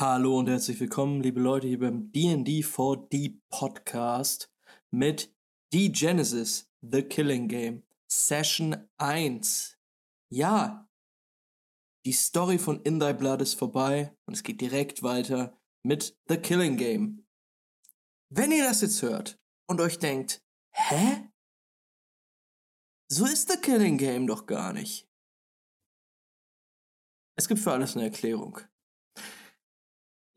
[0.00, 4.48] Hallo und herzlich willkommen, liebe Leute, hier beim D&D 4D Podcast
[4.92, 5.34] mit
[5.72, 9.76] The Genesis, The Killing Game, Session 1.
[10.30, 10.88] Ja,
[12.06, 16.36] die Story von In Thy Blood ist vorbei und es geht direkt weiter mit The
[16.36, 17.26] Killing Game.
[18.32, 21.28] Wenn ihr das jetzt hört und euch denkt, hä?
[23.10, 25.10] So ist The Killing Game doch gar nicht.
[27.36, 28.60] Es gibt für alles eine Erklärung.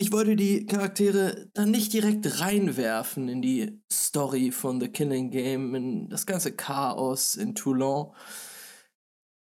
[0.02, 5.76] Ich wollte die Charaktere dann nicht direkt reinwerfen in die Story von The Killing Game,
[5.76, 8.12] in das ganze Chaos in Toulon,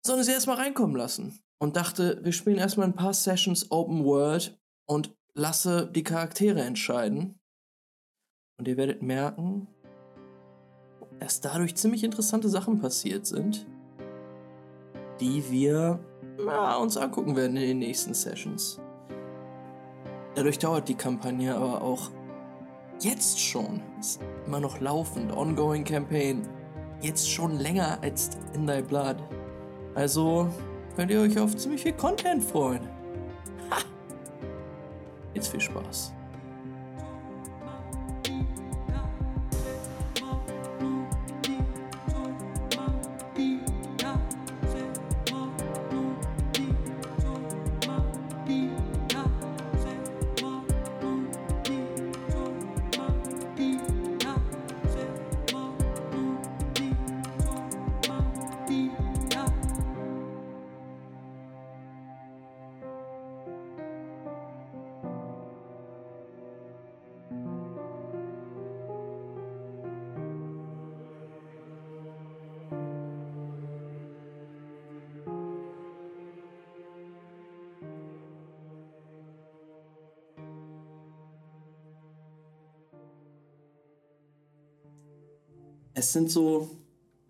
[0.05, 1.37] sondern sie erstmal reinkommen lassen.
[1.59, 7.41] Und dachte, wir spielen erstmal ein paar Sessions Open World und lasse die Charaktere entscheiden.
[8.57, 9.67] Und ihr werdet merken,
[11.19, 13.67] dass dadurch ziemlich interessante Sachen passiert sind,
[15.19, 15.99] die wir
[16.39, 18.79] ja, uns angucken werden in den nächsten Sessions.
[20.37, 22.11] Dadurch dauert die Kampagne aber auch
[22.99, 26.47] jetzt schon, ist immer noch laufend, ongoing Campaign,
[27.01, 29.15] jetzt schon länger als In Thy Blood.
[29.95, 30.47] Also
[30.95, 32.87] könnt ihr euch auf ziemlich viel Content freuen.
[33.71, 33.77] Ha!
[35.33, 36.13] Jetzt viel Spaß.
[86.17, 86.67] Sind so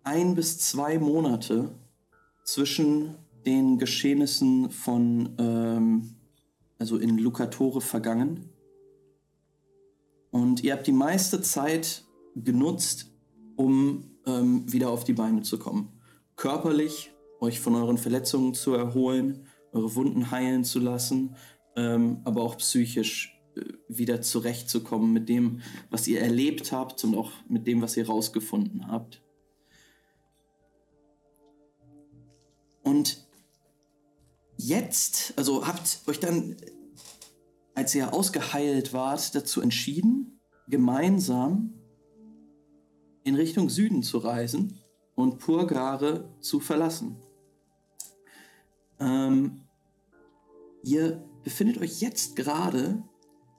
[0.02, 1.74] ein bis zwei Monate
[2.44, 6.14] zwischen den Geschehnissen von, ähm,
[6.78, 8.48] also in Lucatore vergangen.
[10.30, 13.12] Und ihr habt die meiste Zeit genutzt,
[13.56, 15.92] um ähm, wieder auf die Beine zu kommen.
[16.36, 21.36] Körperlich euch von euren Verletzungen zu erholen, eure Wunden heilen zu lassen,
[21.76, 23.37] ähm, aber auch psychisch
[23.88, 25.60] wieder zurechtzukommen mit dem,
[25.90, 29.22] was ihr erlebt habt und auch mit dem, was ihr rausgefunden habt.
[32.82, 33.26] Und
[34.56, 36.56] jetzt, also habt euch dann,
[37.74, 41.74] als ihr ausgeheilt wart, dazu entschieden, gemeinsam
[43.24, 44.78] in Richtung Süden zu reisen
[45.14, 47.16] und Purgare zu verlassen.
[49.00, 49.62] Ähm,
[50.82, 53.02] ihr befindet euch jetzt gerade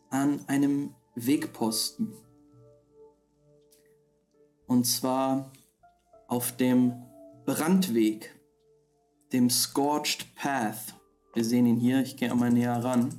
[0.09, 2.13] an einem Wegposten.
[4.67, 5.51] Und zwar
[6.27, 6.93] auf dem
[7.45, 8.39] Brandweg,
[9.33, 10.95] dem Scorched Path.
[11.33, 13.13] Wir sehen ihn hier, ich gehe einmal näher ran.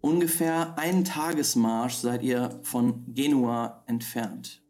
[0.00, 4.62] Ungefähr einen Tagesmarsch seid ihr von Genua entfernt.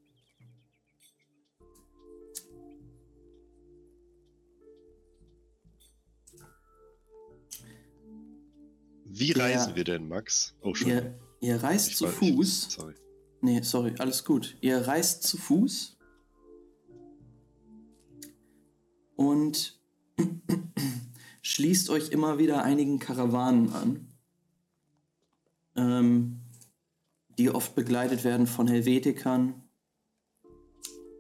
[9.19, 10.55] Wie reisen wir denn, Max?
[10.61, 10.89] Oh, schon.
[10.89, 12.67] Ihr, ihr reist ich zu Fuß.
[12.69, 12.95] Ich, sorry.
[13.41, 14.59] Nee, sorry, alles gut.
[14.61, 15.97] Ihr reist zu Fuß
[19.15, 19.81] und
[21.43, 24.13] schließt euch immer wieder einigen Karawanen an,
[25.77, 26.41] ähm,
[27.39, 29.63] die oft begleitet werden von Helvetikern,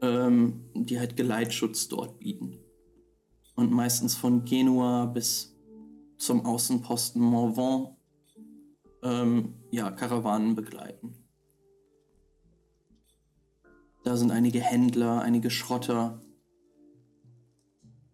[0.02, 2.58] ähm, die halt Geleitschutz dort bieten.
[3.54, 5.55] Und meistens von Genua bis
[6.18, 7.96] zum Außenposten Morvan
[9.02, 11.14] ähm, ja, Karawanen begleiten.
[14.04, 16.20] Da sind einige Händler, einige Schrotter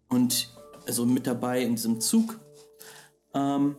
[0.09, 0.53] und
[0.87, 2.41] also mit dabei in diesem Zug.
[3.35, 3.77] Ähm,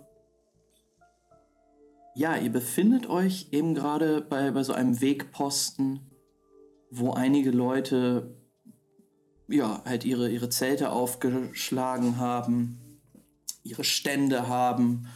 [2.15, 6.11] ja, ihr befindet euch eben gerade bei, bei so einem Wegposten,
[6.91, 8.37] wo einige Leute
[9.47, 12.82] ja halt ihre, ihre Zelte aufgeschlagen haben
[13.63, 15.07] ihre Stände haben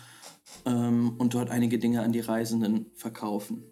[0.66, 3.64] ähm, und dort einige Dinge an die Reisenden verkaufen.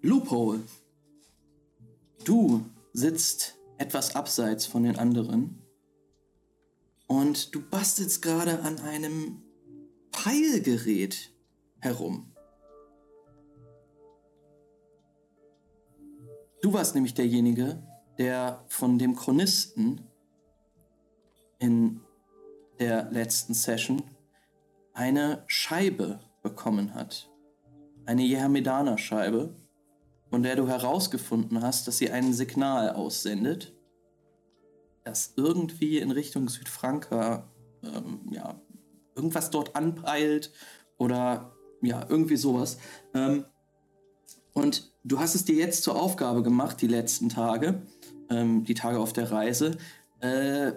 [0.00, 0.60] Loophole.
[2.24, 5.62] Du sitzt etwas abseits von den anderen
[7.06, 9.42] und du bastelst gerade an einem
[10.12, 11.32] Peilgerät
[11.80, 12.32] herum.
[16.60, 17.82] Du warst nämlich derjenige,
[18.18, 20.07] der von dem Chronisten
[21.58, 22.00] in
[22.78, 24.02] der letzten Session
[24.94, 27.30] eine Scheibe bekommen hat.
[28.06, 29.54] Eine Jehamedana-Scheibe,
[30.30, 33.74] von der du herausgefunden hast, dass sie ein Signal aussendet,
[35.04, 37.48] das irgendwie in Richtung Südfranka,
[37.82, 38.60] ähm, ja,
[39.14, 40.52] irgendwas dort anpeilt
[40.96, 41.52] oder
[41.82, 42.78] ja, irgendwie sowas.
[43.14, 43.44] Ähm,
[44.52, 47.82] und du hast es dir jetzt zur Aufgabe gemacht, die letzten Tage,
[48.30, 49.78] ähm, die Tage auf der Reise,
[50.20, 50.72] äh,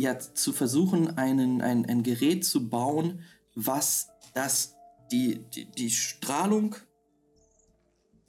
[0.00, 3.20] ja, zu versuchen, einen, ein, ein Gerät zu bauen,
[3.54, 4.74] was das,
[5.12, 6.74] die, die, die Strahlung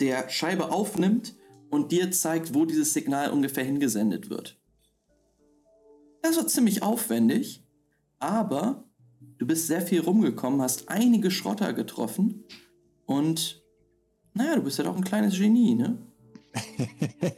[0.02, 1.34] der Scheibe aufnimmt
[1.70, 4.60] und dir zeigt, wo dieses Signal ungefähr hingesendet wird.
[6.22, 7.64] Das war ziemlich aufwendig,
[8.20, 8.84] aber
[9.38, 12.44] du bist sehr viel rumgekommen, hast einige Schrotter getroffen
[13.06, 13.64] und
[14.34, 15.98] naja, du bist ja doch ein kleines Genie, ne?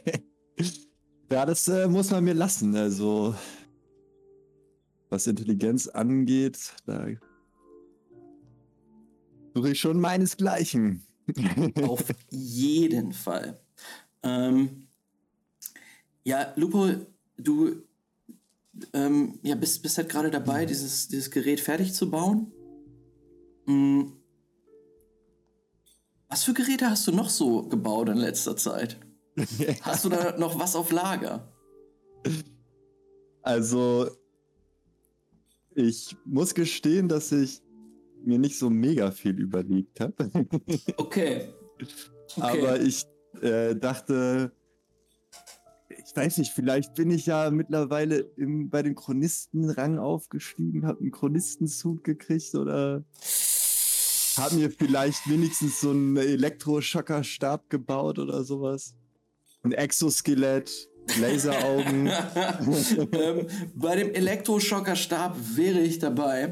[1.30, 2.74] ja, das äh, muss man mir lassen.
[2.74, 3.36] Also,
[5.14, 7.06] was Intelligenz angeht, da
[9.54, 11.06] suche ich schon meinesgleichen.
[11.82, 13.60] Auf jeden Fall.
[14.24, 14.88] Ähm,
[16.24, 16.88] ja, Lupo,
[17.36, 17.84] du
[18.92, 22.52] ähm, ja, bist, bist halt gerade dabei, dieses, dieses Gerät fertig zu bauen.
[23.66, 24.14] Hm.
[26.28, 28.98] Was für Geräte hast du noch so gebaut in letzter Zeit?
[29.82, 31.52] hast du da noch was auf Lager?
[33.42, 34.10] Also,
[35.74, 37.60] ich muss gestehen, dass ich
[38.24, 40.30] mir nicht so mega viel überlegt habe.
[40.96, 41.48] okay.
[42.36, 42.40] okay.
[42.40, 43.04] Aber ich
[43.42, 44.52] äh, dachte,
[45.88, 51.10] ich weiß nicht, vielleicht bin ich ja mittlerweile im, bei den Chronistenrang aufgestiegen, habe einen
[51.10, 53.04] Chronistenzug gekriegt oder
[54.36, 58.94] habe mir vielleicht wenigstens so einen Elektroschockerstab gebaut oder sowas.
[59.62, 60.88] Ein Exoskelett,
[61.20, 62.06] Laseraugen.
[63.12, 66.50] ähm, bei dem Elektroschockerstab wäre ich dabei,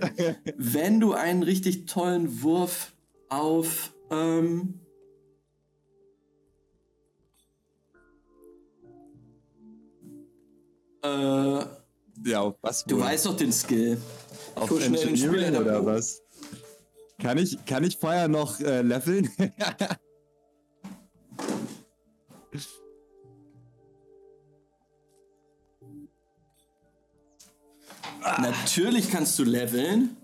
[0.57, 2.93] wenn du einen richtig tollen Wurf
[3.29, 4.81] auf ähm,
[11.05, 11.65] Äh,
[12.25, 12.85] ja, auf was?
[12.85, 14.01] Du weißt doch den Skill.
[14.55, 16.23] Auf Engineering oder was?
[17.21, 19.29] Kann ich, kann ich vorher noch äh, leveln?
[28.41, 30.17] Natürlich kannst du leveln.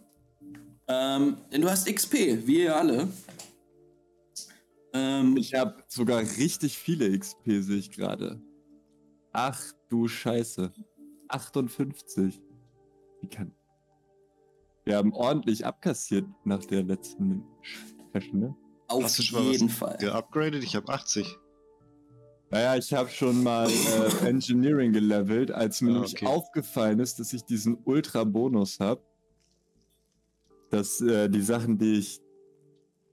[0.86, 2.14] Ähm, denn du hast XP,
[2.46, 3.08] wie ihr alle.
[4.94, 8.40] Ähm, ich habe sogar richtig viele XP, sehe ich gerade.
[9.32, 10.72] Ach du Scheiße.
[11.28, 12.40] 58.
[13.20, 13.52] Wie kann.
[14.84, 17.44] Wir haben ordentlich abkassiert nach der letzten
[18.14, 18.56] Session, ne?
[18.86, 19.98] Auf Hast du schon jeden Fall.
[19.98, 20.64] Geupgradet?
[20.64, 21.36] Ich habe 80.
[22.50, 27.32] Naja, ich habe schon mal äh, Engineering gelevelt, als mir ah, nämlich aufgefallen ist, dass
[27.32, 29.02] ich diesen Ultra-Bonus habe.
[30.70, 32.20] Dass äh, die Sachen, die ich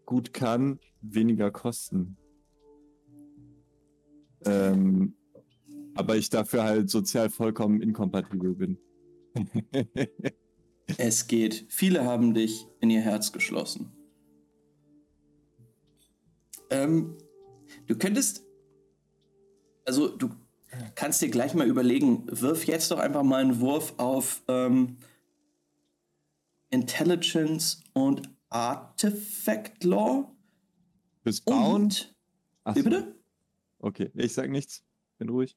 [0.05, 2.17] gut kann, weniger kosten.
[4.45, 5.15] Ähm,
[5.95, 8.77] aber ich dafür halt sozial vollkommen inkompatibel bin.
[10.97, 11.65] es geht.
[11.69, 13.91] Viele haben dich in ihr Herz geschlossen.
[16.69, 17.17] Ähm,
[17.87, 18.44] du könntest,
[19.85, 20.29] also du
[20.95, 24.97] kannst dir gleich mal überlegen, wirf jetzt doch einfach mal einen Wurf auf ähm,
[26.69, 30.35] Intelligence und Artifact Law.
[31.23, 31.83] Fürs Bauen?
[31.83, 32.15] Und,
[32.73, 33.15] wie bitte?
[33.79, 34.83] Okay, ich sag nichts.
[35.17, 35.55] Bin ruhig.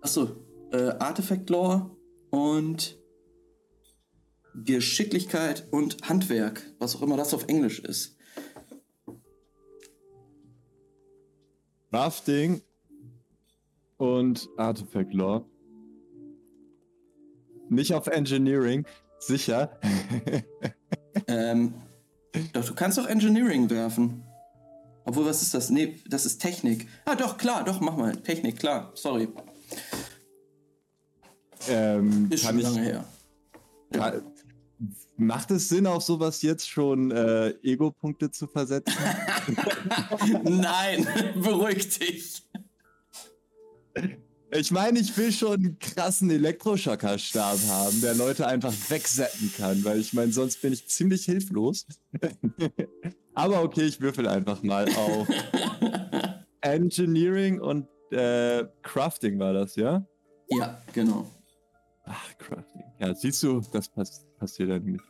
[0.00, 1.96] Achso, äh, Artifact Lore
[2.30, 2.98] und
[4.54, 8.16] Geschicklichkeit und Handwerk, was auch immer das auf Englisch ist.
[11.90, 12.60] Crafting
[13.98, 15.44] und Artifact Lore.
[17.68, 18.86] Nicht auf Engineering,
[19.18, 19.78] sicher.
[21.26, 21.74] ähm,
[22.52, 24.24] doch, du kannst auch Engineering werfen.
[25.04, 25.70] Obwohl, was ist das?
[25.70, 26.86] Nee, das ist Technik.
[27.04, 28.16] Ah, doch, klar, doch, mach mal.
[28.16, 28.92] Technik, klar.
[28.94, 29.28] Sorry.
[31.68, 33.04] Ähm, ist schon lange her.
[33.92, 34.22] Kann,
[35.16, 38.94] macht es Sinn, auf sowas jetzt schon äh, Ego-Punkte zu versetzen?
[40.44, 42.42] Nein, beruhig dich.
[44.50, 50.00] Ich meine, ich will schon einen krassen Elektroschocker-Stab haben, der Leute einfach wegsetzen kann, weil
[50.00, 51.86] ich meine, sonst bin ich ziemlich hilflos.
[53.34, 55.28] Aber okay, ich würfel einfach mal auf
[56.62, 60.06] Engineering und äh, Crafting war das, ja?
[60.48, 61.26] Ja, genau.
[62.04, 62.84] Ach, Crafting.
[63.00, 65.04] Ja, siehst du, das pass passiert dann nicht.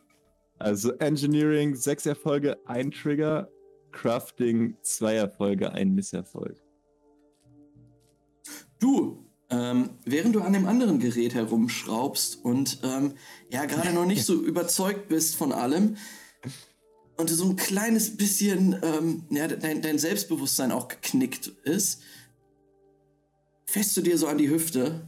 [0.57, 3.49] Also Engineering, sechs Erfolge, ein Trigger.
[3.91, 6.61] Crafting, zwei Erfolge, ein Misserfolg.
[8.79, 13.13] Du, ähm, während du an dem anderen Gerät herumschraubst und ähm,
[13.49, 15.97] ja gerade noch nicht so überzeugt bist von allem,
[17.19, 22.01] und so ein kleines bisschen ähm, ja, dein, dein Selbstbewusstsein auch geknickt ist,
[23.65, 25.05] fährst du dir so an die Hüfte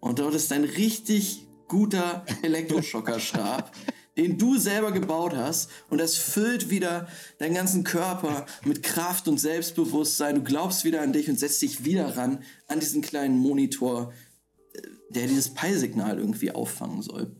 [0.00, 3.70] und dort ist ein richtig guter Elektroschockerstab,
[4.16, 9.38] den du selber gebaut hast und das füllt wieder deinen ganzen Körper mit Kraft und
[9.38, 10.36] Selbstbewusstsein.
[10.36, 14.12] Du glaubst wieder an dich und setzt dich wieder ran an diesen kleinen Monitor,
[14.74, 17.34] äh, der dieses Peilsignal irgendwie auffangen soll.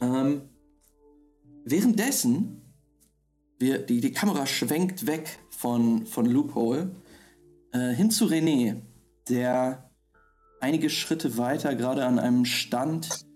[0.00, 0.48] Ähm,
[1.64, 2.62] währenddessen,
[3.58, 6.94] wir, die, die Kamera schwenkt weg von, von Loophole
[7.72, 8.82] äh, hin zu René,
[9.28, 9.90] der
[10.60, 13.27] einige Schritte weiter gerade an einem Stand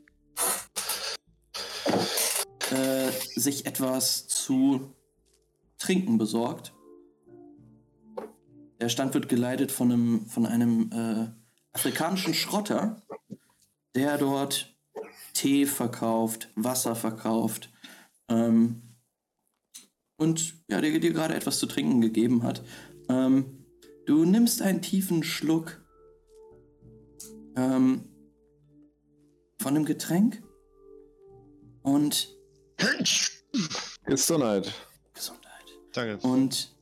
[2.72, 4.94] äh, sich etwas zu
[5.78, 6.72] trinken besorgt.
[8.80, 11.28] Der Stand wird geleitet von einem, von einem äh,
[11.72, 13.02] afrikanischen Schrotter,
[13.94, 14.74] der dort
[15.34, 17.70] Tee verkauft, Wasser verkauft
[18.28, 18.82] ähm,
[20.16, 22.62] und ja, der dir gerade etwas zu trinken gegeben hat.
[23.08, 23.66] Ähm,
[24.06, 25.84] du nimmst einen tiefen Schluck
[27.56, 28.08] ähm,
[29.58, 30.42] von dem Getränk
[31.82, 32.41] und
[34.04, 34.72] Gesundheit.
[35.14, 35.64] Gesundheit.
[35.92, 36.26] Danke.
[36.26, 36.74] Und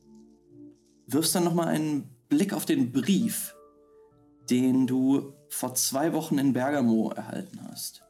[1.07, 3.55] wirfst dann nochmal einen Blick auf den Brief,
[4.49, 8.03] den du vor zwei Wochen in Bergamo erhalten hast.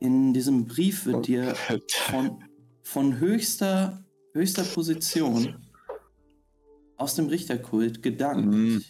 [0.00, 2.44] In diesem Brief wird dir von,
[2.82, 5.66] von höchster, höchster Position
[6.96, 8.46] aus dem Richterkult gedankt.
[8.46, 8.84] Mhm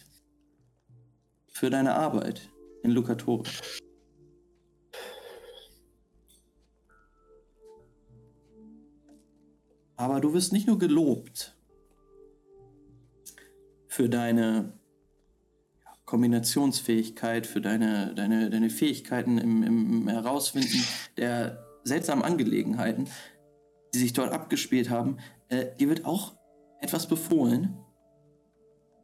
[1.59, 2.49] für deine Arbeit
[2.83, 3.43] in Lucatore.
[9.99, 11.57] Aber du wirst nicht nur gelobt
[13.87, 14.71] für deine
[16.05, 20.85] Kombinationsfähigkeit, für deine, deine, deine Fähigkeiten im, im Herausfinden
[21.17, 23.09] der seltsamen Angelegenheiten,
[23.93, 25.17] die sich dort abgespielt haben.
[25.49, 26.37] Äh, dir wird auch
[26.79, 27.77] etwas befohlen.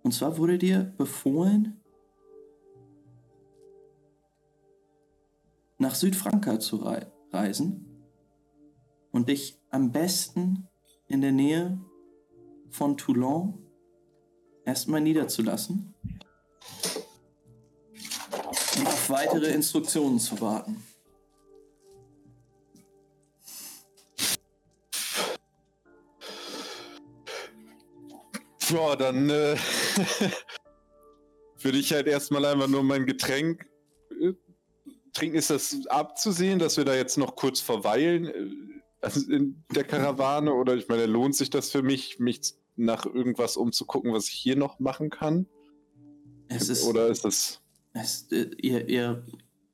[0.02, 1.82] Und zwar wurde dir befohlen,
[5.78, 7.86] nach Südfranka zu rei reisen
[9.12, 10.70] und dich am besten
[11.08, 11.80] in der Nähe
[12.70, 13.66] von Toulon
[14.66, 15.94] erstmal niederzulassen
[18.78, 20.84] und auf weitere Instruktionen zu warten.
[28.70, 29.56] Ja, dann äh,
[31.60, 33.70] würde ich halt erstmal einfach nur mein Getränk
[34.10, 34.34] äh,
[35.14, 38.75] trinken, ist das abzusehen, dass wir da jetzt noch kurz verweilen
[39.06, 40.54] äh, in der Karawane?
[40.54, 44.56] Oder ich meine, lohnt sich das für mich, mich nach irgendwas umzugucken, was ich hier
[44.56, 45.48] noch machen kann?
[46.48, 47.62] Es ist, Oder ist das.
[47.94, 49.24] Es, äh, ihr, ihr,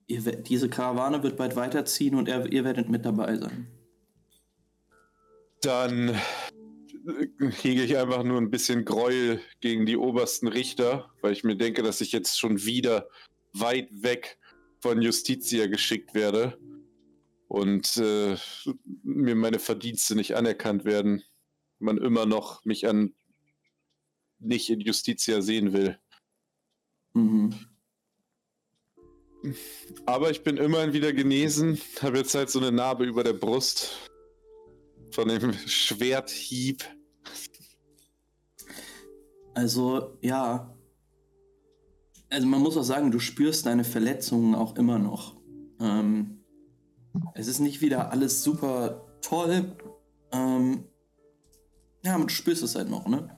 [0.07, 3.67] ihr, diese Karawane wird bald weiterziehen und er, ihr werdet mit dabei sein.
[5.61, 11.43] Dann äh, hege ich einfach nur ein bisschen Gräuel gegen die obersten Richter, weil ich
[11.43, 13.07] mir denke, dass ich jetzt schon wieder
[13.53, 14.37] weit weg
[14.79, 16.57] von Justitia geschickt werde
[17.51, 18.37] und äh,
[19.03, 21.21] mir meine Verdienste nicht anerkannt werden,
[21.79, 23.13] man immer noch mich an
[24.39, 25.99] nicht in Justitia sehen will.
[27.13, 27.53] Mhm.
[30.05, 34.09] Aber ich bin immerhin wieder genesen, habe jetzt halt so eine Narbe über der Brust
[35.11, 36.85] von dem Schwerthieb.
[39.53, 40.73] Also ja,
[42.29, 45.35] also man muss auch sagen, du spürst deine Verletzungen auch immer noch.
[45.81, 46.40] Ähm,
[47.33, 49.75] es ist nicht wieder alles super toll.
[50.31, 50.85] Ähm,
[52.03, 53.37] ja, du spürst es halt noch, ne?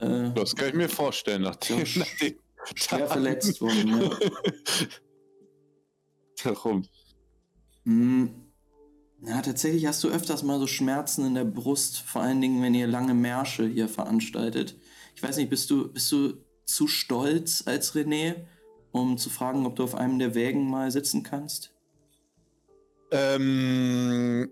[0.00, 2.38] Äh, das kann ich mir vorstellen, nachdem, ja, nachdem
[2.74, 4.10] schwer verletzt worden, ja.
[6.44, 6.84] Warum?
[7.84, 8.52] Hm,
[9.24, 12.74] ja, tatsächlich hast du öfters mal so Schmerzen in der Brust, vor allen Dingen, wenn
[12.74, 14.76] ihr lange Märsche hier veranstaltet.
[15.14, 16.34] Ich weiß nicht, bist du, bist du
[16.64, 18.46] zu stolz als René,
[18.90, 21.71] um zu fragen, ob du auf einem der Wägen mal sitzen kannst?
[23.12, 24.50] Ähm,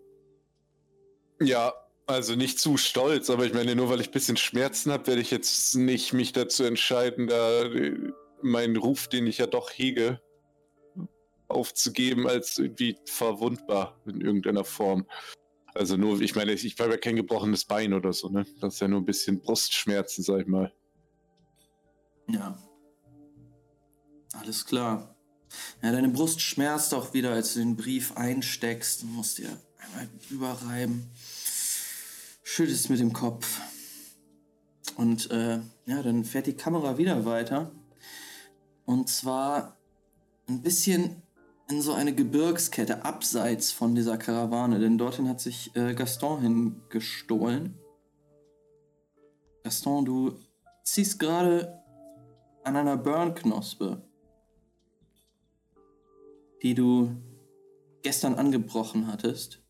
[1.40, 1.72] ja,
[2.06, 5.22] also nicht zu stolz, aber ich meine, nur weil ich ein bisschen Schmerzen habe, werde
[5.22, 7.64] ich jetzt nicht mich dazu entscheiden, da
[8.42, 10.20] meinen Ruf, den ich ja doch hege,
[11.48, 15.06] aufzugeben, als irgendwie verwundbar in irgendeiner Form.
[15.74, 18.44] Also nur, ich meine, ich habe ja kein gebrochenes Bein oder so, ne?
[18.60, 20.72] Das ist ja nur ein bisschen Brustschmerzen, sag ich mal.
[22.28, 22.58] Ja.
[24.32, 25.09] Alles klar.
[25.82, 29.02] Ja, deine Brust schmerzt auch wieder, als du den Brief einsteckst.
[29.02, 31.10] Du musst dir einmal überreiben.
[32.42, 33.60] Schüttelst mit dem Kopf.
[34.96, 37.70] Und äh, ja, dann fährt die Kamera wieder weiter.
[38.84, 39.76] Und zwar
[40.48, 41.22] ein bisschen,
[41.70, 47.78] in so eine Gebirgskette abseits von dieser Karawane, denn dorthin hat sich äh, Gaston hingestohlen.
[49.62, 50.38] Gaston, du
[50.82, 51.80] ziehst gerade
[52.64, 54.02] an einer Burn-Knospe,
[56.62, 57.16] die du
[58.02, 59.62] gestern angebrochen hattest.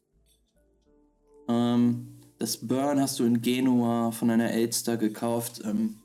[1.49, 5.61] Ähm, das Burn hast du in Genua von einer Elster gekauft.
[5.65, 5.97] Ähm,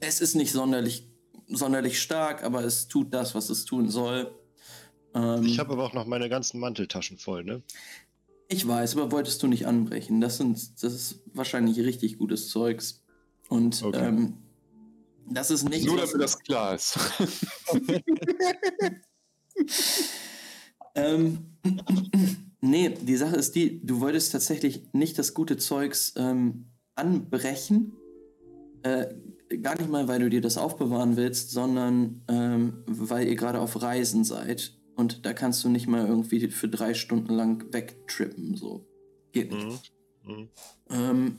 [0.00, 1.08] es ist nicht sonderlich,
[1.48, 4.34] sonderlich stark, aber es tut das, was es tun soll.
[5.14, 7.62] Ähm, ich habe aber auch noch meine ganzen Manteltaschen voll, ne?
[8.48, 10.20] Ich weiß, aber wolltest du nicht anbrechen.
[10.20, 13.02] Das, sind, das ist wahrscheinlich richtig gutes Zeugs.
[13.48, 14.08] Und okay.
[14.08, 14.36] ähm,
[15.30, 15.86] das ist nicht.
[15.86, 16.98] Nur, damit das klar ist.
[20.94, 21.38] ähm,
[22.60, 27.92] nee, die Sache ist die, du wolltest tatsächlich nicht das gute Zeugs ähm, anbrechen.
[28.82, 29.14] Äh,
[29.62, 33.80] gar nicht mal, weil du dir das aufbewahren willst, sondern ähm, weil ihr gerade auf
[33.80, 34.78] Reisen seid.
[34.96, 38.56] Und da kannst du nicht mal irgendwie für drei Stunden lang wegtrippen.
[38.56, 38.86] So.
[39.32, 39.92] Geht nicht.
[40.24, 40.32] Mhm.
[40.34, 40.48] Mhm.
[40.90, 41.36] Ähm,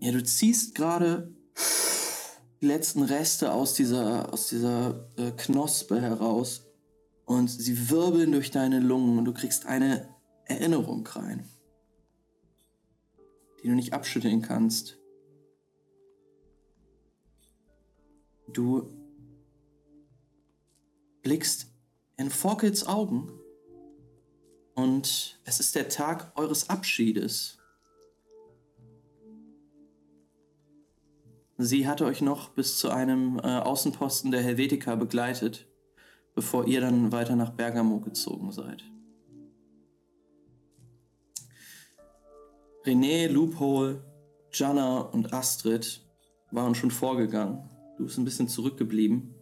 [0.00, 1.35] ja, du ziehst gerade
[2.60, 6.66] die letzten Reste aus dieser, aus dieser äh, Knospe heraus
[7.24, 10.08] und sie wirbeln durch deine Lungen und du kriegst eine
[10.44, 11.48] Erinnerung rein,
[13.62, 14.98] die du nicht abschütteln kannst.
[18.48, 18.88] Du
[21.22, 21.66] blickst
[22.16, 23.32] in Forkels Augen
[24.74, 27.55] und es ist der Tag eures Abschiedes.
[31.58, 35.66] Sie hatte euch noch bis zu einem äh, Außenposten der Helvetica begleitet,
[36.34, 38.84] bevor ihr dann weiter nach Bergamo gezogen seid.
[42.84, 44.04] René, Loophole,
[44.52, 46.02] Jana und Astrid
[46.50, 47.68] waren schon vorgegangen.
[47.96, 49.34] Du bist ein bisschen zurückgeblieben.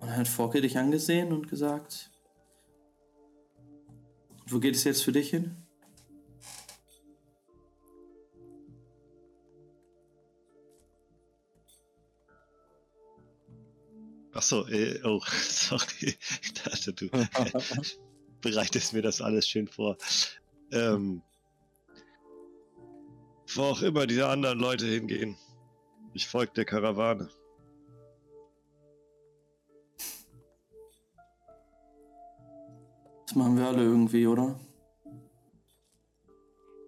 [0.00, 2.10] Und dann hat Forke dich angesehen und gesagt,
[4.48, 5.65] wo geht es jetzt für dich hin?
[14.46, 16.16] Achso, äh, oh, sorry.
[16.40, 17.08] Ich dachte, du
[18.42, 19.96] bereitest mir das alles schön vor.
[20.70, 21.20] Ähm,
[23.56, 25.36] wo auch immer diese anderen Leute hingehen.
[26.14, 27.28] Ich folge der Karawane.
[33.26, 34.60] Das machen wir alle irgendwie, oder?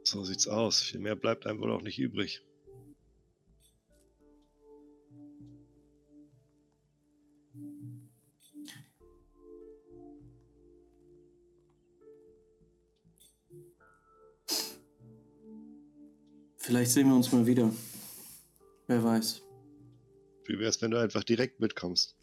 [0.05, 0.81] So sieht's aus.
[0.81, 2.41] Viel mehr bleibt einem wohl auch nicht übrig.
[16.69, 17.73] Vielleicht sehen wir uns mal wieder.
[18.89, 19.43] Wer weiß.
[20.45, 22.15] Wie wär's, wenn du einfach direkt mitkommst?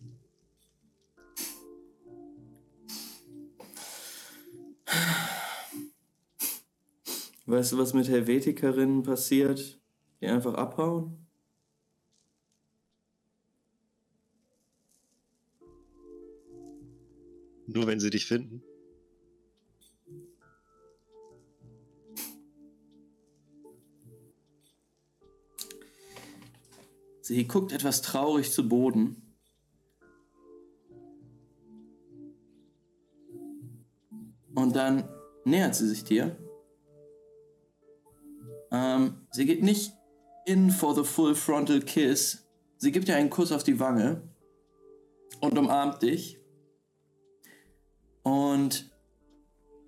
[7.47, 9.79] Weißt du, was mit Helvetikerinnen passiert,
[10.21, 11.25] die einfach abhauen?
[17.65, 18.61] Nur wenn sie dich finden?
[27.27, 29.35] Sie guckt etwas traurig zu Boden.
[34.53, 35.09] Und dann
[35.43, 36.37] nähert sie sich dir.
[38.69, 39.95] Ähm, sie geht nicht
[40.45, 42.47] in for the full frontal kiss.
[42.77, 44.21] Sie gibt dir einen Kuss auf die Wange
[45.41, 46.39] und umarmt dich.
[48.21, 48.95] Und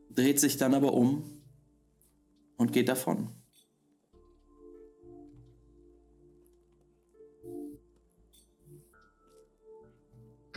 [0.10, 1.44] dreht sich dann aber um
[2.58, 3.37] und geht davon.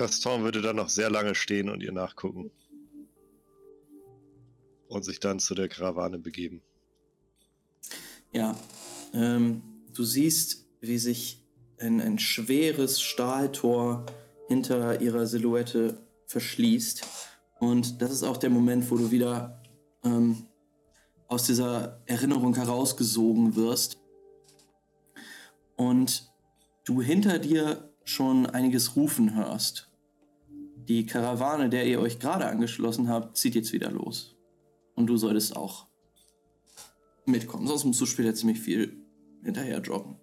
[0.00, 2.50] Gaston würde dann noch sehr lange stehen und ihr nachgucken.
[4.88, 6.62] Und sich dann zu der Karawane begeben.
[8.32, 8.58] Ja,
[9.12, 9.60] ähm,
[9.92, 11.44] du siehst, wie sich
[11.78, 14.06] ein, ein schweres Stahltor
[14.48, 17.02] hinter ihrer Silhouette verschließt.
[17.58, 19.62] Und das ist auch der Moment, wo du wieder
[20.02, 20.46] ähm,
[21.28, 23.98] aus dieser Erinnerung herausgesogen wirst.
[25.76, 26.32] Und
[26.84, 29.89] du hinter dir schon einiges rufen hörst.
[30.88, 34.36] Die Karawane, der ihr euch gerade angeschlossen habt, zieht jetzt wieder los.
[34.94, 35.86] Und du solltest auch
[37.26, 37.66] mitkommen.
[37.66, 38.96] Sonst musst du später ziemlich viel
[39.42, 40.18] hinterher joggen.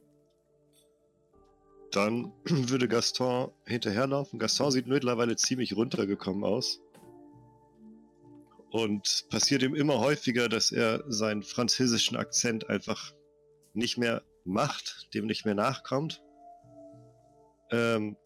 [1.92, 4.40] Dann würde Gaston hinterherlaufen.
[4.40, 6.82] Gaston sieht mittlerweile ziemlich runtergekommen aus.
[8.70, 13.14] Und passiert ihm immer häufiger, dass er seinen französischen Akzent einfach
[13.74, 16.22] nicht mehr macht, dem nicht mehr nachkommt.
[17.72, 18.18] Ähm,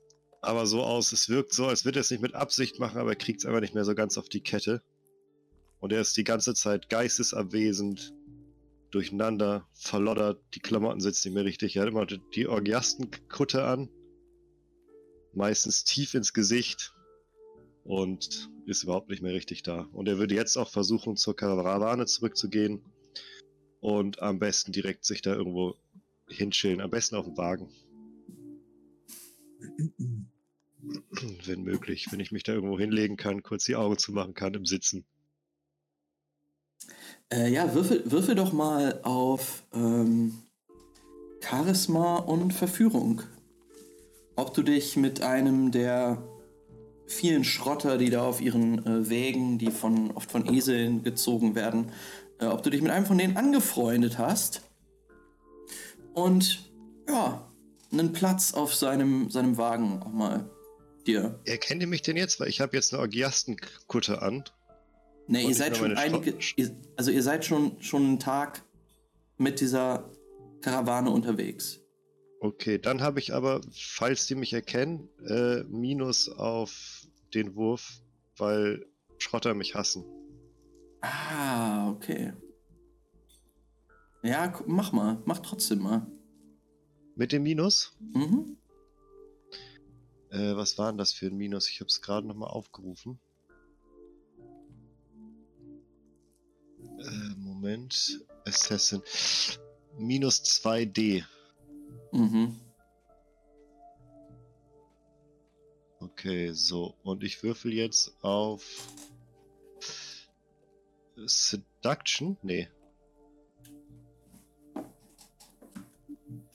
[0.41, 3.11] aber so aus, es wirkt so, als würde er es nicht mit Absicht machen, aber
[3.11, 4.81] er kriegt es einfach nicht mehr so ganz auf die Kette.
[5.79, 8.13] Und er ist die ganze Zeit geistesabwesend,
[8.91, 11.75] durcheinander, verloddert, die Klamotten sitzen nicht mehr richtig.
[11.75, 13.89] Er hat immer die Orgiastenkutte an,
[15.33, 16.93] meistens tief ins Gesicht
[17.83, 19.87] und ist überhaupt nicht mehr richtig da.
[19.93, 22.81] Und er würde jetzt auch versuchen, zur Karawane zurückzugehen
[23.79, 25.75] und am besten direkt sich da irgendwo
[26.27, 27.71] hinschillen, am besten auf dem Wagen.
[31.45, 34.65] wenn möglich, wenn ich mich da irgendwo hinlegen kann, kurz die Augen zumachen kann im
[34.65, 35.05] Sitzen.
[37.31, 40.33] Äh, ja, würfel, würfel doch mal auf ähm,
[41.41, 43.21] Charisma und Verführung.
[44.35, 46.21] Ob du dich mit einem der
[47.07, 51.91] vielen Schrotter, die da auf ihren äh, Wägen, die von, oft von Eseln gezogen werden,
[52.39, 54.61] äh, ob du dich mit einem von denen angefreundet hast
[56.13, 56.71] und
[57.07, 57.50] ja,
[57.91, 60.49] einen Platz auf seinem, seinem Wagen auch mal
[61.05, 61.39] dir.
[61.45, 62.39] Erkennt ihr mich denn jetzt?
[62.39, 64.43] Weil ich habe jetzt eine Orgiastenkutte an.
[65.27, 68.63] Ne, ihr seid schon einige, ihr, also ihr seid schon, schon einen Tag
[69.37, 70.09] mit dieser
[70.61, 71.79] Karawane unterwegs.
[72.39, 78.01] Okay, dann habe ich aber, falls die mich erkennen, äh, Minus auf den Wurf,
[78.37, 78.85] weil
[79.19, 80.03] Schrotter mich hassen.
[81.01, 82.33] Ah, okay.
[84.23, 85.21] Ja, mach mal.
[85.25, 86.07] Mach trotzdem mal.
[87.15, 87.95] Mit dem Minus?
[87.99, 88.57] Mhm.
[90.29, 91.69] Äh, was war denn das für ein Minus?
[91.69, 93.19] Ich habe es gerade nochmal aufgerufen.
[96.99, 98.21] Äh, Moment.
[98.45, 99.01] Assassin.
[99.97, 101.23] Minus 2D.
[102.11, 102.59] Mhm.
[105.99, 106.95] Okay, so.
[107.03, 108.63] Und ich würfel jetzt auf
[111.25, 112.37] Seduction?
[112.41, 112.69] Nee.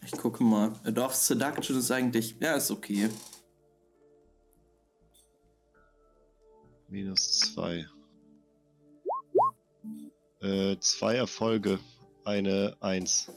[0.07, 0.73] Ich gucke mal.
[0.85, 2.37] Doch, Seduction ist eigentlich.
[2.39, 3.11] Ja, ist okay.
[6.89, 7.87] Minus zwei.
[10.41, 11.81] Äh, zwei Erfolge.
[12.25, 13.33] Eine Eins.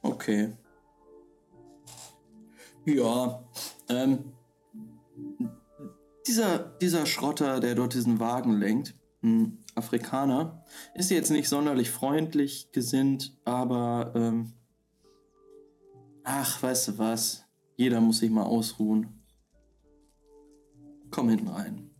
[0.00, 0.56] Okay.
[2.86, 3.44] Ja.
[3.90, 4.32] Ähm,
[6.26, 12.72] dieser, dieser Schrotter, der dort diesen Wagen lenkt, ein Afrikaner, ist jetzt nicht sonderlich freundlich
[12.72, 14.55] gesinnt, aber ähm,
[16.26, 17.44] ach, weißt du was?
[17.76, 19.22] Jeder muss sich mal ausruhen.
[21.10, 21.90] Komm hinten rein.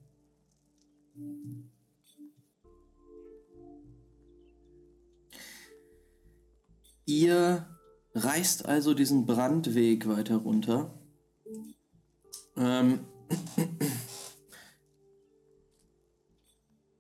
[7.07, 7.67] Ihr
[8.15, 10.99] reist also diesen Brandweg weiter runter.
[12.57, 13.07] Ähm,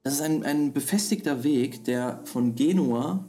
[0.04, 3.28] das ist ein, ein befestigter Weg, der von Genua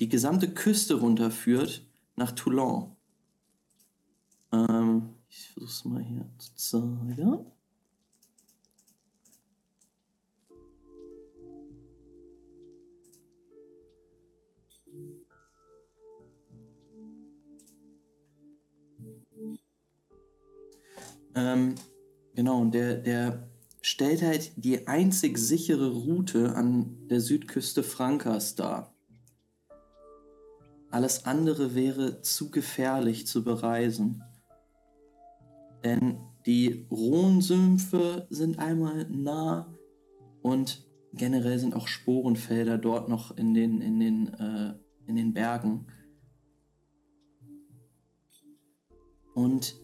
[0.00, 2.96] die gesamte Küste runterführt nach Toulon.
[5.52, 7.46] Versuche es mal hier zu zeigen.
[21.34, 21.74] Ähm,
[22.34, 23.48] genau, und der, der
[23.82, 28.94] stellt halt die einzig sichere Route an der Südküste Frankas dar.
[30.90, 34.24] Alles andere wäre zu gefährlich zu bereisen.
[35.84, 39.74] Denn die Rhonsümpfe sind einmal nah
[40.42, 44.74] und generell sind auch Sporenfelder dort noch in den, in den, äh,
[45.06, 45.86] in den Bergen.
[49.34, 49.76] Und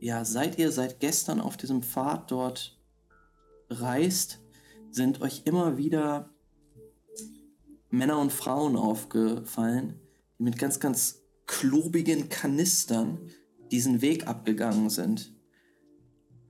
[0.00, 2.78] ja, seit ihr seit gestern auf diesem Pfad dort
[3.68, 4.40] reist,
[4.90, 6.30] sind euch immer wieder
[7.90, 10.00] Männer und Frauen aufgefallen,
[10.38, 13.30] die mit ganz, ganz klobigen Kanistern
[13.70, 15.32] diesen Weg abgegangen sind.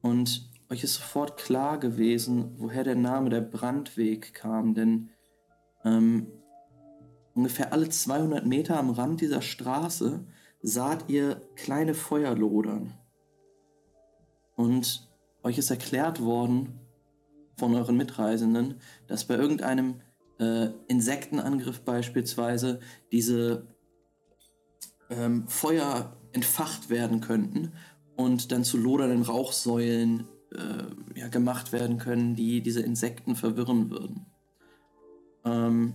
[0.03, 5.11] Und euch ist sofort klar gewesen, woher der Name der Brandweg kam, denn
[5.85, 6.29] ähm,
[7.35, 10.25] ungefähr alle 200 Meter am Rand dieser Straße
[10.63, 12.95] saht ihr kleine Feuerlodern.
[14.57, 15.09] Und
[15.43, 16.81] euch ist erklärt worden
[17.57, 20.01] von euren Mitreisenden, dass bei irgendeinem
[20.39, 22.81] äh, Insektenangriff beispielsweise
[23.11, 23.67] diese
[25.09, 27.73] ähm, Feuer entfacht werden könnten
[28.17, 34.27] und dann zu lodernden Rauchsäulen äh, ja, gemacht werden können, die diese Insekten verwirren würden.
[35.45, 35.95] Ähm,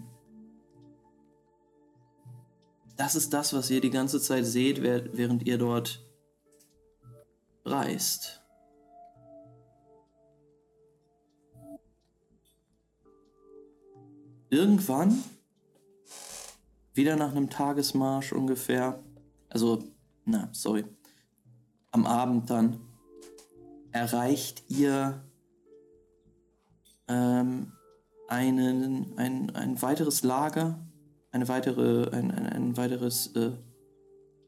[2.97, 6.01] das ist das, was ihr die ganze Zeit seht, während ihr dort
[7.65, 8.41] reist.
[14.49, 15.21] Irgendwann,
[16.93, 19.03] wieder nach einem Tagesmarsch ungefähr,
[19.49, 19.83] also,
[20.25, 20.85] na, sorry,
[21.91, 22.79] am Abend dann,
[23.91, 25.23] erreicht ihr
[27.07, 27.71] ähm,
[28.27, 30.79] einen, ein, ein weiteres Lager,
[31.31, 33.51] eine weitere, ein, ein, ein weiteres äh,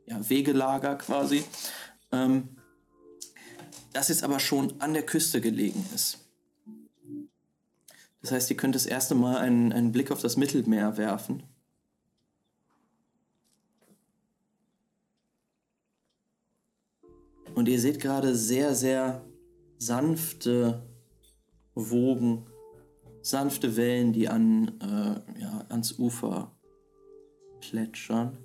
[0.05, 1.43] ja, Wegelager quasi,
[2.11, 2.49] ähm,
[3.93, 6.19] das jetzt aber schon an der Küste gelegen ist.
[8.21, 11.43] Das heißt, ihr könnt das erste Mal einen, einen Blick auf das Mittelmeer werfen.
[17.57, 19.25] Und ihr seht gerade sehr, sehr
[19.79, 20.85] sanfte
[21.73, 22.45] Wogen,
[23.23, 26.55] sanfte Wellen, die an, äh, ja, ans Ufer
[27.59, 28.37] plätschern.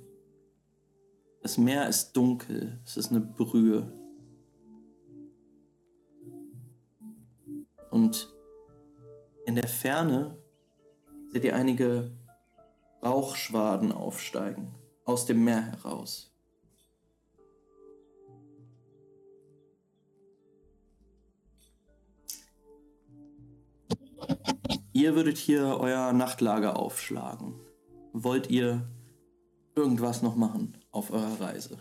[1.43, 3.93] Das Meer ist dunkel, es ist eine Brühe.
[7.91, 8.35] Und
[9.45, 10.39] in der Ferne
[11.29, 12.13] seht ihr einige
[13.05, 16.32] Rauchschwaden aufsteigen, aus dem Meer heraus.
[24.93, 27.55] Ihr würdet hier euer Nachtlager aufschlagen.
[28.13, 28.89] Wollt ihr
[29.75, 31.79] irgendwas noch machen auf eurer Reise?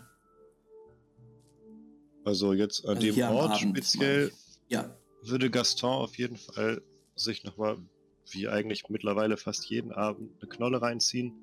[2.24, 4.32] Also jetzt an Also dem Ort speziell
[4.68, 6.82] Ja, würde Gaston auf jeden Fall
[7.14, 7.78] sich nochmal,
[8.30, 11.34] wie eigentlich mittlerweile fast jeden Abend, eine Knolle reinziehen,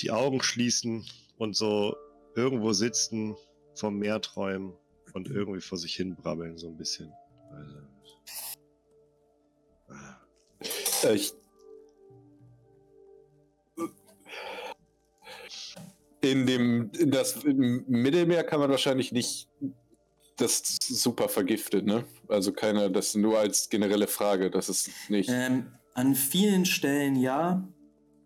[0.00, 1.06] die Augen schließen
[1.38, 1.96] und so
[2.34, 3.36] irgendwo sitzen,
[3.74, 4.72] vom Meer träumen
[5.12, 7.12] und irgendwie vor sich hin brabbeln, so ein bisschen.
[7.50, 7.76] Also,
[11.12, 11.34] Ich
[16.20, 19.48] in dem in das im Mittelmeer kann man wahrscheinlich nicht
[20.36, 22.04] das super vergiftet, ne?
[22.28, 25.28] Also keiner, das nur als generelle Frage, das ist nicht.
[25.32, 27.66] ähm, an vielen Stellen ja.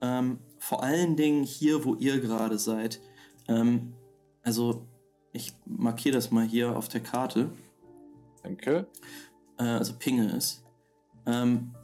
[0.00, 3.00] Ähm, vor allen Dingen hier, wo ihr gerade seid.
[3.48, 3.94] Ähm,
[4.42, 4.86] also,
[5.32, 7.50] ich markiere das mal hier auf der Karte.
[8.42, 8.86] Danke.
[9.58, 10.64] äh, also Pinge ist.
[11.26, 11.74] Ähm,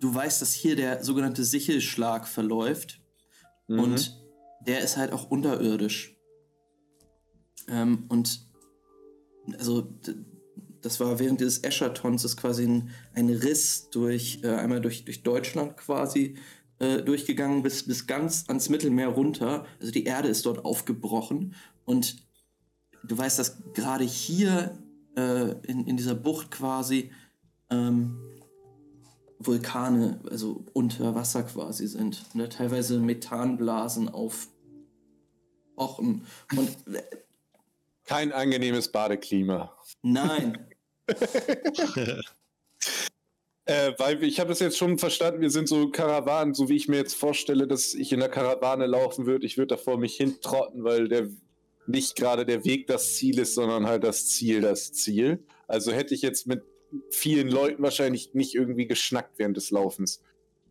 [0.00, 3.00] du weißt, dass hier der sogenannte Sichelschlag verläuft
[3.68, 3.80] Mhm.
[3.80, 4.20] und
[4.66, 6.16] der ist halt auch unterirdisch.
[7.68, 8.40] Ähm, und
[9.58, 9.92] also
[10.80, 15.22] das war während dieses Eschertons ist quasi ein, ein Riss durch äh, einmal durch, durch
[15.22, 16.36] Deutschland quasi
[16.78, 19.66] äh, durchgegangen bis, bis ganz ans Mittelmeer runter.
[19.80, 22.16] Also die Erde ist dort aufgebrochen und
[23.04, 24.78] du weißt, dass gerade hier
[25.16, 27.10] äh, in, in dieser Bucht quasi
[27.70, 28.18] ähm,
[29.38, 32.34] Vulkane, also unter Wasser quasi sind.
[32.34, 32.48] Ne?
[32.48, 34.56] Teilweise Methanblasen aufbrochen.
[36.56, 37.02] Und äh,
[38.04, 39.76] Kein angenehmes Badeklima.
[40.02, 40.66] nein,
[43.68, 46.88] Äh, weil ich habe das jetzt schon verstanden, wir sind so Karawanen, so wie ich
[46.88, 49.44] mir jetzt vorstelle, dass ich in der Karawane laufen würde.
[49.44, 51.28] Ich würde da vor mich hintrotten, weil der
[51.86, 55.44] nicht gerade der Weg das Ziel ist, sondern halt das Ziel das Ziel.
[55.66, 56.62] Also hätte ich jetzt mit
[57.10, 60.22] vielen Leuten wahrscheinlich nicht irgendwie geschnackt während des Laufens.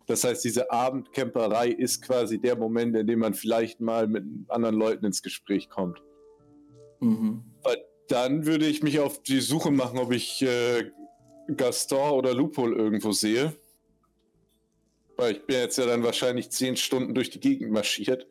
[0.08, 4.76] Das heißt, diese Abendcamperei ist quasi der Moment, in dem man vielleicht mal mit anderen
[4.76, 6.02] Leuten ins Gespräch kommt.
[7.00, 7.44] mhm.
[8.10, 10.92] Dann würde ich mich auf die Suche machen, ob ich äh,
[11.56, 13.54] Gaston oder Lupol irgendwo sehe.
[15.18, 18.26] Weil ich bin jetzt ja dann wahrscheinlich zehn Stunden durch die Gegend marschiert.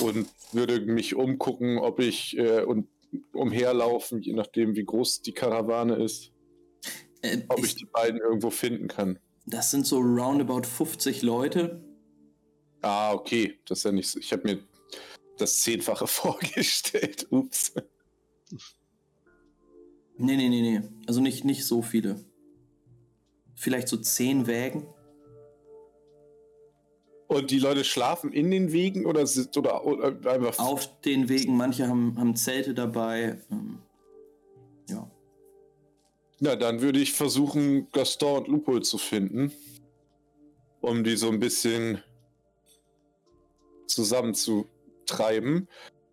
[0.00, 2.88] Und würde mich umgucken, ob ich äh, und
[3.32, 6.32] umherlaufen, je nachdem wie groß die Karawane ist,
[7.22, 9.18] äh, ob ich, ich, die beiden irgendwo finden kann.
[9.46, 11.82] das sind so roundabout 50 Leute.
[12.82, 13.58] Ah, okay.
[13.66, 14.18] Das ist ja nicht so.
[14.18, 14.58] Ich habe mir
[15.38, 17.26] das Zehnfache vorgestellt.
[17.30, 17.72] Ups.
[20.16, 20.80] Nee, nee, nee, nee.
[21.06, 22.24] Also nicht, nicht so viele.
[23.54, 24.86] Vielleicht so 10 Wägen.
[27.34, 31.56] Und die Leute schlafen in den Wegen oder sind oder, oder einfach Auf den Wegen,
[31.56, 33.40] manche haben, haben Zelte dabei.
[33.50, 33.80] Ähm,
[34.88, 35.10] ja.
[36.38, 39.50] Na, dann würde ich versuchen, Gaston und Lupol zu finden,
[40.80, 42.00] um die so ein bisschen
[43.88, 45.66] zusammenzutreiben,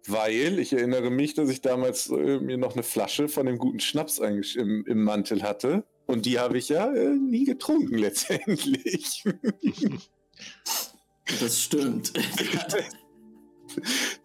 [0.07, 3.79] weil ich erinnere mich, dass ich damals äh, mir noch eine Flasche von dem guten
[3.79, 5.83] Schnaps im, im Mantel hatte.
[6.07, 9.23] Und die habe ich ja äh, nie getrunken letztendlich.
[11.39, 12.13] Das stimmt.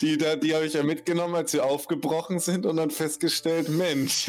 [0.00, 4.28] Die, da, die habe ich ja mitgenommen, als wir aufgebrochen sind und dann festgestellt, Mensch,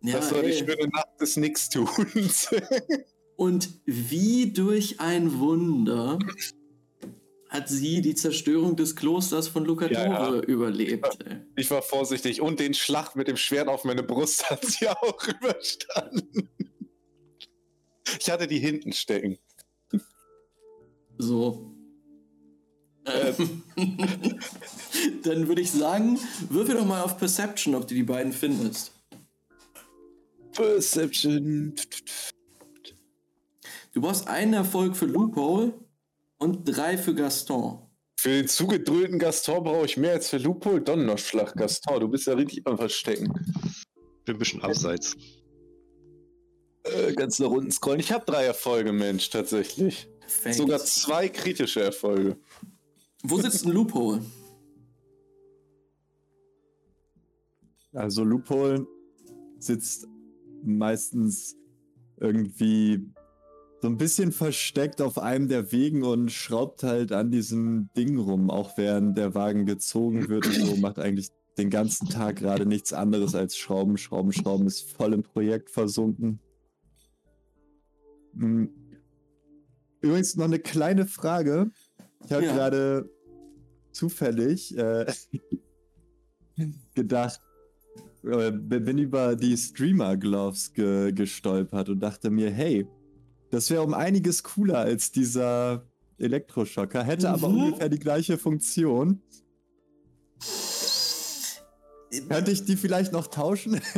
[0.00, 2.48] ja, das war die schöne Nacht des Nichtstuns.
[3.36, 6.18] Und wie durch ein Wunder
[7.50, 10.40] hat sie die Zerstörung des Klosters von Lucatore Ja, ja.
[10.42, 11.18] überlebt.
[11.24, 11.36] Ey.
[11.56, 15.26] Ich war vorsichtig und den Schlag mit dem Schwert auf meine Brust hat sie auch
[15.26, 16.48] überstanden.
[18.18, 19.38] Ich hatte die hinten stecken.
[21.18, 21.74] So.
[23.06, 23.62] Ähm,
[25.22, 28.92] dann würde ich sagen, würfel doch mal auf Perception, ob du die beiden findest.
[30.52, 31.74] Perception.
[33.92, 35.74] Du brauchst einen Erfolg für Loophole
[36.38, 37.78] und drei für Gaston.
[38.20, 40.80] Für den zugedröhnten Gaston brauche ich mehr als für Loophole.
[40.80, 43.32] Donnerschlag, Gaston, du bist ja richtig am Verstecken.
[44.24, 45.16] Bin ein bisschen abseits.
[46.82, 48.00] Äh, ganz nach unten scrollen.
[48.00, 50.08] Ich habe drei Erfolge, Mensch, tatsächlich.
[50.28, 50.56] Perfekt.
[50.56, 52.36] Sogar zwei kritische Erfolge.
[53.22, 54.20] Wo sitzt ein Loophole?
[57.94, 58.86] Also Loophole
[59.58, 60.06] sitzt
[60.62, 61.56] meistens
[62.18, 63.10] irgendwie
[63.80, 68.50] so ein bisschen versteckt auf einem der Wegen und schraubt halt an diesem Ding rum,
[68.50, 72.92] auch während der Wagen gezogen wird und so, macht eigentlich den ganzen Tag gerade nichts
[72.92, 76.38] anderes als Schrauben, Schrauben, Schrauben, ist voll im Projekt versunken.
[80.00, 81.70] Übrigens noch eine kleine Frage.
[82.24, 82.54] Ich habe Ja.
[82.54, 83.10] gerade
[83.92, 85.06] zufällig äh,
[86.94, 87.40] gedacht,
[88.24, 92.86] äh, bin über die Streamer Gloves ge gestolpert und dachte mir, hey,
[93.50, 95.86] das wäre um einiges cooler als dieser
[96.18, 97.62] Elektroschocker, hätte aber Mhm.
[97.62, 99.22] ungefähr die gleiche Funktion.
[102.28, 103.80] Könnte ich die vielleicht noch tauschen?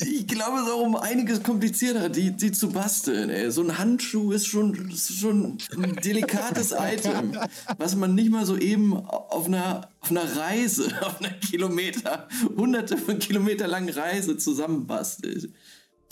[0.00, 3.30] Ich glaube, es ist auch um einiges komplizierter, die, die zu basteln.
[3.30, 3.50] Ey.
[3.50, 7.38] So ein Handschuh ist schon, ist schon ein delikates Item,
[7.78, 12.96] was man nicht mal so eben auf einer, auf einer Reise, auf einer Kilometer, hunderte
[12.96, 15.52] von Kilometer langen Reise zusammenbastelt.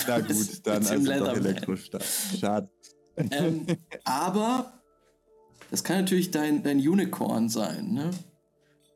[0.06, 1.36] Na gut, dann also doch.
[1.36, 2.02] Elektrostahl.
[2.38, 2.70] Schade.
[3.16, 3.66] Ähm,
[4.04, 4.72] aber
[5.70, 8.10] das kann natürlich dein, dein Unicorn sein, ne?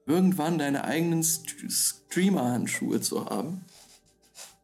[0.06, 3.64] Irgendwann deine eigenen St Streamer-Handschuhe zu haben.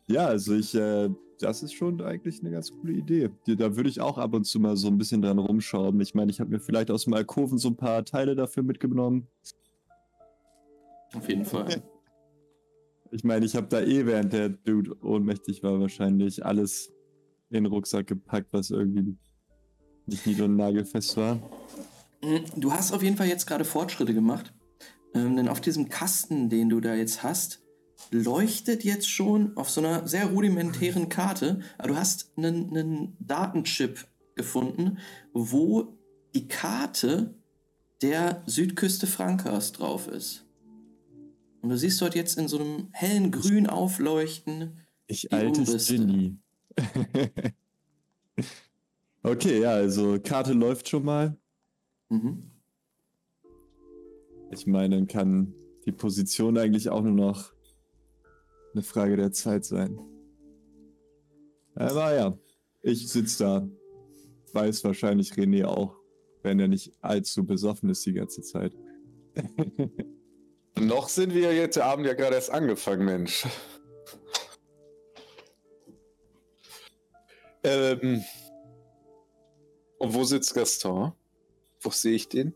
[0.06, 3.30] Ja, also ich, äh, das ist schon eigentlich eine ganz coole Idee.
[3.46, 6.00] Da würde ich auch ab und zu mal so ein bisschen dran rumschrauben.
[6.00, 9.26] Ich meine, ich habe mir vielleicht aus dem Alkoven so ein paar Teile dafür mitgenommen.
[11.14, 11.82] Auf jeden Fall.
[13.14, 16.90] Ich meine, ich habe da eh, während der Dude ohnmächtig war, wahrscheinlich alles
[17.50, 19.18] in den Rucksack gepackt, was irgendwie
[20.06, 21.34] nicht nied- und nagelfest war.
[22.22, 24.54] Mm, Du hast auf jeden Fall jetzt gerade Fortschritte gemacht.
[25.14, 27.60] Ähm, denn auf diesem Kasten, den du da jetzt hast,
[28.10, 31.60] leuchtet jetzt schon auf so einer sehr rudimentären Karte.
[31.78, 34.98] Aber du hast einen, einen Datenchip gefunden,
[35.32, 35.98] wo
[36.34, 37.34] die Karte
[38.00, 40.44] der Südküste Frankas drauf ist.
[41.60, 44.80] Und du siehst dort jetzt in so einem hellen Grün aufleuchten.
[45.06, 45.96] Ich Die altes Umrisse.
[45.96, 46.38] Genie.
[49.22, 51.36] okay, ja, also Karte läuft schon mal.
[52.08, 52.51] Mhm.
[54.52, 55.54] Ich meine, dann kann
[55.86, 57.52] die Position eigentlich auch nur noch
[58.74, 59.98] eine Frage der Zeit sein.
[61.74, 62.38] Aber ja,
[62.82, 63.68] ich sitze da.
[64.52, 65.96] Weiß wahrscheinlich René auch,
[66.42, 68.74] wenn er nicht allzu besoffen ist die ganze Zeit.
[70.78, 73.46] Noch sind wir jetzt, Abend ja gerade erst angefangen, Mensch.
[77.64, 78.22] Ähm.
[79.98, 81.12] Und wo sitzt Gaston?
[81.80, 82.54] Wo sehe ich den?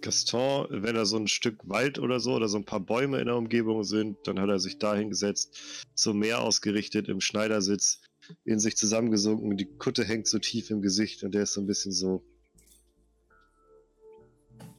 [0.00, 3.26] Gaston, wenn da so ein Stück Wald oder so oder so ein paar Bäume in
[3.26, 8.00] der Umgebung sind, dann hat er sich da hingesetzt, so mehr ausgerichtet im Schneidersitz,
[8.44, 11.66] in sich zusammengesunken, die Kutte hängt so tief im Gesicht und der ist so ein
[11.66, 12.22] bisschen so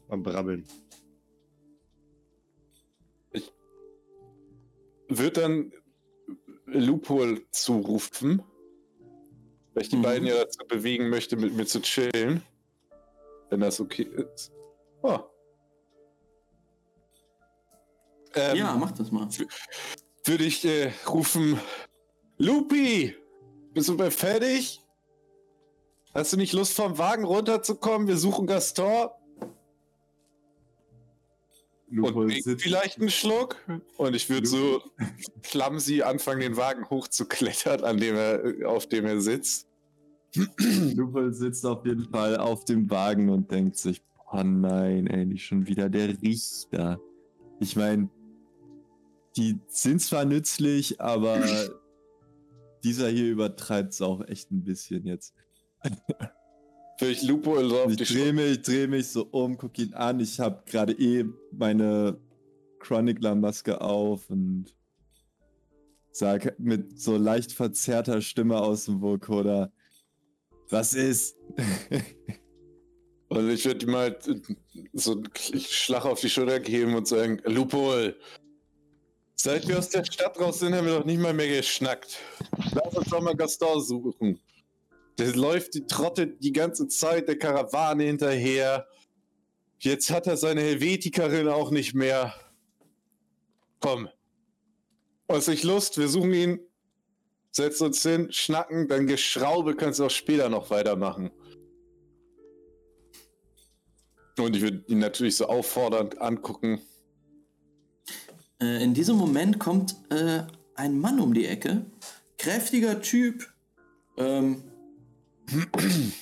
[0.08, 0.66] am Brabbeln.
[5.08, 5.72] Wird dann
[6.66, 8.44] Loophole zurufen,
[9.74, 10.02] weil ich die Mhm.
[10.04, 12.44] beiden ja dazu bewegen möchte, mit mir zu chillen.
[13.50, 14.52] Wenn das okay ist.
[15.02, 15.20] Oh.
[18.36, 19.28] Ähm, ja, mach das mal.
[20.26, 21.60] würde ich äh, rufen:
[22.38, 23.16] Lupi,
[23.74, 24.82] bist du bald fertig?
[26.14, 28.08] Hast du nicht Lust vom Wagen runterzukommen?
[28.08, 29.10] Wir suchen Gaston
[31.92, 33.58] und Lupo sitzt, vielleicht einen Schluck.
[33.98, 34.82] Und ich würde so
[35.44, 39.68] clumsy anfangen, den Wagen hochzuklettern, an dem er, auf dem er sitzt.
[40.96, 44.02] Lupo sitzt auf jeden Fall auf dem Wagen und denkt sich,
[44.32, 47.00] oh nein, ey, nicht schon wieder der Richter.
[47.60, 48.10] Ich meine,
[49.36, 51.42] die sind zwar nützlich, aber
[52.84, 55.34] dieser hier übertreibt es auch echt ein bisschen jetzt.
[57.02, 60.20] Ich Lupo so auf Ich die drehe mich, dreh mich so um, guck ihn an.
[60.20, 61.24] Ich habe gerade eh
[61.54, 62.20] meine
[62.80, 64.76] Chronicler-Maske auf und
[66.12, 69.72] sag mit so leicht verzerrter Stimme aus dem Vocoder,
[70.70, 71.38] was ist?
[73.30, 74.42] Und ich würde ihm halt äh,
[74.94, 78.20] so einen Schlag auf die Schulter geben und sagen, Lupol,
[79.36, 82.18] seit wir aus der Stadt raus sind, haben wir doch nicht mal mehr geschnackt.
[82.74, 84.40] Lass uns doch mal Gaston suchen.
[85.20, 88.88] Der läuft, die trottet die ganze Zeit der Karawane hinterher.
[89.78, 92.34] Jetzt hat er seine Helvetikerin auch nicht mehr.
[93.80, 94.10] Komm.
[95.30, 95.98] Hast nicht Lust?
[95.98, 96.60] Wir suchen ihn.
[97.52, 101.32] Setzen uns hin, schnacken, dann Geschraube kannst du auch später noch weitermachen.
[104.40, 106.82] Und ich würde ihn natürlich so auffordernd angucken.
[108.62, 110.44] Äh, in diesem Moment kommt äh,
[110.76, 111.86] ein Mann um die Ecke.
[112.38, 113.48] Kräftiger Typ.
[114.18, 114.64] Ähm,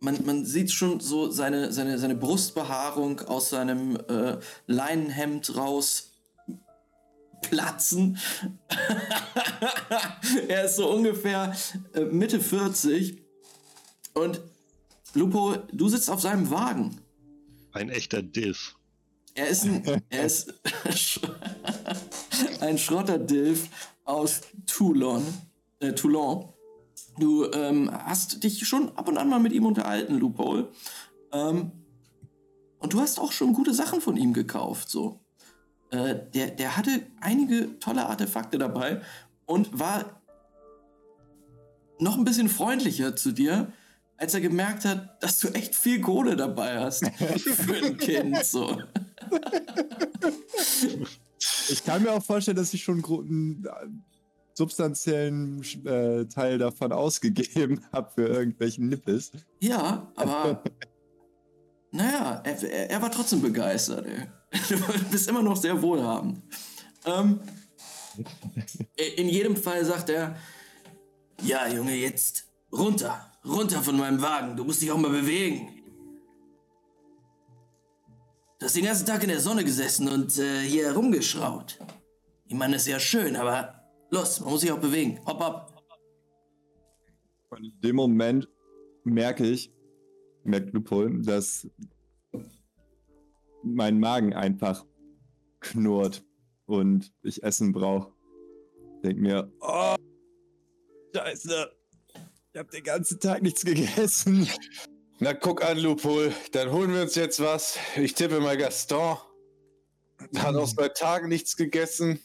[0.00, 6.12] man, man sieht schon so seine, seine, seine Brustbehaarung aus seinem äh, Leinenhemd raus
[7.42, 8.18] platzen.
[10.48, 11.54] er ist so ungefähr
[11.94, 13.22] äh, Mitte 40.
[14.14, 14.40] Und
[15.14, 17.00] Lupo, du sitzt auf seinem Wagen.
[17.72, 18.76] Ein echter Dilf.
[19.34, 20.52] Er ist ein, er ist
[22.60, 23.68] ein Schrotter-Dilf
[24.04, 25.22] aus Toulon.
[25.78, 26.48] Äh, Toulon.
[27.18, 30.70] Du ähm, hast dich schon ab und an mal mit ihm unterhalten, Loophole.
[31.32, 31.72] Ähm,
[32.78, 35.20] und du hast auch schon gute Sachen von ihm gekauft, so.
[35.90, 39.02] Äh, der, der hatte einige tolle Artefakte dabei
[39.46, 40.22] und war
[41.98, 43.72] noch ein bisschen freundlicher zu dir,
[44.20, 48.44] als er gemerkt hat, dass du echt viel Kohle dabei hast für ein Kind.
[48.44, 48.78] So.
[51.70, 54.04] Ich kann mir auch vorstellen, dass ich schon einen
[54.52, 59.32] substanziellen äh, Teil davon ausgegeben habe für irgendwelchen Nippes.
[59.60, 60.62] Ja, aber
[61.90, 64.06] naja, er, er, war trotzdem begeistert.
[64.06, 64.26] Ey.
[64.68, 66.42] Du bist immer noch sehr wohlhabend.
[67.06, 67.40] Ähm,
[69.16, 70.36] in jedem Fall sagt er,
[71.42, 75.68] ja Junge, jetzt runter, runter von meinem Wagen, du musst dich auch mal bewegen.
[78.58, 81.78] Du hast den ganzen Tag in der Sonne gesessen und äh, hier herumgeschraut.
[82.46, 85.18] Ich meine, das ist ja schön, aber los, man muss sich auch bewegen.
[85.24, 85.74] Hopp, hopp.
[87.48, 88.48] Und in dem Moment
[89.04, 89.72] merke ich,
[90.44, 91.66] merkt Lupol, dass
[93.62, 94.84] mein Magen einfach
[95.60, 96.24] knurrt
[96.66, 98.12] und ich Essen brauche.
[99.02, 99.96] Denk mir, oh,
[101.14, 101.70] Scheiße,
[102.52, 104.48] ich habe den ganzen Tag nichts gegessen.
[105.20, 107.78] Na, guck an, Lupol, dann holen wir uns jetzt was.
[107.96, 109.18] Ich tippe mal Gaston.
[110.36, 112.20] Hat auch seit Tagen nichts gegessen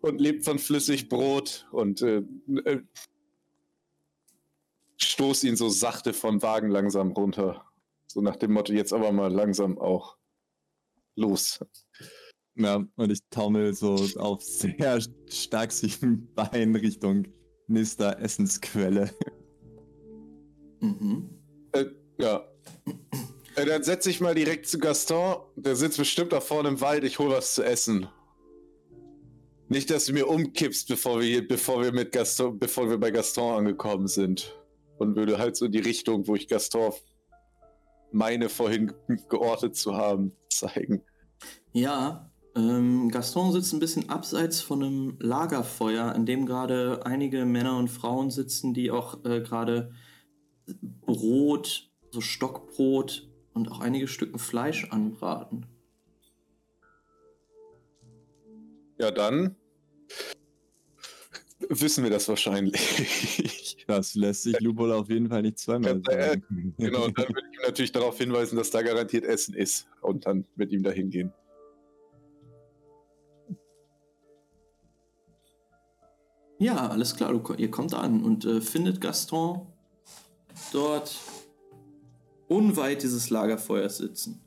[0.00, 2.22] und lebt von Flüssigbrot und äh,
[2.64, 2.80] äh,
[4.96, 7.64] stoß ihn so sachte vom Wagen langsam runter.
[8.06, 10.16] So nach dem Motto, jetzt aber mal langsam auch
[11.14, 11.60] los.
[12.56, 16.00] Ja, und ich taumel so auf sehr stark sich
[16.34, 17.26] Bein Richtung
[17.68, 19.10] nächster Essensquelle.
[20.80, 21.30] Mhm.
[21.72, 21.86] Äh,
[22.18, 22.44] ja.
[23.56, 25.36] Äh, dann setze ich mal direkt zu Gaston.
[25.56, 27.04] Der sitzt bestimmt da vorne im Wald.
[27.04, 28.08] Ich hole was zu essen.
[29.68, 33.58] Nicht, dass du mir umkippst, bevor wir, bevor wir mit Gaston, bevor wir bei Gaston
[33.58, 34.54] angekommen sind.
[34.96, 36.92] Und würde halt so in die Richtung, wo ich Gaston
[38.10, 38.92] meine vorhin
[39.28, 41.02] geortet zu haben, zeigen.
[41.72, 47.76] Ja, ähm, Gaston sitzt ein bisschen abseits von einem Lagerfeuer, in dem gerade einige Männer
[47.78, 49.92] und Frauen sitzen, die auch äh, gerade
[51.00, 55.66] Brot, so Stockbrot und auch einige Stücken Fleisch anbraten.
[58.98, 59.56] Ja, dann
[61.68, 63.76] wissen wir das wahrscheinlich.
[63.86, 66.74] Das lässt sich Lupol auf jeden Fall nicht zweimal sagen.
[66.76, 70.26] Genau, und dann würde ich ihm natürlich darauf hinweisen, dass da garantiert Essen ist und
[70.26, 71.32] dann mit ihm dahin gehen.
[76.58, 79.66] Ja, alles klar, du, ihr kommt an und äh, findet Gaston
[80.72, 81.16] dort
[82.48, 84.40] unweit dieses Lagerfeuers sitzen.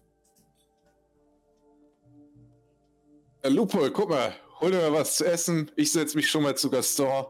[3.42, 5.72] Herr Lupo, guck mal, hol dir mal was zu essen.
[5.76, 7.26] Ich setze mich schon mal zu Gaston.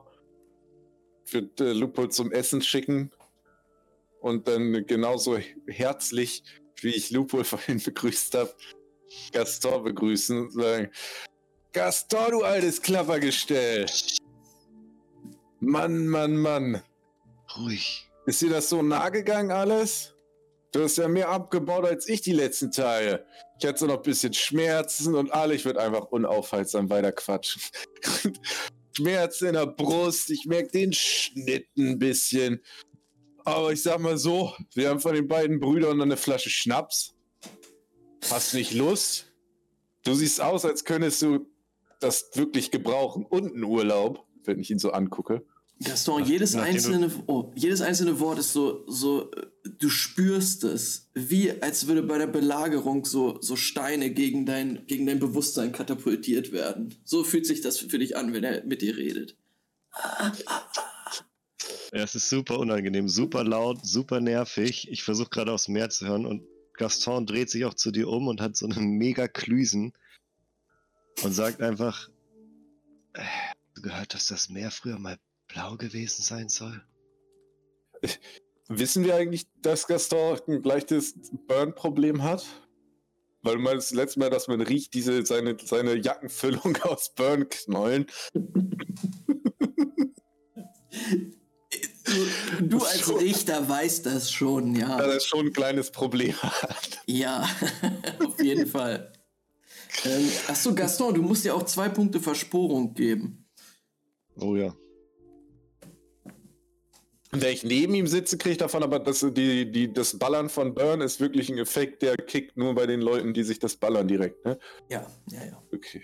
[1.26, 3.12] Für äh, Lupo zum Essen schicken.
[4.20, 6.44] Und dann genauso herzlich,
[6.82, 8.54] wie ich Lupo vorhin begrüßt habe,
[9.32, 10.90] Gaston begrüßen und sagen:
[11.72, 13.86] Gaston, du altes Klappergestell!
[15.62, 16.82] Mann, Mann, Mann.
[17.56, 18.10] Ruhig.
[18.26, 20.16] Ist dir das so nahe gegangen alles?
[20.72, 23.26] Du hast ja mehr abgebaut als ich die letzten Tage.
[23.60, 27.62] Ich hatte so noch ein bisschen Schmerzen und alle, ich würde einfach unaufhaltsam weiter quatschen.
[28.98, 32.64] Schmerzen in der Brust, ich merke den Schnitt ein bisschen.
[33.46, 37.14] Aber ich sag mal so, wir haben von den beiden Brüdern noch eine Flasche Schnaps.
[38.32, 39.32] Hast nicht Lust?
[40.04, 41.48] Du siehst aus, als könntest du
[42.00, 45.46] das wirklich gebrauchen und einen Urlaub, wenn ich ihn so angucke.
[45.84, 49.32] Gaston, jedes einzelne, oh, jedes einzelne Wort ist so, so,
[49.64, 55.06] du spürst es, wie als würde bei der Belagerung so, so Steine gegen dein, gegen
[55.06, 56.96] dein Bewusstsein katapultiert werden.
[57.04, 59.38] So fühlt sich das für dich an, wenn er mit dir redet.
[61.94, 64.90] Ja, es ist super unangenehm, super laut, super nervig.
[64.90, 68.28] Ich versuche gerade aufs Meer zu hören und Gaston dreht sich auch zu dir um
[68.28, 69.94] und hat so einen mega Klüsen
[71.24, 72.10] und sagt einfach,
[73.14, 75.18] äh, hast du gehört, dass das Meer früher mal
[75.54, 76.82] blau gewesen sein soll?
[78.68, 81.16] Wissen wir eigentlich, dass Gaston ein leichtes
[81.48, 82.46] Burn-Problem hat?
[83.44, 88.06] Weil du meinst das letzte Mal, dass man riecht diese, seine, seine Jackenfüllung aus Burn-Knollen.
[92.06, 94.98] Du, du als Richter weißt das schon, ja.
[94.98, 97.02] Dass er schon ein kleines Problem hat.
[97.08, 97.50] Ja,
[98.26, 99.12] auf jeden Fall.
[100.06, 103.46] Ähm, achso, Gaston, du musst dir auch zwei Punkte Versporung geben.
[104.36, 104.76] Oh ja.
[107.34, 110.74] Wenn ich neben ihm sitze, kriege ich davon aber, dass die, die, das Ballern von
[110.74, 114.08] Burn ist wirklich ein Effekt, der kickt nur bei den Leuten, die sich das ballern
[114.08, 114.60] direkt, ne?
[114.90, 115.64] Ja, ja, ja.
[115.74, 116.04] Okay.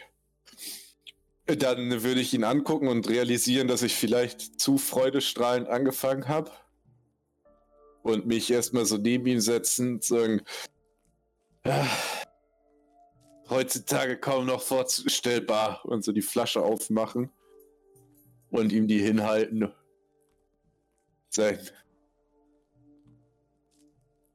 [1.46, 6.52] Dann würde ich ihn angucken und realisieren, dass ich vielleicht zu freudestrahlend angefangen habe.
[8.04, 10.42] Und mich erstmal so neben ihm setzen und sagen,
[11.64, 11.88] ah,
[13.50, 15.84] heutzutage kaum noch vorstellbar.
[15.84, 17.30] Und so die Flasche aufmachen
[18.50, 19.74] und ihm die hinhalten.
[21.30, 21.60] Sein.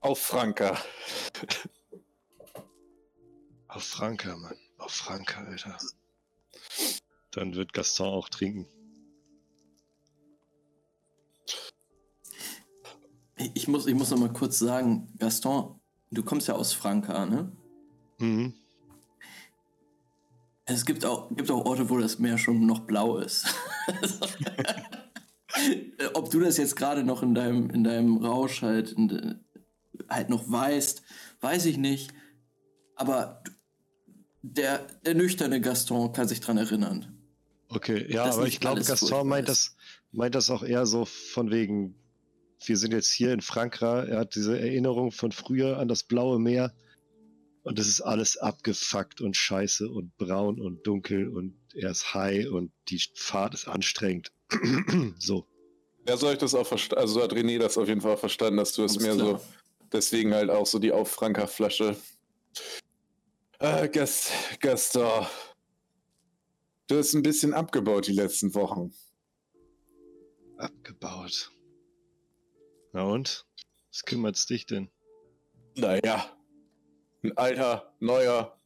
[0.01, 0.79] Auf Franka.
[3.69, 4.57] Auf Franka, Mann.
[4.79, 5.79] Auf Franka, Alter.
[7.31, 8.67] Dann wird Gaston auch trinken.
[13.55, 15.81] Ich muss, ich muss noch mal kurz sagen, Gaston,
[16.11, 17.51] du kommst ja aus Franka, ne?
[18.19, 18.55] Mhm.
[20.65, 23.47] Es gibt auch, gibt auch Orte, wo das Meer schon noch blau ist.
[26.15, 29.41] Ob du das jetzt gerade noch in deinem, in deinem Rausch halt, in,
[30.09, 31.03] halt noch weißt,
[31.41, 32.13] weiß ich nicht.
[32.97, 33.43] Aber
[34.43, 37.19] der, der nüchterne Gaston kann sich dran erinnern.
[37.69, 39.77] Okay, ja, aber ich glaube, Gaston meint das,
[40.11, 41.95] meint das auch eher so von wegen,
[42.65, 46.39] wir sind jetzt hier in Frankreich, er hat diese Erinnerung von früher an das blaue
[46.39, 46.73] Meer
[47.63, 52.49] und es ist alles abgefuckt und scheiße und braun und dunkel und er ist high
[52.49, 54.33] und die Fahrt ist anstrengend.
[55.19, 55.47] So.
[56.09, 57.03] Ja, so habe ich das auch verstanden.
[57.03, 59.17] Also so hat René das auf jeden Fall verstanden, dass du es klar.
[59.17, 59.41] so.
[59.93, 61.97] Deswegen halt auch so die Auffranker-Flasche.
[63.59, 65.27] Äh, Gast, Gaston.
[66.89, 68.93] Du hast ein bisschen abgebaut die letzten Wochen.
[70.57, 71.53] Abgebaut.
[72.93, 73.47] Na und?
[73.91, 74.91] Was kümmert's dich denn?
[75.77, 76.37] Naja,
[77.23, 78.59] ein alter, neuer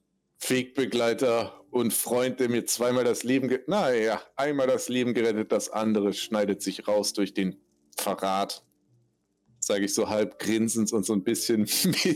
[0.48, 5.68] Wegbegleiter und Freund, der mir zweimal das Leben ge Naja, einmal das Leben gerettet, das
[5.68, 7.60] andere schneidet sich raus durch den
[7.96, 8.64] Verrat.
[9.60, 11.68] Sage ich so halb grinsend und so ein bisschen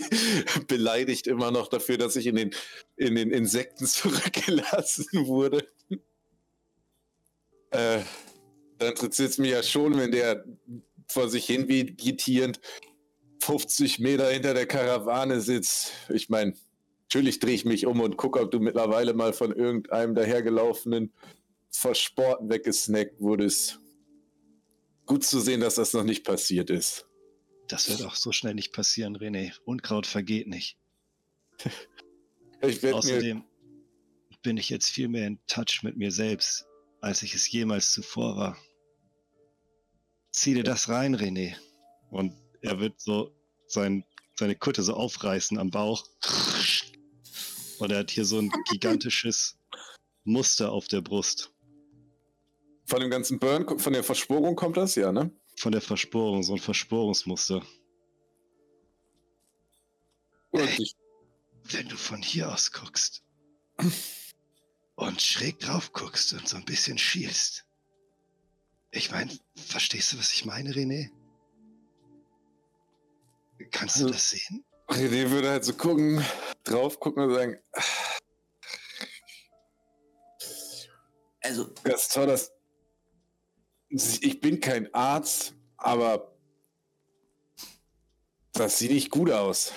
[0.68, 2.50] beleidigt immer noch dafür, dass ich in den,
[2.96, 5.68] in den Insekten zurückgelassen wurde.
[7.70, 8.00] äh,
[8.78, 10.44] dann interessiert es mich ja schon, wenn der
[11.08, 12.61] vor sich hin vegetierend
[13.42, 15.92] 50 Meter hinter der Karawane sitzt.
[16.08, 16.54] Ich meine,
[17.11, 21.12] natürlich drehe ich mich um und gucke, ob du mittlerweile mal von irgendeinem dahergelaufenen
[21.68, 23.80] Versporten weggesnackt wurdest.
[25.06, 27.08] Gut zu sehen, dass das noch nicht passiert ist.
[27.66, 29.52] Das wird auch so schnell nicht passieren, René.
[29.64, 30.78] Unkraut vergeht nicht.
[32.62, 33.42] Außerdem
[34.42, 36.64] bin ich jetzt viel mehr in Touch mit mir selbst,
[37.00, 38.56] als ich es jemals zuvor war.
[40.30, 41.56] Zieh dir das rein, René.
[42.11, 43.34] Und er wird so
[43.66, 44.04] sein,
[44.36, 46.06] seine Kutte so aufreißen am Bauch.
[47.80, 49.56] Und er hat hier so ein gigantisches
[50.24, 51.52] Muster auf der Brust.
[52.86, 55.30] Von dem ganzen Burn, von der Verschworung kommt das, ja, ne?
[55.56, 57.62] Von der Versporung, so ein Versporungsmuster.
[60.50, 60.94] Und ich,
[61.64, 63.22] Wenn du von hier aus guckst
[64.96, 67.64] und schräg drauf guckst und so ein bisschen schielst.
[68.90, 71.10] Ich meine, verstehst du, was ich meine, René?
[73.70, 74.64] Kannst du Also- das sehen?
[74.91, 76.24] René würde halt so gucken,
[76.64, 77.59] drauf gucken und sagen,
[81.43, 81.72] Also,
[82.26, 82.53] das.
[83.88, 86.36] Ich bin kein Arzt, aber
[88.53, 89.72] das sieht nicht gut aus.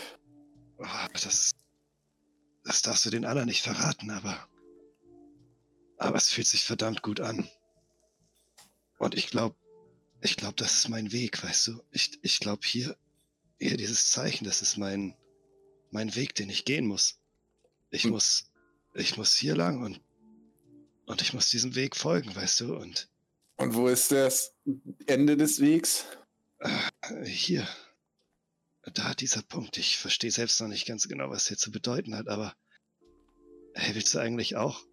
[0.77, 1.55] Oh, das,
[2.63, 4.47] das darfst du den anderen nicht verraten, aber.
[5.97, 7.49] Aber es fühlt sich verdammt gut an.
[8.99, 9.55] Und ich glaube,
[10.21, 11.83] ich glaube, das ist mein Weg, weißt du?
[11.91, 12.95] Ich, ich glaube hier,
[13.69, 15.15] hier dieses Zeichen, das ist mein,
[15.91, 17.19] mein Weg, den ich gehen muss.
[17.91, 18.11] Ich Hm.
[18.11, 18.51] muss,
[18.93, 20.01] ich muss hier lang und,
[21.05, 22.75] und ich muss diesem Weg folgen, weißt du?
[22.75, 23.09] Und
[23.57, 24.53] Und wo ist das
[25.05, 26.05] Ende des Wegs?
[26.59, 27.67] äh, hier,
[28.93, 29.77] da dieser Punkt.
[29.77, 32.55] Ich verstehe selbst noch nicht ganz genau, was der zu bedeuten hat, aber
[33.75, 34.83] hey, willst du eigentlich auch?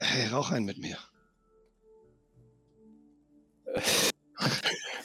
[0.00, 0.98] Hey, rauch einen mit mir.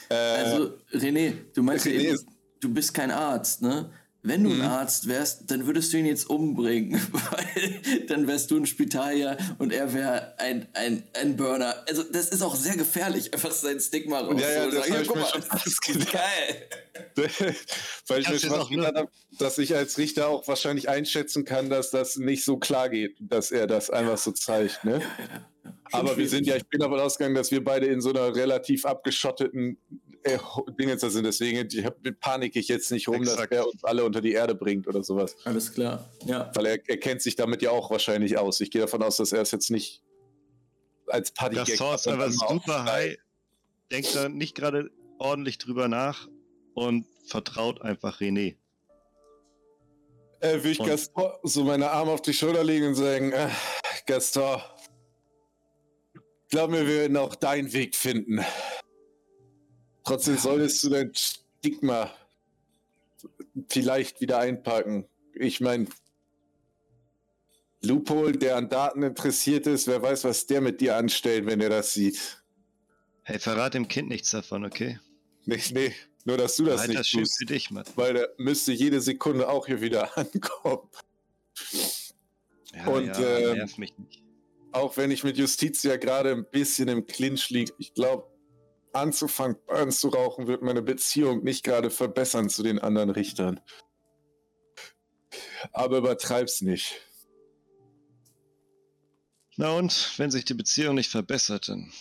[0.10, 2.20] Äh, also René, du meinst ja René eben,
[2.60, 3.90] du bist kein Arzt, ne?
[4.24, 4.62] Wenn du Mhm.
[4.62, 9.36] ein Arzt wärst, dann würdest du ihn jetzt umbringen, weil dann wärst du ein Spitalier
[9.58, 11.84] und er wäre ein, ein, ein Burner.
[11.88, 14.40] Also das ist auch sehr gefährlich, einfach sein Stigma raus.
[14.40, 16.70] Ja, ja, und das sagen, ich guck mir mal, schon das ist geil.
[18.08, 19.10] Weil ich mir auch nur- gedacht habe,
[19.40, 23.50] dass ich als Richter auch wahrscheinlich einschätzen kann, dass das nicht so klar geht, dass
[23.52, 24.84] er das einfach so zeigt.
[24.84, 25.02] Ne?
[25.92, 28.86] Aber wir sind ja, ich bin davon ausgegangen, dass wir beide in so einer relativ
[28.86, 29.78] abgeschotteten
[30.24, 30.38] äh,
[30.80, 31.24] Dingens sind.
[31.26, 31.84] Deswegen die,
[32.20, 33.52] panik ich jetzt nicht rum, Exakt.
[33.52, 35.36] dass er uns alle unter die Erde bringt oder sowas.
[35.46, 36.52] Alles klar, ja.
[36.54, 38.62] Weil er, er kennt sich damit ja auch wahrscheinlich aus.
[38.62, 40.04] Ich gehe davon aus, dass er es jetzt nicht
[41.08, 43.18] als Party Das ist einfach super high.
[43.92, 46.30] Denkt da nicht gerade ordentlich drüber nach
[46.74, 48.56] und vertraut einfach René.
[50.40, 53.50] Äh, will ich Und- Gaston so meine Arme auf die Schulter legen und sagen, äh,
[54.08, 54.60] Gaston,
[56.52, 58.46] glaub mir, wir werden auch deinen Weg finden.
[60.04, 62.12] Trotzdem solltest du dein Stigma
[63.70, 65.08] vielleicht wieder einpacken.
[65.34, 65.88] Ich meine,
[67.82, 71.70] Loophole, der an Daten interessiert ist, wer weiß, was der mit dir anstellt, wenn er
[71.70, 72.44] das sieht.
[73.24, 75.00] Hey, verrat dem Kind nichts davon, okay?
[75.46, 75.94] Nee, nee,
[76.26, 77.86] nur dass du das das nicht tust, für dich, Mann.
[77.96, 80.90] weil der müsste jede Sekunde auch hier wieder ankommen.
[82.74, 84.21] Ja, Und, ja, ähm, nerv mich nicht.
[84.72, 88.28] Auch wenn ich mit Justiz ja gerade ein bisschen im Clinch liege, ich glaube,
[88.94, 93.60] anzufangen, Burns zu rauchen, wird meine Beziehung nicht gerade verbessern zu den anderen Richtern.
[95.72, 97.02] Aber übertreib's nicht.
[99.58, 101.92] Na und, wenn sich die Beziehung nicht verbessert, dann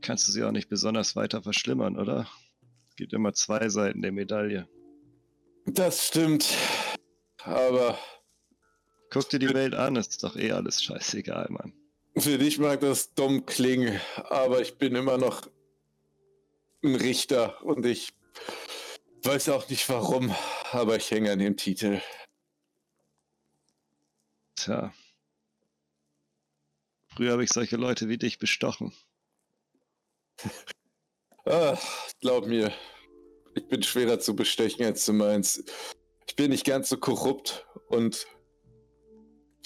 [0.00, 2.28] kannst du sie auch nicht besonders weiter verschlimmern, oder?
[2.90, 4.68] Es gibt immer zwei Seiten der Medaille.
[5.66, 6.54] Das stimmt.
[7.42, 7.98] Aber
[9.14, 11.72] Guck dir die Welt an, ist doch eh alles scheißegal, Mann.
[12.16, 15.48] Für dich mag das dumm klingen, aber ich bin immer noch
[16.82, 18.12] ein Richter und ich
[19.22, 20.34] weiß auch nicht warum,
[20.70, 22.00] aber ich hänge an dem Titel.
[24.56, 24.92] Tja.
[27.08, 28.92] Früher habe ich solche Leute wie dich bestochen.
[31.46, 31.76] Ah,
[32.22, 32.72] glaub mir,
[33.54, 35.70] ich bin schwerer zu bestechen, als du meinst.
[36.26, 38.26] Ich bin nicht ganz so korrupt und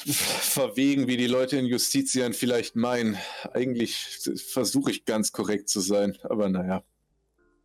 [0.06, 3.18] verwegen, wie die Leute in Justizien vielleicht meinen.
[3.52, 6.84] Eigentlich versuche ich ganz korrekt zu sein, aber naja.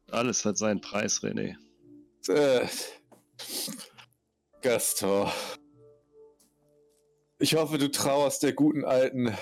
[0.09, 1.55] Alles hat seinen Preis, René.
[2.27, 2.67] Äh,
[4.61, 5.31] Gaston.
[7.39, 9.35] Ich hoffe, du trauerst der guten alten.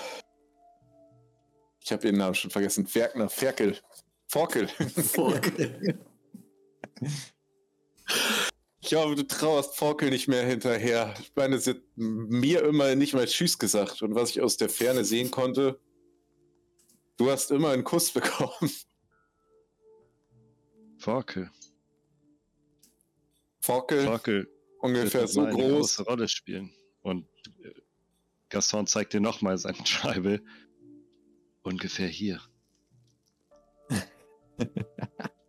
[1.84, 2.88] Ich habe ihren Namen schon vergessen.
[2.88, 3.78] Ferkner, Ferkel.
[4.28, 4.70] Forkel.
[8.84, 11.14] Ich hoffe, du trauerst Forkel nicht mehr hinterher.
[11.20, 14.02] Ich meine, sie hat mir immer nicht mal Tschüss gesagt.
[14.02, 15.80] Und was ich aus der Ferne sehen konnte,
[17.18, 18.72] du hast immer einen Kuss bekommen.
[20.98, 21.52] Forkel.
[23.60, 25.72] Forkel, Forkel ungefähr wird so mal eine groß.
[25.98, 26.74] große Rolle spielen.
[27.02, 27.28] Und
[27.64, 27.74] äh,
[28.50, 30.42] Gaston zeigt dir nochmal seinen Tribal.
[31.62, 32.42] Ungefähr hier.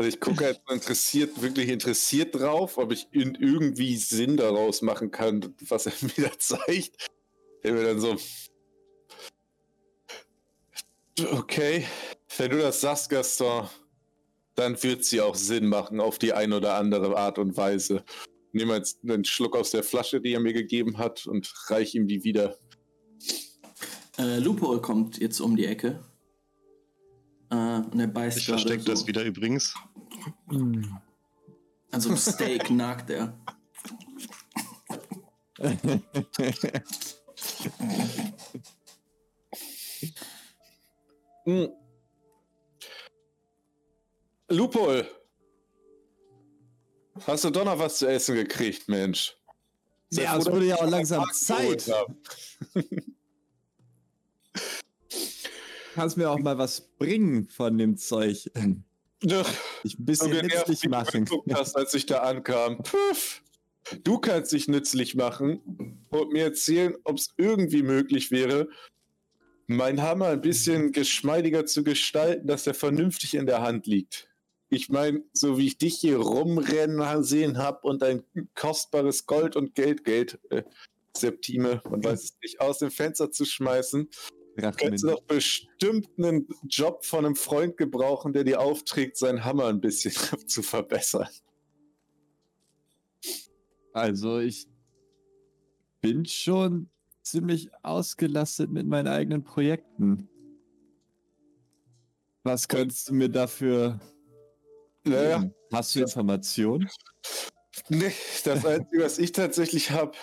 [0.00, 5.10] Also ich gucke halt interessiert, wirklich interessiert drauf, ob ich in irgendwie Sinn daraus machen
[5.10, 7.10] kann, was er mir da zeigt.
[7.62, 8.16] Der mir dann so.
[11.34, 11.84] Okay,
[12.38, 13.68] wenn du das sagst, Gaston,
[14.54, 18.02] dann wird sie auch Sinn machen auf die eine oder andere Art und Weise.
[18.52, 22.08] Nehme jetzt einen Schluck aus der Flasche, die er mir gegeben hat, und reich ihm
[22.08, 22.56] die wieder.
[24.16, 26.00] Äh, Lupo kommt jetzt um die Ecke.
[27.50, 28.90] Äh, und er beißt Ich gerade verstecke so.
[28.92, 29.74] das wieder übrigens.
[30.48, 33.34] An so einem Steak nagt er.
[41.44, 41.68] Hm.
[44.48, 45.08] Lupol!
[47.26, 49.36] Hast du doch noch was zu essen gekriegt, Mensch?
[50.10, 51.90] Sei Ja, froh, es wurde ich ja auch langsam Zeit.
[55.94, 58.50] Kannst mir auch mal was bringen von dem Zeug.
[59.22, 59.44] Ja,
[59.82, 61.28] Ich ein so bisschen genervt, nützlich du machen.
[61.52, 62.78] hast, als ich da ankam.
[62.82, 63.42] Puff.
[64.04, 68.68] Du kannst dich nützlich machen und mir erzählen, ob es irgendwie möglich wäre,
[69.66, 74.28] meinen Hammer ein bisschen geschmeidiger zu gestalten, dass er vernünftig in der Hand liegt.
[74.68, 78.22] Ich meine, so wie ich dich hier rumrennen sehen habe und ein
[78.54, 80.62] kostbares Gold und Geldgeld, äh,
[81.16, 84.08] Septime, man weiß es nicht, aus dem Fenster zu schmeißen,
[84.56, 89.66] Könntest du doch bestimmt einen Job von einem Freund gebrauchen, der dir aufträgt, seinen Hammer
[89.66, 90.12] ein bisschen
[90.46, 91.28] zu verbessern.
[93.92, 94.68] Also ich
[96.00, 96.88] bin schon
[97.22, 100.28] ziemlich ausgelastet mit meinen eigenen Projekten.
[102.42, 104.00] Was könntest du mir dafür
[105.04, 105.50] Naja.
[105.72, 106.88] Hast du Informationen?
[107.88, 108.12] Nee,
[108.44, 110.16] das Einzige, was ich tatsächlich habe,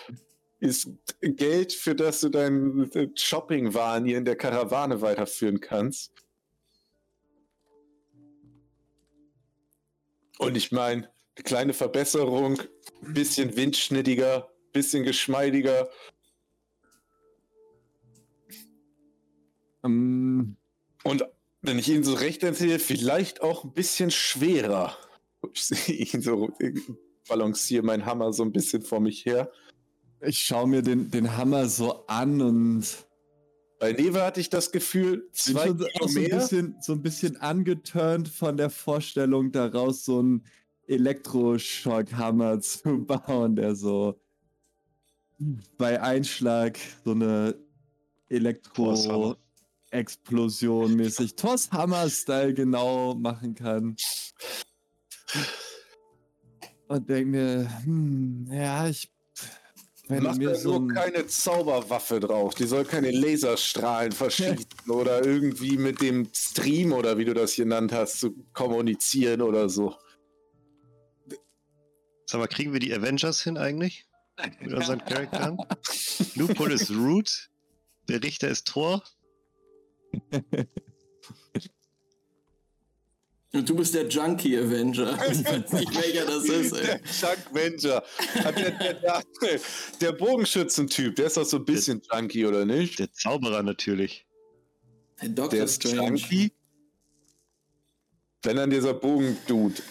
[0.60, 0.90] ist
[1.22, 6.12] Geld, für das du deinen Shoppingwahn hier in der Karawane weiterführen kannst.
[10.40, 12.62] Und ich meine, eine kleine Verbesserung,
[13.02, 15.90] bisschen windschnittiger, bisschen geschmeidiger.
[19.84, 20.58] Ähm,
[21.04, 21.26] Und
[21.62, 24.98] wenn ich ihn so recht erzähle, vielleicht auch ein bisschen schwerer.
[25.54, 26.82] Ich sehe ihn so, ich
[27.28, 29.52] balanciere meinen Hammer so ein bisschen vor mich her.
[30.22, 32.86] Ich schaue mir den, den Hammer so an und
[33.80, 36.94] Bei Neve hatte ich das Gefühl, bin zwei schon Kilo auch so ein, bisschen, so
[36.94, 40.46] ein bisschen angeturnt von der Vorstellung daraus, so einen
[40.88, 44.20] Elektroschockhammer zu bauen, der so
[45.78, 47.56] bei Einschlag so eine.
[48.30, 53.96] Elektro-Explosion mäßig Toss-Hammer-Style genau machen kann.
[56.88, 59.12] Und denk mir, hm, ja, ich.
[60.10, 62.56] Wenn Mach mir da so nur ein, keine Zauberwaffe drauf.
[62.56, 67.92] Die soll keine Laserstrahlen verschießen oder irgendwie mit dem Stream oder wie du das genannt
[67.92, 69.96] hast, zu kommunizieren oder so.
[72.26, 74.06] Sag mal, kriegen wir die Avengers hin eigentlich?
[74.62, 75.58] Mit unseren Charakteren?
[76.36, 77.50] Loophole ist Root.
[78.08, 79.04] Der Richter ist Thor.
[83.64, 85.18] Du bist der Junkie Avenger.
[85.32, 87.00] Ich weiß nicht, welcher das ist, ey.
[87.22, 88.04] Der Avenger.
[88.44, 89.24] Ah, Der, der, der,
[90.02, 93.00] der Bogenschützentyp, der ist doch so ein bisschen Junkie, oder nicht?
[93.00, 94.26] Der Zauberer natürlich.
[95.22, 96.08] Der Doctor Der ist Strange.
[96.20, 96.52] Junkie.
[98.44, 99.82] Wenn dann dieser Bogendude.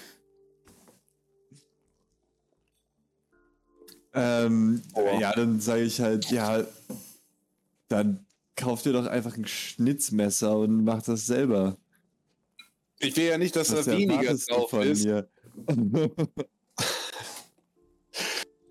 [4.14, 5.20] Ähm, Boah.
[5.20, 6.64] ja, dann sage ich halt, ja,
[7.88, 8.24] dann
[8.56, 11.76] kauf dir doch einfach ein Schnitzmesser und mach das selber.
[12.99, 15.07] Ich will ja nicht, dass Was da weniger drauf ist.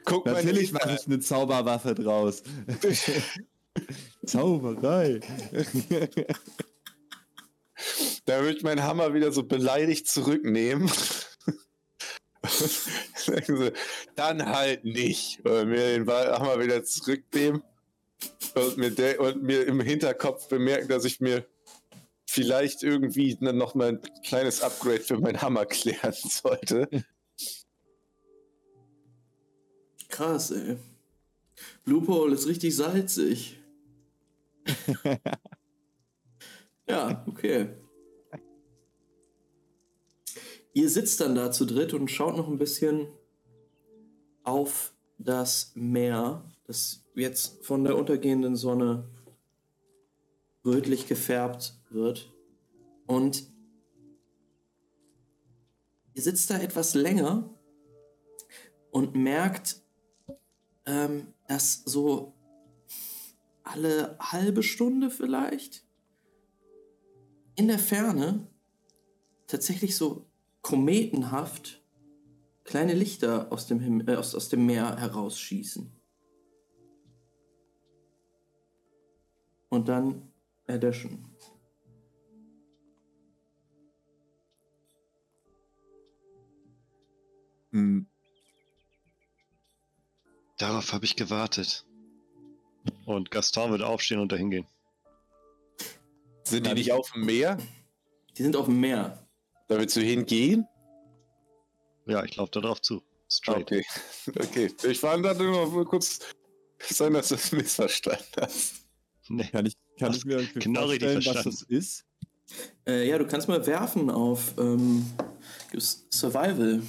[0.06, 2.44] Guck mal, Natürlich Neve mache ich eine Zauberwaffe draus.
[4.26, 5.20] Zauberei.
[8.26, 10.90] Da würde ich meinen Hammer wieder so beleidigt zurücknehmen.
[14.16, 15.44] Dann halt nicht.
[15.46, 17.64] Und mir den Hammer wieder zurücknehmen
[18.54, 21.46] und mir, und mir im Hinterkopf bemerken, dass ich mir
[22.36, 26.90] vielleicht irgendwie dann noch mal ein kleines Upgrade für meinen Hammer klären sollte.
[30.10, 30.78] Krass, ey.
[31.86, 33.58] Loophole ist richtig salzig.
[36.90, 37.70] ja, okay.
[40.74, 43.08] Ihr sitzt dann da zu dritt und schaut noch ein bisschen
[44.44, 49.08] auf das Meer, das jetzt von der untergehenden Sonne
[50.66, 52.34] rötlich gefärbt wird.
[53.06, 53.48] Und
[56.14, 57.50] ihr sitzt da etwas länger
[58.92, 59.82] und merkt,
[60.86, 62.34] ähm, dass so
[63.64, 65.86] alle halbe Stunde vielleicht
[67.56, 68.48] in der Ferne
[69.48, 70.26] tatsächlich so
[70.62, 71.84] kometenhaft
[72.64, 75.92] kleine Lichter aus dem, Him äh, aus, aus dem Meer herausschießen.
[79.70, 80.32] Und dann
[80.68, 81.26] erlöschen.
[87.72, 88.08] Hm,
[90.58, 91.86] Darauf habe ich gewartet.
[93.06, 94.68] Und Gaston wird aufstehen und dahin gehen.
[96.44, 97.58] Sind die nicht auf dem Meer?
[98.38, 99.28] Die sind auf dem Meer.
[99.68, 100.68] Da willst du hingehen?
[102.06, 103.04] Ja, ich laufe da drauf zu.
[103.30, 103.64] Straight.
[103.64, 103.86] Okay.
[104.40, 104.74] Okay.
[104.84, 106.20] Ich war dann nur kurz
[106.80, 108.86] sein, dass du es missverstanden hast.
[109.28, 109.48] Nee.
[109.50, 110.18] kann ich, kann Was?
[110.18, 112.06] ich mir irgendwie Genau richtig vorstellen, was das ist?
[112.88, 115.06] Äh, ja, du kannst mal werfen auf ähm,
[115.78, 116.82] Survival.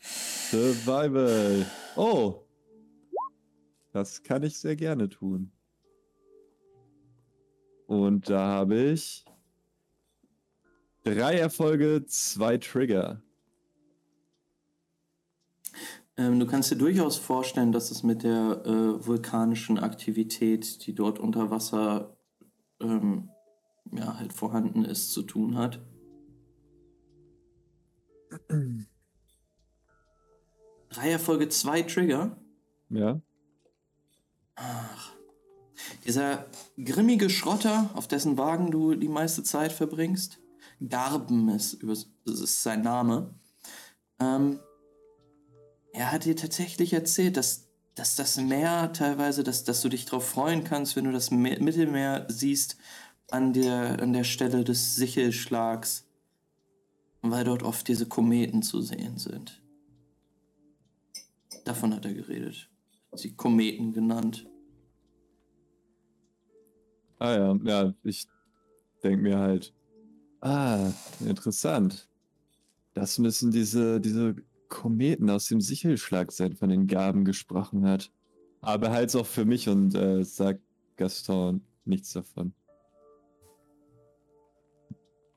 [0.00, 1.66] Survival.
[1.96, 2.40] Oh.
[3.92, 5.52] Das kann ich sehr gerne tun.
[7.86, 9.24] Und da habe ich
[11.04, 13.23] drei Erfolge, zwei Trigger.
[16.16, 21.18] Ähm, du kannst dir durchaus vorstellen, dass es mit der äh, vulkanischen Aktivität, die dort
[21.18, 22.16] unter Wasser
[22.80, 23.30] ähm,
[23.92, 25.80] ja, halt vorhanden ist, zu tun hat.
[30.88, 32.36] Drei Erfolge, zwei Trigger.
[32.90, 33.20] Ja.
[34.54, 35.12] Ach.
[36.04, 36.46] Dieser
[36.82, 40.38] grimmige Schrotter, auf dessen Wagen du die meiste Zeit verbringst,
[40.88, 41.82] Garben ist,
[42.24, 43.34] ist sein Name.
[44.20, 44.60] Ähm,
[45.94, 50.28] er hat dir tatsächlich erzählt, dass, dass das Meer teilweise, dass, dass du dich darauf
[50.28, 52.76] freuen kannst, wenn du das Me Mittelmeer siehst
[53.30, 56.06] an der, an der Stelle des Sichelschlags.
[57.22, 59.62] weil dort oft diese Kometen zu sehen sind.
[61.64, 62.68] Davon hat er geredet.
[63.14, 64.46] Sie Kometen genannt.
[67.18, 68.26] Ah ja, ja, ich
[69.02, 69.72] denke mir halt,
[70.40, 70.90] ah,
[71.20, 72.08] interessant.
[72.92, 74.36] Das müssen diese, diese
[74.68, 78.10] Kometen aus dem Sichelschlag sein, von den Gaben gesprochen hat.
[78.60, 80.60] Aber halt auch für mich und äh, sagt
[80.96, 82.54] Gaston nichts davon.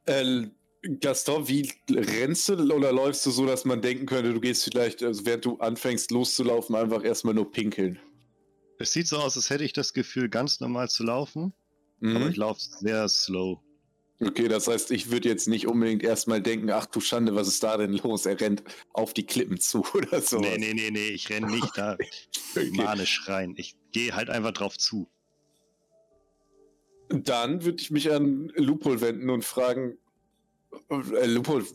[0.05, 0.47] Äh,
[1.01, 5.03] Gaston, wie rennst du oder läufst du so, dass man denken könnte, du gehst vielleicht,
[5.03, 7.99] also während du anfängst loszulaufen, einfach erstmal nur pinkeln?
[8.79, 11.53] Es sieht so aus, als hätte ich das Gefühl, ganz normal zu laufen,
[11.99, 12.15] Mhm.
[12.15, 13.59] aber ich laufe sehr slow.
[14.19, 17.63] Okay, das heißt, ich würde jetzt nicht unbedingt erstmal denken, ach du Schande, was ist
[17.63, 18.25] da denn los?
[18.25, 18.63] Er rennt
[18.93, 20.39] auf die Klippen zu oder so.
[20.39, 21.97] Nee, nee, nee, nee, ich renne nicht da
[22.55, 22.71] Okay.
[22.71, 23.53] manisch rein.
[23.57, 25.07] Ich gehe halt einfach drauf zu.
[27.09, 29.97] Dann würde ich mich an Lupol wenden und fragen,
[30.89, 31.65] äh, Lupol.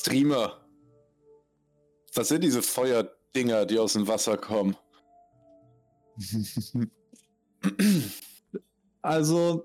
[0.00, 0.66] Streamer.
[2.14, 4.76] Was sind diese Feuerdinger, die aus dem Wasser kommen?
[9.02, 9.64] Also,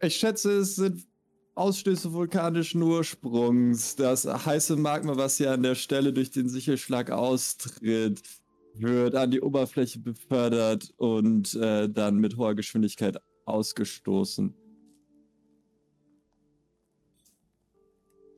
[0.00, 1.06] ich schätze, es sind
[1.54, 3.96] Ausstöße vulkanischen Ursprungs.
[3.96, 8.22] Das heiße Magma, was hier an der Stelle durch den Sichelschlag austritt,
[8.74, 14.54] wird an die Oberfläche befördert und äh, dann mit hoher Geschwindigkeit ausgestoßen.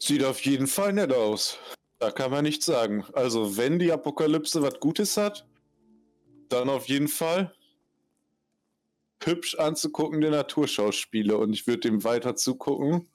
[0.01, 1.59] Sieht auf jeden Fall nett aus.
[2.01, 3.05] Da kann man nichts sagen.
[3.13, 5.47] Also, wenn die Apokalypse was Gutes hat,
[6.49, 7.55] dann auf jeden Fall
[9.27, 13.09] hübsch anzuguckende Naturschauspiele und ich würde dem weiter zugucken.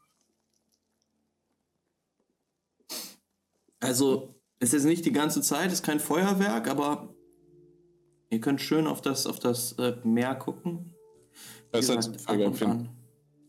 [3.80, 7.14] Also, ist jetzt nicht die ganze Zeit, ist kein Feuerwerk, aber
[8.30, 10.94] ihr könnt schön auf das, auf das äh, Meer gucken.
[11.72, 12.64] Das ist finden.
[12.64, 12.90] an.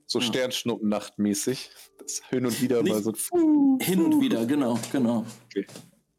[0.07, 0.27] So Ja.
[0.27, 1.71] Sternschnuppennachtmäßig.
[1.99, 3.13] Das hin und wieder Nicht- mal so.
[3.13, 5.25] Fuh, Hin und wieder, genau, genau.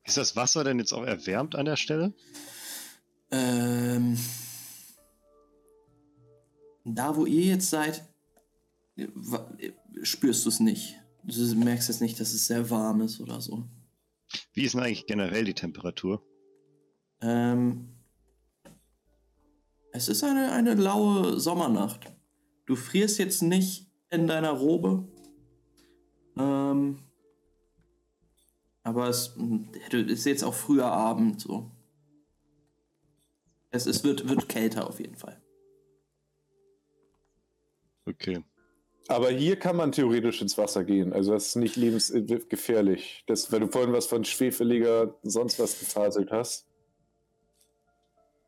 [0.04, 2.14] Ist das Wasser denn jetzt auch erwärmt an der Stelle?
[3.32, 4.18] Ähm,
[6.96, 8.08] da, wo ihr jetzt seid,
[10.04, 10.96] spürst du es nicht.
[11.24, 13.68] Du merkst jetzt nicht, dass es sehr warm ist oder so.
[14.54, 16.24] Wie ist denn eigentlich generell die Temperatur?
[17.22, 17.90] Ähm,
[19.92, 22.14] es ist eine, eine laue Sommernacht.
[22.66, 25.08] Du frierst jetzt nicht in deiner Robe.
[26.38, 27.00] Ähm,
[28.84, 29.36] aber es
[29.90, 31.72] du- ist jetzt auch früher Abend so.
[33.72, 35.42] Es, es wird, wird kälter auf jeden Fall.
[38.10, 38.44] Okay.
[39.08, 41.14] Aber hier kann man theoretisch ins Wasser gehen.
[41.14, 43.24] Also das ist nicht lebensgefährlich.
[43.28, 46.68] Das, weil du vorhin was von schwefeliger sonst was gefaselt hast.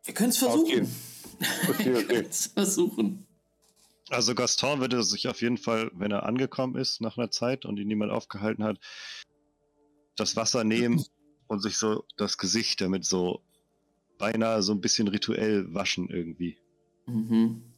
[0.03, 0.81] Wir können es versuchen.
[0.81, 1.69] Okay.
[1.69, 2.05] Okay, Wir okay.
[2.05, 3.25] können's versuchen.
[4.09, 7.77] Also Gaston würde sich auf jeden Fall, wenn er angekommen ist nach einer Zeit und
[7.77, 8.77] ihn niemand aufgehalten hat,
[10.15, 11.03] das Wasser nehmen
[11.47, 13.41] und sich so das Gesicht damit so
[14.17, 16.57] beinahe so ein bisschen rituell waschen irgendwie.
[17.07, 17.70] Mhm.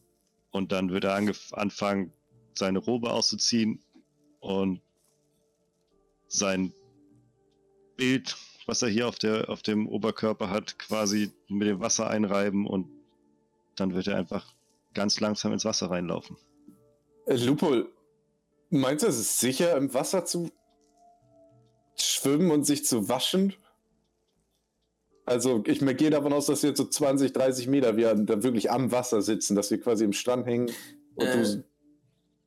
[0.54, 1.16] Und dann wird er
[1.52, 2.14] anfangen,
[2.54, 3.84] seine Robe auszuziehen
[4.40, 4.82] und
[6.28, 6.74] sein
[7.98, 8.38] Bild,
[8.68, 12.88] was er hier auf, der, auf dem Oberkörper hat, quasi mit dem Wasser einreiben und
[13.76, 14.54] dann wird er einfach
[14.94, 16.38] ganz langsam ins Wasser reinlaufen.
[17.26, 17.92] Äh, Lupol,
[18.70, 20.52] meinst du, es ist sicher, im Wasser zu
[21.96, 23.56] schwimmen und sich zu waschen?
[25.26, 28.72] Also, ich gehe davon aus, dass wir jetzt so 20, 30 Meter wir da wirklich
[28.72, 30.70] am Wasser sitzen, dass wir quasi im Strand hängen.
[31.16, 31.64] Und Äh, du,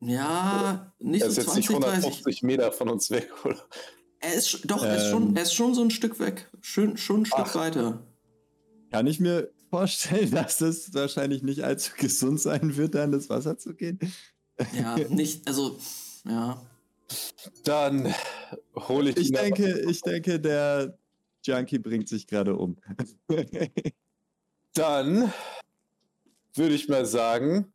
[0.01, 2.05] Ja, nicht er so ist jetzt nicht 20, 30.
[2.05, 3.65] 150 Meter von uns weg, oder?
[4.21, 5.37] Er ist doch, er, ist schon, Ähm.
[5.37, 6.51] er ist schon so ein Stück weg.
[6.61, 7.55] Schön, schon ein Stück Ach.
[7.55, 8.07] weiter.
[8.91, 13.31] Kann ich mir vorstellen, dass es wahrscheinlich nicht allzu gesund sein wird, da in das
[13.31, 13.99] Wasser zu gehen.
[14.75, 15.79] Ja, nicht, also,
[16.29, 16.61] ja.
[17.65, 18.13] Dann
[18.75, 20.99] hole ich, Ich denke, ich denke, der
[21.47, 22.77] Junkie bringt sich gerade um.
[24.75, 25.33] Dann
[26.55, 27.73] würde ich mal sagen,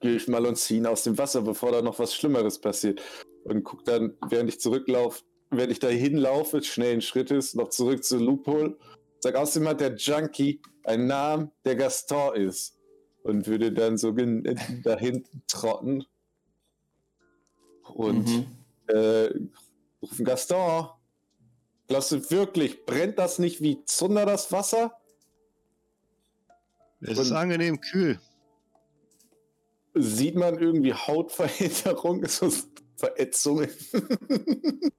[0.00, 3.00] gehe ich mal und ziehe ihn aus dem Wasser, bevor da noch was Schlimmeres passiert.
[3.44, 8.18] Und guck dann, während ich zurücklaufe, während ich da hinlaufe, schnellen Schrittes, noch zurück zu
[8.18, 8.76] Loophole.
[9.20, 12.76] Sag, außerdem hat der Junkie einen Namen, der Gaston ist.
[13.22, 16.04] Und würde dann so gen- da hinten trotten.
[17.82, 18.46] Und Mhm.
[18.86, 19.30] äh,
[20.00, 20.88] rufen Gaston.
[21.90, 21.96] Du
[22.30, 24.92] wirklich, brennt das nicht wie Zunder das Wasser?
[27.00, 28.20] Es ist Und- angenehm kühl.
[29.94, 33.68] Sieht man irgendwie Hautverhinderung, ist das Verätzungen?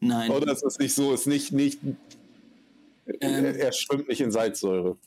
[0.00, 0.30] Nein.
[0.30, 1.14] Oder ist das nicht so?
[1.14, 3.44] Ist nicht, nicht, Ähm.
[3.44, 4.98] er, er schwimmt nicht in Salzsäure.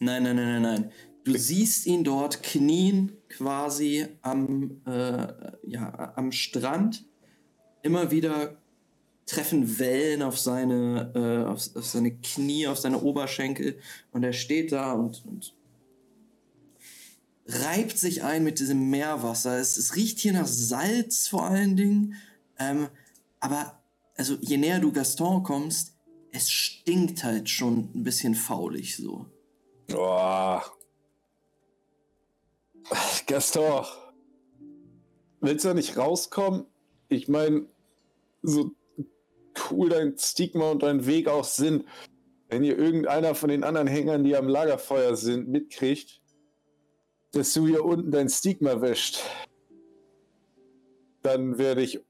[0.00, 0.92] Nein, nein, nein, nein, nein.
[1.22, 5.28] Du siehst ihn dort knien quasi am, äh,
[5.62, 7.04] ja, am Strand.
[7.82, 8.60] Immer wieder
[9.26, 13.78] treffen Wellen auf seine, äh, auf, auf, seine Knie, auf seine Oberschenkel.
[14.12, 15.54] Und er steht da und, und
[17.46, 19.58] reibt sich ein mit diesem Meerwasser.
[19.58, 22.14] Es, es riecht hier nach Salz vor allen Dingen.
[22.58, 22.88] Ähm,
[23.40, 23.82] aber
[24.16, 25.94] also je näher du Gaston kommst,
[26.32, 29.26] es stinkt halt schon ein bisschen faulig so.
[29.88, 30.64] Boah.
[33.26, 33.84] Gaston,
[35.40, 36.66] willst du nicht rauskommen?
[37.08, 37.66] Ich meine,
[38.42, 38.72] so
[39.70, 41.84] cool dein Stigma und dein Weg auch sind,
[42.48, 46.20] wenn ihr irgendeiner von den anderen Hängern, die am Lagerfeuer sind, mitkriegt,
[47.32, 49.20] dass du hier unten dein Stigma wäscht,
[51.22, 52.00] dann werde ich,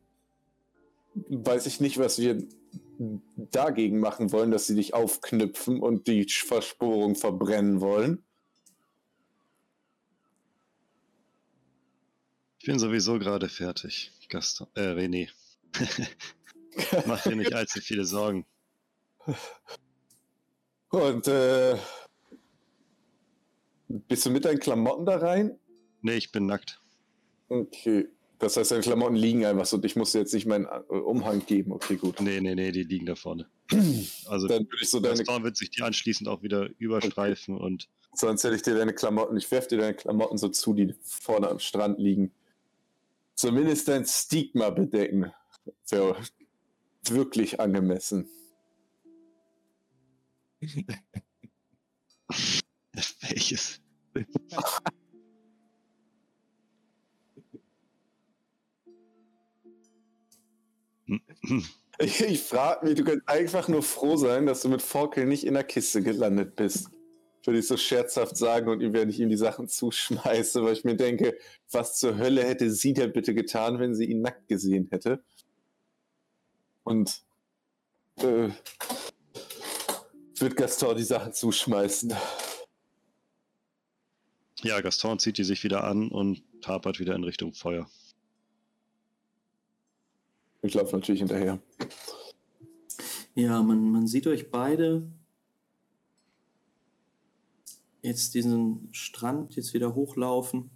[1.15, 2.47] weiß ich nicht, was wir
[3.37, 8.25] dagegen machen wollen, dass sie dich aufknüpfen und die Versporung verbrennen wollen.
[12.59, 15.29] Ich bin sowieso gerade fertig, Gaston, äh, René.
[17.07, 18.47] Mach dir nicht allzu viele Sorgen.
[20.91, 21.77] Und äh,
[23.89, 25.59] bist du mit deinen Klamotten da rein?
[26.03, 26.81] Nee, ich bin nackt.
[27.49, 28.09] Okay.
[28.39, 30.95] Das heißt, deine Klamotten liegen einfach so und ich muss dir jetzt nicht meinen äh,
[30.95, 31.73] Umhang geben.
[31.73, 32.21] Okay, gut.
[32.21, 33.49] Nee, nee, nee, die liegen da vorne.
[34.27, 35.17] Also, Dann würde ich so deine.
[35.17, 37.89] Gaston wird sich die anschließend auch wieder überstreifen und.
[38.17, 41.49] Sonst hätte ich dir deine Klamotten, ich werfe dir deine Klamotten so zu, die vorne
[41.49, 42.33] am Strand liegen.
[43.35, 45.33] Zumindest dein Stigma bedecken.
[45.89, 46.17] Wäre
[47.11, 48.29] wirklich angemessen.
[53.21, 53.81] Welches?
[61.99, 65.45] Ich, ich frage mich, du könntest einfach nur froh sein, dass du mit Forkel nicht
[65.45, 66.89] in der Kiste gelandet bist.
[67.45, 70.97] Würde ich so scherzhaft sagen und wenn ich ihm die Sachen zuschmeiße, weil ich mir
[70.97, 71.37] denke,
[71.71, 75.23] was zur Hölle hätte sie denn bitte getan, wenn sie ihn nackt gesehen hätte?
[76.85, 77.23] Und
[78.17, 78.51] äh,
[80.39, 82.15] wird Gaston die Sachen zuschmeißen.
[84.63, 87.89] Ja, Gaston zieht die sich wieder an und tapert wieder in Richtung Feuer.
[90.63, 91.61] Ich laufe natürlich hinterher.
[93.35, 95.11] Ja, man, man sieht euch beide
[98.01, 100.71] jetzt diesen Strand jetzt wieder hochlaufen.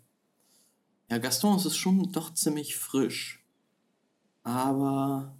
[1.11, 3.43] Ja, Gaston, es ist schon doch ziemlich frisch.
[4.43, 5.38] Aber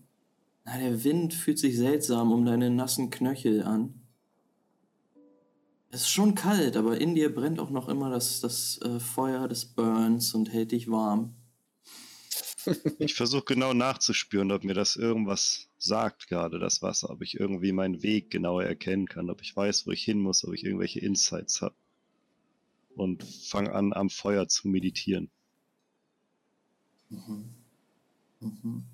[0.69, 3.95] na, der Wind fühlt sich seltsam um deine nassen Knöchel an.
[5.91, 9.49] Es ist schon kalt, aber in dir brennt auch noch immer das, das äh, Feuer
[9.49, 11.35] des Burns und hält dich warm.
[12.99, 17.73] Ich versuche genau nachzuspüren, ob mir das irgendwas sagt gerade, das Wasser, ob ich irgendwie
[17.73, 21.01] meinen Weg genauer erkennen kann, ob ich weiß, wo ich hin muss, ob ich irgendwelche
[21.01, 21.75] Insights habe.
[22.95, 25.31] Und fange an, am Feuer zu meditieren.
[27.09, 27.55] Mhm.
[28.41, 28.85] Mhm.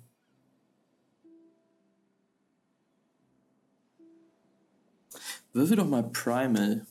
[5.55, 6.85] Würfel doch mal Primal.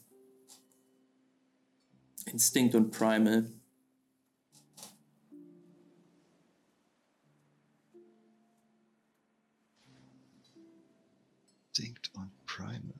[2.24, 3.52] Instinct und Primal.
[11.68, 12.94] Instinct und Primal.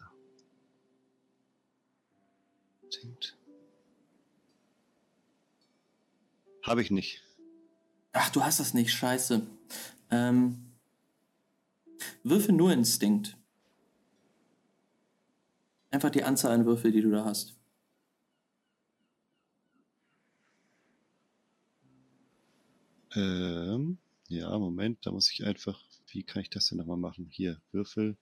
[2.82, 3.38] Instinct.
[6.62, 7.22] Habe ich nicht.
[8.12, 9.46] Ach, du hast das nicht, scheiße.
[10.10, 10.74] Ähm,
[12.22, 13.38] würfel nur Instinkt.
[15.94, 17.54] Einfach die Anzahl an Würfel, die du da hast.
[23.14, 25.80] Ähm, ja, Moment, da muss ich einfach.
[26.08, 27.28] Wie kann ich das denn nochmal machen?
[27.30, 28.16] Hier, Würfel.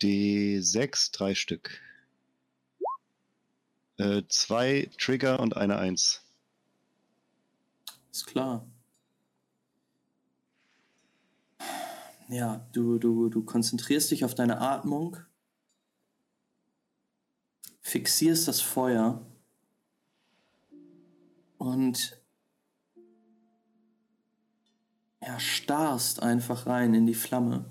[0.00, 1.82] D6, drei Stück.
[3.98, 6.24] Äh, zwei Trigger und eine Eins.
[8.10, 8.66] Ist klar.
[12.28, 15.18] Ja, du, du, du konzentrierst dich auf deine Atmung,
[17.80, 19.26] fixierst das Feuer
[21.58, 22.22] und
[25.20, 27.70] ja, starrst einfach rein in die Flamme.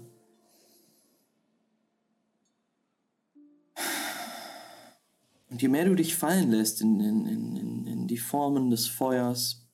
[5.50, 9.68] Und je mehr du dich fallen lässt in, in, in, in die Formen des Feuers,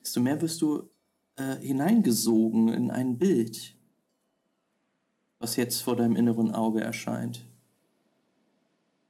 [0.00, 0.90] desto mehr wirst du
[1.36, 3.76] äh, hineingesogen in ein Bild,
[5.38, 7.46] was jetzt vor deinem inneren Auge erscheint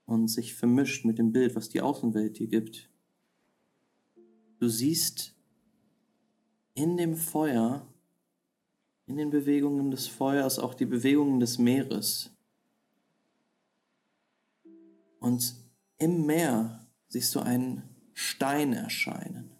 [0.06, 2.88] und sich vermischt mit dem Bild, was die Außenwelt dir gibt.
[4.58, 5.34] Du siehst
[6.74, 7.86] in dem Feuer,
[9.06, 12.30] in den Bewegungen des Feuers auch die Bewegungen des Meeres.
[15.20, 15.54] Und
[15.98, 17.82] im Meer siehst du einen
[18.14, 19.55] Stein erscheinen.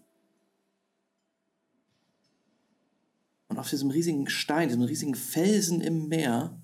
[3.47, 6.61] Und auf diesem riesigen Stein, diesem riesigen Felsen im Meer,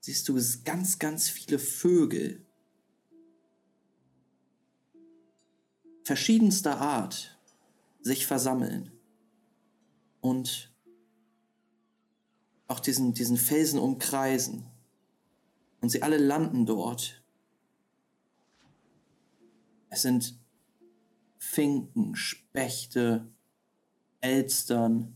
[0.00, 2.44] siehst du ganz, ganz viele Vögel.
[6.04, 7.38] Verschiedenster Art
[8.00, 8.90] sich versammeln.
[10.20, 10.72] Und
[12.66, 14.66] auch diesen, diesen Felsen umkreisen.
[15.80, 17.22] Und sie alle landen dort.
[19.90, 20.38] Es sind
[21.38, 23.30] Finken, Spechte,
[24.20, 25.14] Elstern,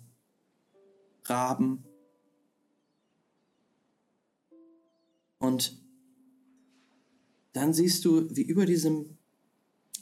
[1.29, 1.85] Raben.
[5.39, 5.81] Und
[7.53, 9.17] dann siehst du, wie über diesem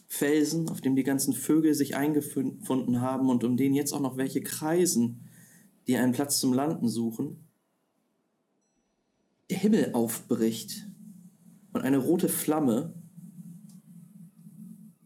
[0.06, 4.16] Felsen, auf dem die ganzen Vögel sich eingefunden haben und um den jetzt auch noch
[4.16, 5.28] welche kreisen,
[5.86, 7.48] die einen Platz zum Landen suchen,
[9.50, 10.88] der Himmel aufbricht
[11.72, 12.94] und eine rote Flamme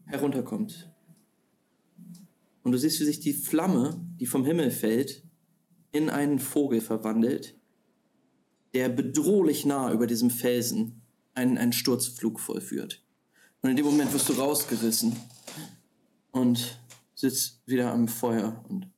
[0.05, 0.91] herunterkommt.
[2.63, 5.23] Und du siehst, wie sich die Flamme, die vom Himmel fällt,
[5.91, 7.55] in einen Vogel verwandelt,
[8.73, 11.01] der bedrohlich nah über diesem Felsen
[11.33, 13.03] einen, einen Sturzflug vollführt.
[13.61, 15.15] Und in dem Moment wirst du rausgerissen
[16.31, 16.79] und
[17.15, 18.89] sitzt wieder am Feuer und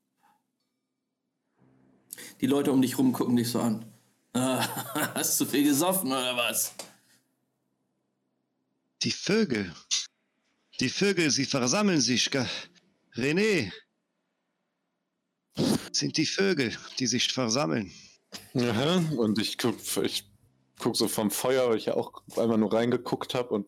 [2.42, 3.86] die Leute um dich rum gucken dich so an.
[4.34, 6.74] Ah, hast du viel gesoffen oder was?
[9.04, 9.74] Die Vögel.
[10.80, 12.30] Die Vögel, sie versammeln sich.
[13.16, 13.72] René.
[15.92, 17.92] Sind die Vögel, die sich versammeln.
[18.56, 20.26] Aha, und ich guck, ich
[20.80, 23.68] guck so vom Feuer, weil ich ja auch einmal nur reingeguckt habe und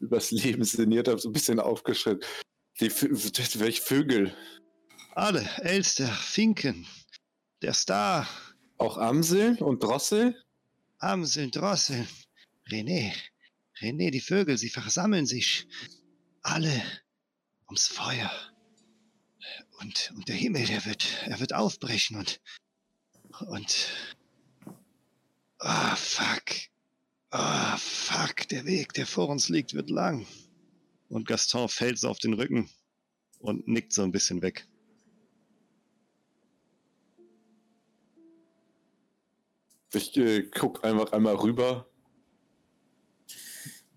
[0.00, 2.26] übers Leben sinniert habe, so ein bisschen aufgeschritten.
[2.80, 4.36] Die, welche Vögel?
[5.14, 6.86] Alle, Elster, Finken,
[7.62, 8.28] der Star.
[8.78, 10.36] Auch Amsel und Drossel?
[10.98, 12.06] Amsel, Drossel.
[12.68, 13.14] René,
[13.80, 15.66] René, die Vögel, sie versammeln sich.
[16.42, 16.82] Alle
[17.68, 18.30] ums Feuer.
[19.80, 22.40] Und, und der Himmel, der wird, er wird aufbrechen und,
[23.48, 23.88] und,
[25.58, 26.44] ah, oh, fuck.
[27.30, 30.26] Ah, oh, fuck, der Weg, der vor uns liegt, wird lang.
[31.08, 32.70] Und Gaston fällt so auf den Rücken
[33.38, 34.66] und nickt so ein bisschen weg.
[39.92, 41.88] Ich äh, guck einfach einmal rüber.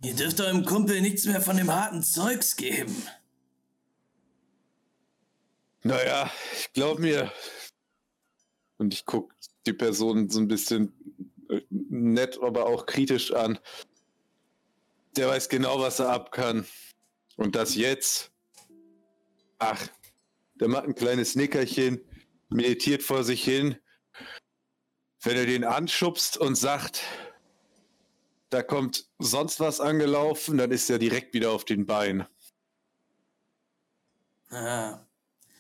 [0.02, 2.96] Ihr dürft eurem Kumpel nichts mehr von dem harten Zeugs geben.
[5.84, 7.32] Naja, ich glaub mir.
[8.78, 9.34] Und ich guck
[9.66, 10.94] die Person so ein bisschen
[11.50, 13.60] äh, nett, aber auch kritisch an.
[15.16, 16.66] Der weiß genau, was er ab kann.
[17.36, 18.32] Und das jetzt.
[19.58, 19.88] Ach,
[20.56, 22.02] der macht ein kleines Nickerchen,
[22.50, 23.78] meditiert vor sich hin,
[25.22, 27.02] wenn er den anschubst und sagt,
[28.50, 32.26] da kommt sonst was angelaufen, dann ist er direkt wieder auf den Beinen.
[34.50, 35.06] Ah.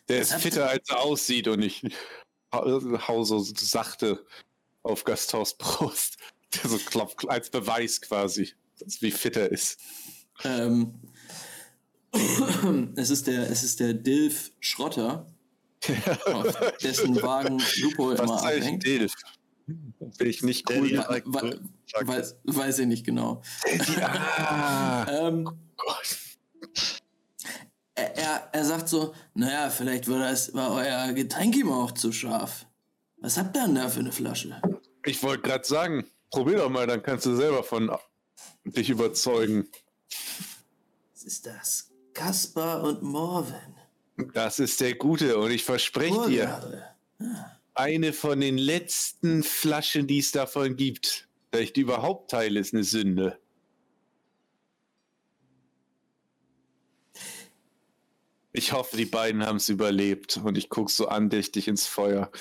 [0.09, 1.83] Der ist fitter, als er aussieht und ich
[2.53, 4.25] hau so sachte
[4.83, 6.17] auf Gastors Brust.
[6.55, 8.55] Der so klopft als Beweis quasi,
[9.01, 9.79] wie fit er ist.
[10.43, 10.99] Ähm,
[12.95, 15.27] es ist der, es ist der Dilf Schrotter,
[16.25, 18.83] auf dessen Wagen Lupo immer Was abhängt.
[18.83, 19.13] Dilf?
[19.67, 20.91] Bin ich nicht cool.
[20.91, 23.43] Ja, weiß, weiß ich nicht genau.
[24.01, 25.05] ah.
[25.07, 25.47] ähm,
[25.85, 25.93] oh
[27.99, 32.11] er, er, er, sagt so, naja, vielleicht war, das, war euer Getränk immer auch zu
[32.11, 32.65] scharf.
[33.17, 34.61] Was habt ihr denn da für eine Flasche?
[35.05, 37.91] Ich wollte gerade sagen, probier doch mal, dann kannst du selber von
[38.63, 39.67] dich überzeugen.
[41.13, 41.89] Was ist das?
[42.13, 43.75] Kaspar und Morven.
[44.33, 50.19] Das ist der Gute und ich verspreche dir, ah eine von den letzten Flaschen, die
[50.19, 51.27] es davon gibt.
[51.53, 53.39] Die überhaupt teile, ist eine Sünde.
[58.51, 62.31] Ich hoffe, die beiden haben es überlebt und ich gucke so andächtig ins Feuer.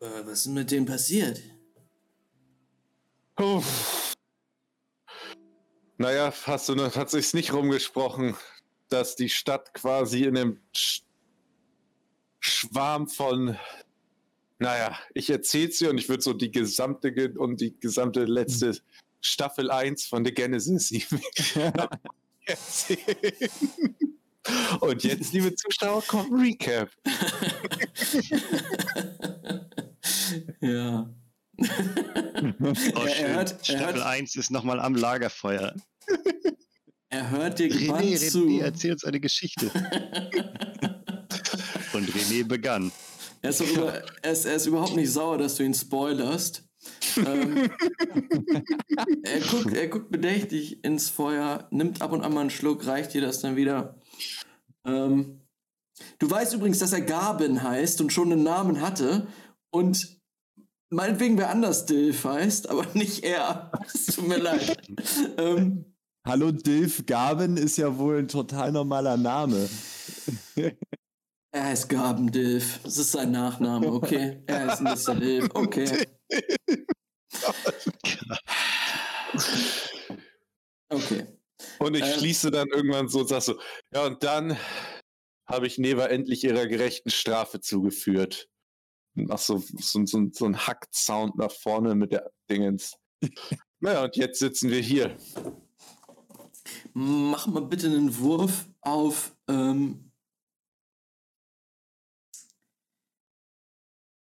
[0.00, 1.40] Was ist mit denen passiert?
[3.38, 3.62] Oh.
[5.96, 8.36] Naja, hast du, hat sich's nicht rumgesprochen,
[8.88, 10.60] dass die Stadt quasi in einem
[12.40, 13.56] Schwarm von,
[14.58, 18.78] naja, ich erzähl's dir und ich würde so die gesamte und die gesamte letzte
[19.20, 20.90] Staffel 1 von The Genesis
[22.52, 23.14] erzählen.
[24.80, 26.90] Und jetzt, liebe Zuschauer, kommt ein Recap.
[30.60, 31.08] ja.
[31.58, 32.74] Oh,
[33.06, 33.28] schön.
[33.28, 35.74] Hört, Staffel hört, 1 ist nochmal am Lagerfeuer.
[37.08, 38.46] Er hört dir gebannt René, zu.
[38.46, 39.70] René, erzähl uns eine Geschichte.
[41.92, 42.90] Und René begann.
[43.42, 46.64] Er ist, über, er, ist, er ist, überhaupt nicht sauer, dass du ihn spoilerst.
[47.16, 47.70] Ähm,
[49.24, 53.14] er, guckt, er guckt bedächtig ins Feuer, nimmt ab und an mal einen Schluck, reicht
[53.14, 53.96] dir das dann wieder.
[54.84, 55.40] Ähm,
[56.18, 59.26] du weißt übrigens, dass er Gabin heißt und schon einen Namen hatte
[59.70, 60.20] und
[60.90, 63.72] meinetwegen wer anders Dilf heißt, aber nicht er.
[63.92, 64.76] Es tut mir leid.
[65.38, 65.86] ähm,
[66.24, 69.68] Hallo Dilf Gabin ist ja wohl ein total normaler Name.
[71.50, 72.78] er heißt Gaben Dilf.
[72.84, 74.40] Das ist sein Nachname, okay.
[74.46, 75.16] Er heißt Mr.
[75.16, 76.06] Dilf, okay.
[80.92, 81.26] Okay.
[81.78, 82.18] Und ich Ähm.
[82.18, 83.58] schließe dann irgendwann so und sag so,
[83.92, 84.56] ja, und dann
[85.46, 88.48] habe ich Neva endlich ihrer gerechten Strafe zugeführt.
[89.16, 92.96] Und mach so, so, so, so einen Hack-Sound nach vorne mit der Dingens.
[93.80, 95.16] naja, und jetzt sitzen wir hier.
[96.92, 100.12] Mach mal bitte einen Wurf auf ähm,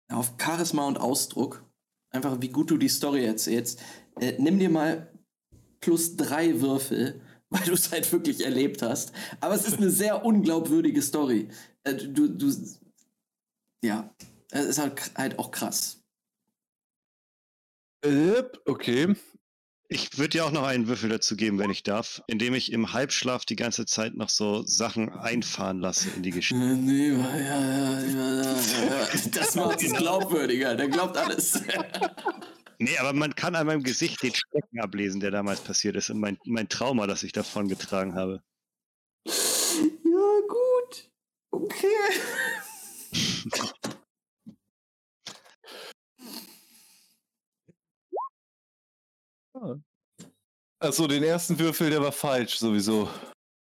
[0.10, 1.67] auf Charisma und Ausdruck.
[2.18, 3.80] Einfach wie gut du die Story erzählst.
[4.20, 5.08] Äh, nimm dir mal
[5.80, 9.14] plus drei Würfel, weil du es halt wirklich erlebt hast.
[9.40, 11.48] Aber es ist eine sehr unglaubwürdige Story.
[11.84, 12.52] Äh, du, du,
[13.84, 14.14] ja,
[14.50, 16.04] es ist halt, halt auch krass.
[18.04, 19.16] Yep, okay.
[19.90, 22.92] Ich würde dir auch noch einen Würfel dazu geben, wenn ich darf, indem ich im
[22.92, 26.62] Halbschlaf die ganze Zeit noch so Sachen einfahren lasse in die Geschichte.
[26.62, 29.08] Äh, nee, ja, ja, ja, ja, ja.
[29.32, 30.76] Das macht es glaubwürdiger.
[30.76, 31.62] Der glaubt alles.
[32.80, 36.20] Nee, aber man kann an meinem Gesicht den Schrecken ablesen, der damals passiert ist und
[36.20, 38.44] mein, mein Trauma, das ich davon getragen habe.
[39.26, 41.10] Ja, gut.
[41.50, 41.88] Okay.
[50.80, 53.10] Achso, den ersten Würfel, der war falsch sowieso.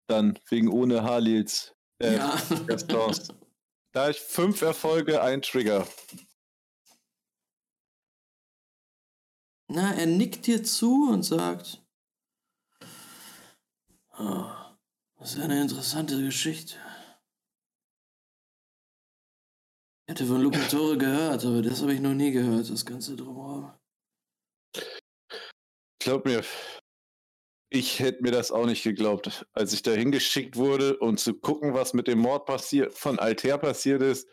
[0.09, 1.75] Dann, wegen ohne Halils.
[1.99, 2.41] Äh, ja.
[3.93, 5.87] Da ich fünf Erfolge, ein Trigger.
[9.69, 11.83] Na, er nickt dir zu und sagt:
[14.19, 14.47] oh,
[15.19, 16.77] Das ist eine interessante Geschichte.
[20.07, 23.73] Ich hätte von Lucatore gehört, aber das habe ich noch nie gehört, das Ganze drumherum.
[26.05, 26.45] Glaub mir,
[27.71, 29.47] ich hätte mir das auch nicht geglaubt.
[29.55, 33.59] Als ich da hingeschickt wurde und zu gucken, was mit dem Mord passiert, von Alter
[33.59, 34.29] passiert ist.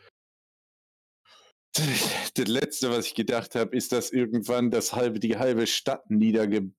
[2.33, 6.71] Das letzte, was ich gedacht habe, ist, dass irgendwann das halbe, die halbe Stadt niederge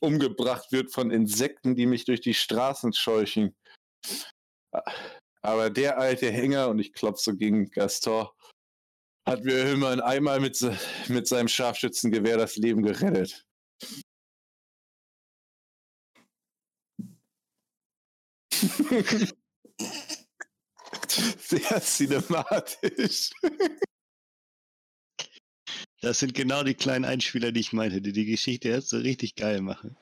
[0.00, 3.56] umgebracht wird von Insekten, die mich durch die Straßen scheuchen.
[5.42, 8.28] Aber der alte Hänger, und ich klopfe so gegen Gaston,
[9.26, 10.60] hat mir immerhin einmal mit,
[11.08, 13.44] mit seinem Scharfschützengewehr das Leben gerettet.
[21.38, 23.30] Sehr cinematisch.
[26.00, 29.34] Das sind genau die kleinen Einspieler, die ich meinte, die die Geschichte jetzt so richtig
[29.34, 29.96] geil machen.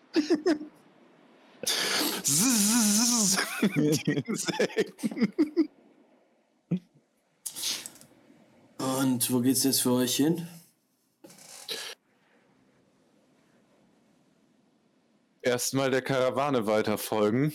[8.78, 10.47] Und wo geht's jetzt für euch hin?
[15.41, 17.55] Erstmal der Karawane weiterfolgen.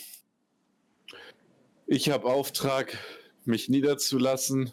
[1.93, 2.97] Ich habe Auftrag,
[3.43, 4.72] mich niederzulassen.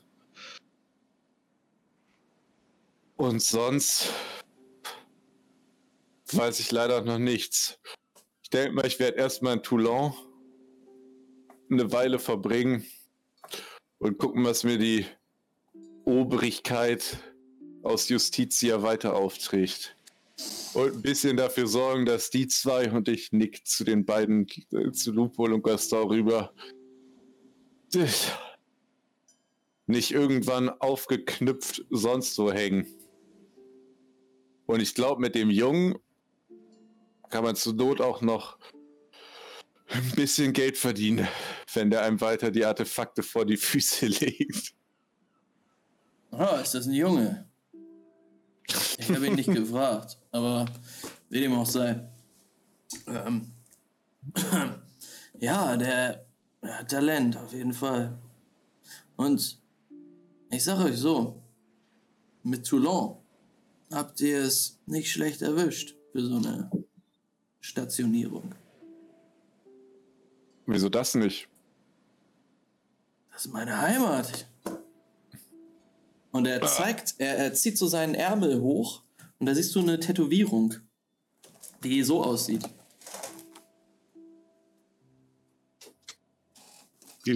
[3.16, 4.12] Und sonst
[6.31, 7.81] weiß ich leider noch nichts.
[8.45, 10.15] Ich denke mal, ich werde erstmal in Toulon
[11.69, 12.86] eine Weile verbringen
[13.99, 15.05] und gucken, was mir die
[16.05, 17.19] Obrigkeit
[17.82, 19.97] aus Justitia weiter aufträgt.
[20.73, 24.93] Und ein bisschen dafür sorgen, dass die zwei und ich nick zu den beiden, äh,
[24.93, 26.55] zu Lupol und Gaston rüber,
[29.86, 32.86] nicht irgendwann aufgeknüpft sonst wo hängen.
[34.66, 35.98] Und ich glaube, mit dem Jungen
[37.31, 38.59] kann man zur Not auch noch
[39.89, 41.27] ein bisschen Geld verdienen,
[41.73, 44.74] wenn der einem weiter die Artefakte vor die Füße legt.
[46.31, 47.48] Ah, ist das ein Junge?
[48.98, 50.66] Ich habe ihn nicht gefragt, aber
[51.31, 52.06] wie dem auch sei.
[53.06, 53.51] Ähm,
[55.39, 56.28] ja, der,
[56.63, 58.19] der hat Talent, auf jeden Fall.
[59.17, 59.61] Und
[60.51, 61.43] ich sage euch so,
[62.43, 63.17] mit Toulon
[63.91, 66.71] habt ihr es nicht schlecht erwischt für so eine
[67.61, 68.55] Stationierung.
[70.67, 71.49] Wieso das nicht?
[73.33, 74.47] Das ist meine Heimat.
[76.31, 79.03] Und er zeigt, er, er zieht so seinen Ärmel hoch
[79.39, 80.75] und da siehst du eine Tätowierung,
[81.83, 82.69] die so aussieht.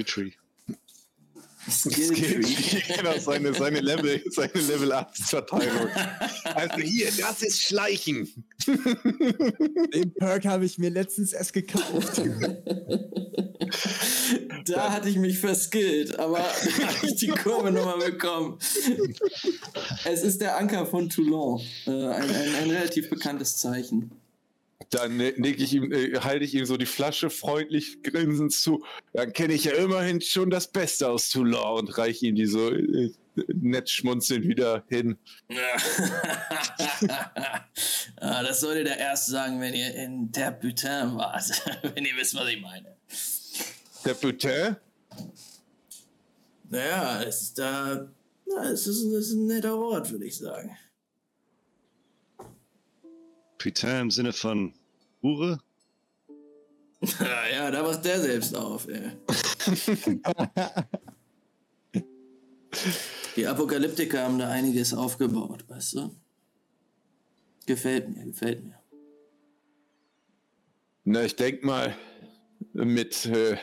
[0.01, 0.33] Tree.
[1.71, 2.43] Skill Tree.
[2.97, 5.89] genau, seine, seine Level, seine Level 1 Verteilung.
[6.55, 8.29] Also hier, das ist Schleichen.
[8.67, 12.21] Den Perk habe ich mir letztens erst gekauft.
[14.67, 18.59] da hatte ich mich verskillt, aber da habe ich die Kurve nochmal bekommen.
[20.05, 21.61] Es ist der Anker von Toulon.
[21.87, 24.11] Äh, ein, ein, ein relativ bekanntes Zeichen.
[24.91, 28.85] Dann nick ich ihm, äh, halte ich ihm so die Flasche freundlich grinsend zu.
[29.13, 32.71] Dann kenne ich ja immerhin schon das Beste aus Toulon und reiche ihm die so
[32.71, 33.13] äh,
[33.49, 35.17] nett schmunzelnd wieder hin.
[38.17, 41.45] ah, das solltet ihr erst sagen, wenn ihr in der Butin wart.
[41.95, 42.97] wenn ihr wisst, was ich meine.
[44.05, 44.77] Der Butin?
[46.69, 48.09] Naja, es ist da.
[48.47, 50.77] Na, es, ist, es ist ein netter Ort, würde ich sagen.
[53.63, 54.75] Putain im Sinne von
[55.23, 55.61] Hure?
[57.53, 59.13] ja, da macht der selbst auf, ey.
[63.37, 66.11] Die Apokalyptiker haben da einiges aufgebaut, weißt du?
[67.67, 68.81] Gefällt mir, gefällt mir.
[71.05, 71.97] Na, ich denk mal,
[72.73, 73.57] mit äh,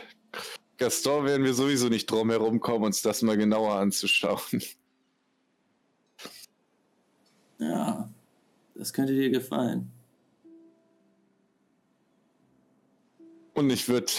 [0.78, 4.64] Gaston werden wir sowieso nicht drum herum kommen, uns das mal genauer anzuschauen.
[7.58, 8.10] Ja,
[8.80, 9.92] das könnte dir gefallen.
[13.54, 14.10] Und ich würde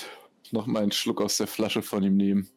[0.51, 2.51] noch mal einen Schluck aus der Flasche von ihm nehmen.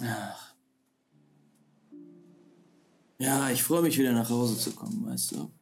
[0.00, 0.54] Ach.
[3.18, 5.52] Ja, ich freue mich wieder nach Hause zu kommen, weißt du.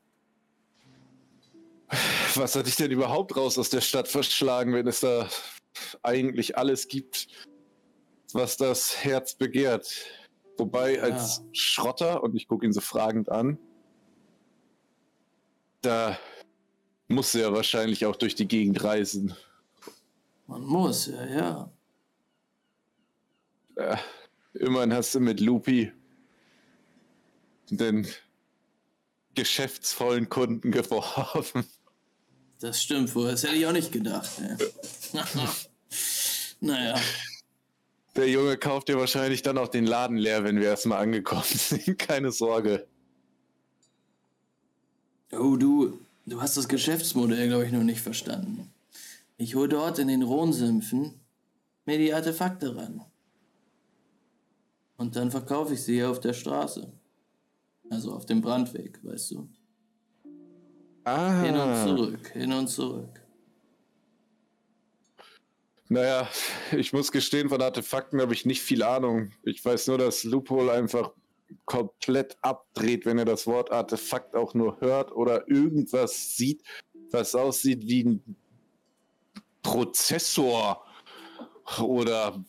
[2.36, 5.28] Was hat dich denn überhaupt raus aus der Stadt verschlagen, wenn es da
[6.04, 7.26] eigentlich alles gibt,
[8.32, 10.06] was das Herz begehrt?
[10.58, 13.58] Wobei als Schrotter, und ich gucke ihn so fragend an,
[15.82, 16.18] da
[17.08, 19.34] muss ja wahrscheinlich auch durch die Gegend reisen.
[20.46, 21.72] Man muss, ja, ja.
[23.76, 23.96] Äh,
[24.54, 25.92] immerhin hast du mit Lupi
[27.70, 28.06] den
[29.34, 31.66] geschäftsvollen Kunden geworfen.
[32.60, 34.30] Das stimmt wohl, das hätte ich auch nicht gedacht.
[35.12, 35.24] Ja.
[36.60, 36.98] naja.
[38.16, 41.98] Der Junge kauft dir wahrscheinlich dann auch den Laden leer, wenn wir erstmal angekommen sind.
[41.98, 42.86] Keine Sorge.
[45.32, 48.72] Oh, du, du hast das Geschäftsmodell, glaube ich, noch nicht verstanden.
[49.36, 51.20] Ich hole dort in den Rhonsümpfen
[51.84, 53.04] mir die Artefakte ran.
[54.96, 56.90] Und dann verkaufe ich sie hier auf der Straße.
[57.90, 59.48] Also auf dem Brandweg, weißt du.
[61.04, 61.42] Ah.
[61.42, 63.25] Hin und zurück, hin und zurück.
[65.88, 66.28] Naja,
[66.72, 69.30] ich muss gestehen, von Artefakten habe ich nicht viel Ahnung.
[69.44, 71.12] Ich weiß nur, dass Loophole einfach
[71.64, 76.64] komplett abdreht, wenn er das Wort Artefakt auch nur hört oder irgendwas sieht,
[77.12, 78.36] was aussieht wie ein
[79.62, 80.84] Prozessor
[81.80, 82.44] oder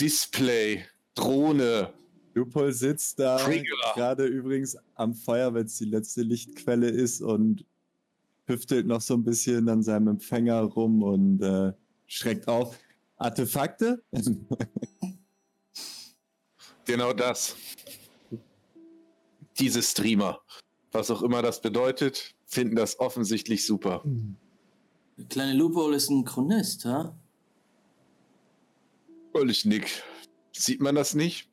[0.00, 1.92] Display, Drohne.
[2.34, 3.38] Lupol sitzt da
[3.94, 7.64] gerade übrigens am Feuer, wenn es die letzte Lichtquelle ist und
[8.50, 11.72] hüftelt noch so ein bisschen an seinem Empfänger rum und äh,
[12.06, 12.78] schreckt auf.
[13.16, 14.02] Artefakte?
[16.86, 17.54] Genau das.
[19.60, 20.40] Diese Streamer,
[20.90, 24.02] was auch immer das bedeutet, finden das offensichtlich super.
[25.16, 27.16] Der kleine Loophole ist ein Chronist, ha?
[29.32, 30.02] Und ich nick.
[30.50, 31.48] Sieht man das nicht?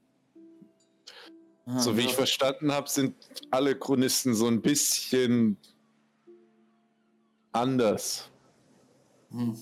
[1.68, 2.14] Ah, so wie ich ja.
[2.14, 3.15] verstanden habe, sind
[3.52, 5.57] alle Chronisten so ein bisschen
[7.60, 8.30] anders.
[9.32, 9.56] Hm.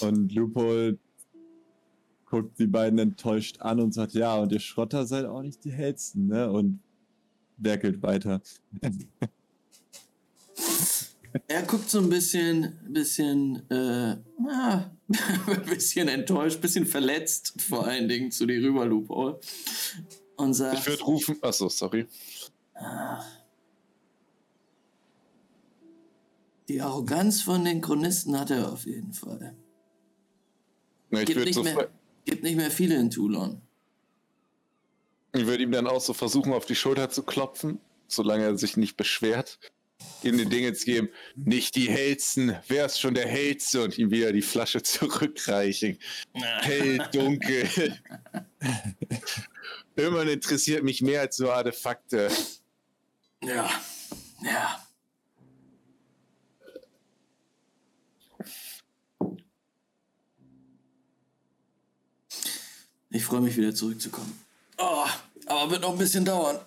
[0.00, 0.98] Und Lupol
[2.26, 5.72] guckt die beiden enttäuscht an und sagt, ja, und ihr Schrotter seid auch nicht die
[5.72, 6.50] hellsten, ne?
[6.50, 6.80] Und
[7.56, 8.40] werkelt weiter.
[11.48, 14.16] Er guckt so ein bisschen, bisschen, äh,
[14.48, 14.90] ah,
[15.48, 19.40] ein bisschen enttäuscht, bisschen verletzt, vor allen Dingen zu dir rüber, Loophole.
[20.36, 21.36] Und sagt, Ich würde rufen.
[21.42, 22.06] Achso, sorry.
[22.74, 23.20] ah,
[26.68, 29.54] die Arroganz von den Chronisten hat er auf jeden Fall.
[31.10, 31.88] Na, Ich Gibt würde nicht, so, mehr,
[32.24, 33.60] gibt nicht mehr viele in Toulon.
[35.34, 38.76] ich würd ihm dann auch so versuchen, auf die Schulter zu klopfen, solange er sich
[38.76, 39.58] nicht beschwert.
[40.22, 44.10] Ihm die Dinge zu geben, nicht die hellsten, wer ist schon der hellste und ihm
[44.10, 45.98] wieder die Flasche zurückreichen.
[46.32, 47.68] Hell, dunkel.
[49.96, 52.28] Immerhin interessiert mich mehr als nur Artefakte.
[53.42, 53.70] Ja,
[54.42, 54.84] ja.
[63.14, 64.36] Ich freue mich wieder zurückzukommen.
[64.76, 65.06] Oh,
[65.46, 66.58] aber wird noch ein bisschen dauern.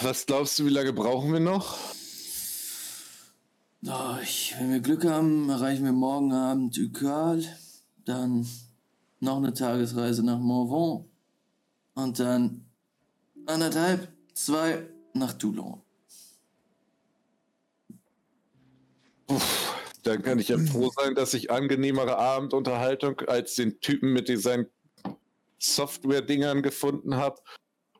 [0.00, 1.76] Was glaubst du, wie lange brauchen wir noch?
[3.84, 7.42] Oh, ich, wenn wir Glück haben, erreichen wir morgen Abend Ucal,
[8.04, 8.48] dann
[9.18, 11.04] noch eine Tagesreise nach Morvan
[11.94, 12.64] und dann
[13.46, 15.82] anderthalb, zwei nach Toulon.
[19.26, 19.71] Uff,
[20.02, 24.66] dann kann ich ja froh sein, dass ich angenehmere Abendunterhaltung als den Typen mit diesen
[25.58, 27.40] Software-Dingern gefunden habe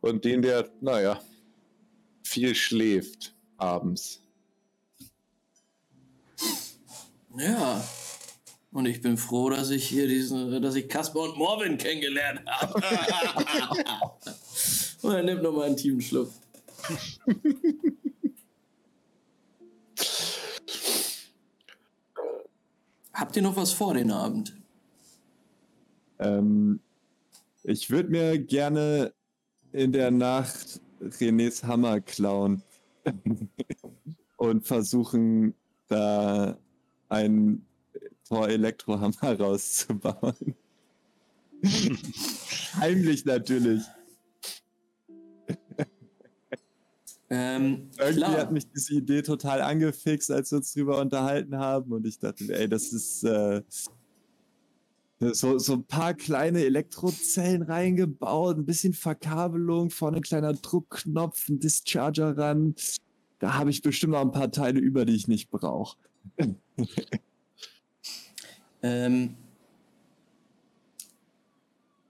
[0.00, 1.20] und den, der, naja,
[2.24, 4.20] viel schläft abends.
[7.36, 7.82] Ja.
[8.72, 12.82] Und ich bin froh, dass ich hier diesen, dass ich Kasper und Morvin kennengelernt habe.
[15.02, 16.30] und er nimmt nochmal einen tiefen Schluck.
[23.12, 24.54] Habt ihr noch was vor den Abend?
[26.18, 26.80] Ähm,
[27.62, 29.12] ich würde mir gerne
[29.72, 32.62] in der Nacht Renés Hammer klauen
[34.36, 35.54] und versuchen,
[35.88, 36.58] da
[37.08, 37.66] einen
[38.26, 40.56] Tor Elektrohammer rauszubauen.
[42.76, 43.82] Heimlich natürlich.
[47.34, 48.36] Ähm, Irgendwie klar.
[48.36, 51.90] hat mich diese Idee total angefixt, als wir uns drüber unterhalten haben.
[51.90, 53.62] Und ich dachte, ey, das ist äh,
[55.18, 61.58] so, so ein paar kleine Elektrozellen reingebaut, ein bisschen Verkabelung, vorne ein kleiner Druckknopf, ein
[61.58, 62.74] Discharger ran.
[63.38, 65.96] Da habe ich bestimmt noch ein paar Teile über, die ich nicht brauche.
[68.84, 69.36] Ähm,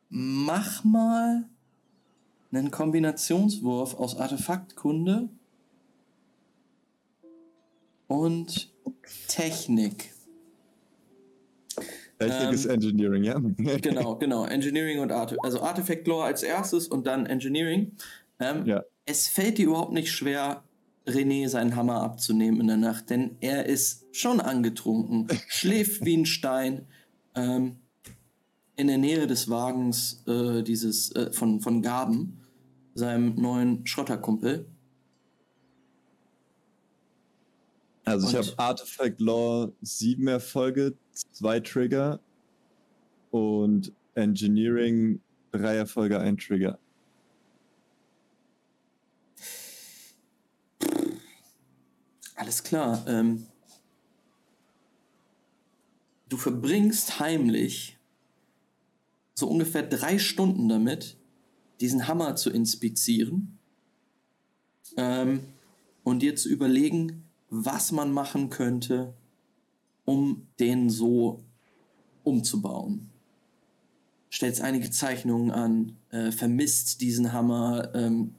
[0.08, 1.44] mach mal
[2.52, 5.28] einen Kombinationswurf aus Artefaktkunde
[8.08, 8.72] und
[9.28, 10.12] Technik.
[12.18, 13.40] Technik ist Ähm, Engineering, ja?
[13.80, 14.44] Genau, genau.
[14.44, 17.92] Engineering und Arte also Artifact Lore als erstes und dann Engineering.
[18.38, 18.84] Ähm, Ja.
[19.04, 20.62] Es fällt dir überhaupt nicht schwer,
[21.06, 26.26] René seinen Hammer abzunehmen in der Nacht, denn er ist schon angetrunken, schläft wie ein
[26.26, 26.86] Stein.
[27.34, 27.76] Ähm,
[28.76, 32.41] in der Nähe des Wagens äh, dieses äh, von, von Gaben,
[32.94, 34.66] seinem neuen Schrotterkumpel.
[38.04, 42.20] Also ich habe Artifact Law sieben Erfolge, zwei Trigger
[43.30, 45.20] und Engineering
[45.52, 46.78] drei Erfolge, ein Trigger.
[52.34, 53.04] Alles klar.
[53.06, 53.46] Ähm,
[56.28, 57.98] du verbringst heimlich
[59.34, 61.16] so ungefähr drei Stunden damit,
[61.82, 63.58] diesen Hammer zu inspizieren
[64.96, 65.40] ähm,
[66.04, 69.14] und dir zu überlegen, was man machen könnte,
[70.04, 71.44] um den so
[72.22, 73.10] umzubauen.
[74.30, 78.36] Stellst einige Zeichnungen an, äh, vermisst diesen Hammer, ähm,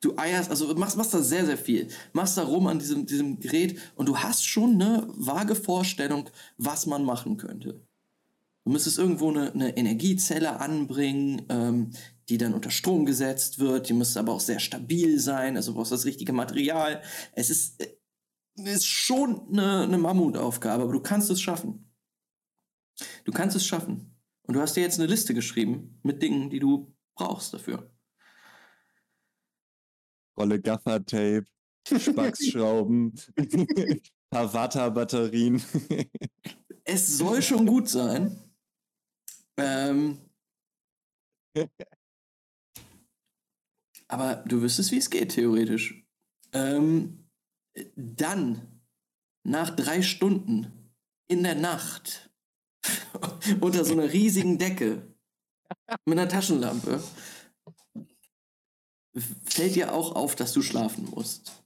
[0.00, 1.88] du eierst, also machst, machst da sehr, sehr viel.
[2.14, 6.86] Machst da rum an diesem, diesem Gerät und du hast schon eine vage Vorstellung, was
[6.86, 7.80] man machen könnte.
[8.66, 11.92] Du müsstest irgendwo eine, eine Energiezelle anbringen, ähm,
[12.28, 13.88] die dann unter Strom gesetzt wird.
[13.88, 17.00] Die müsste aber auch sehr stabil sein, also du brauchst das richtige Material.
[17.30, 17.94] Es ist, äh,
[18.56, 21.94] ist schon eine, eine Mammutaufgabe, aber du kannst es schaffen.
[23.22, 24.16] Du kannst es schaffen.
[24.42, 27.88] Und du hast dir jetzt eine Liste geschrieben mit Dingen, die du brauchst dafür.
[30.36, 31.46] Rolle Gaffer-Tape,
[31.86, 33.14] Spaxschrauben,
[34.30, 35.62] paar Vata-Batterien.
[36.82, 38.42] Es soll schon gut sein.
[39.56, 40.18] Ähm,
[44.08, 46.06] aber du wüsstest, wie es geht, theoretisch.
[46.52, 47.28] Ähm,
[47.94, 48.82] dann,
[49.44, 50.92] nach drei Stunden,
[51.28, 52.30] in der Nacht,
[53.60, 55.14] unter so einer riesigen Decke,
[56.04, 57.02] mit einer Taschenlampe,
[59.44, 61.65] fällt dir auch auf, dass du schlafen musst.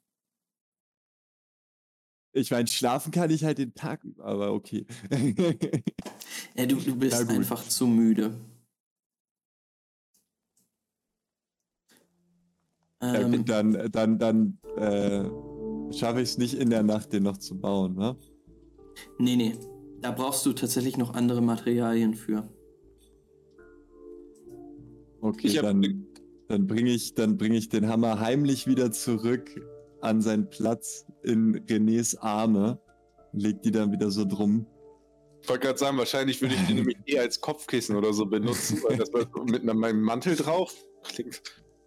[2.32, 4.86] Ich meine, schlafen kann ich halt den Tag über, aber okay.
[6.57, 7.31] Ja, du, du bist gut.
[7.31, 8.35] einfach zu müde.
[13.02, 15.24] Ja, Ähm, okay, dann dann, dann äh,
[15.93, 18.16] schaffe ich es nicht in der Nacht, den noch zu bauen, ne?
[19.19, 19.55] Nee, nee.
[20.01, 22.48] Da brauchst du tatsächlich noch andere Materialien für.
[25.20, 26.07] Okay, dann,
[26.48, 29.51] dann bringe ich, dann bring ich den Hammer heimlich wieder zurück
[30.01, 32.81] an seinen Platz in Renés Arme.
[33.32, 34.66] Leg die dann wieder so drum.
[35.43, 38.82] Ich wollte gerade sagen, wahrscheinlich würde ich den nämlich eher als Kopfkissen oder so benutzen,
[38.82, 39.10] weil das
[39.44, 41.43] mit meinem Mantel drauf klingt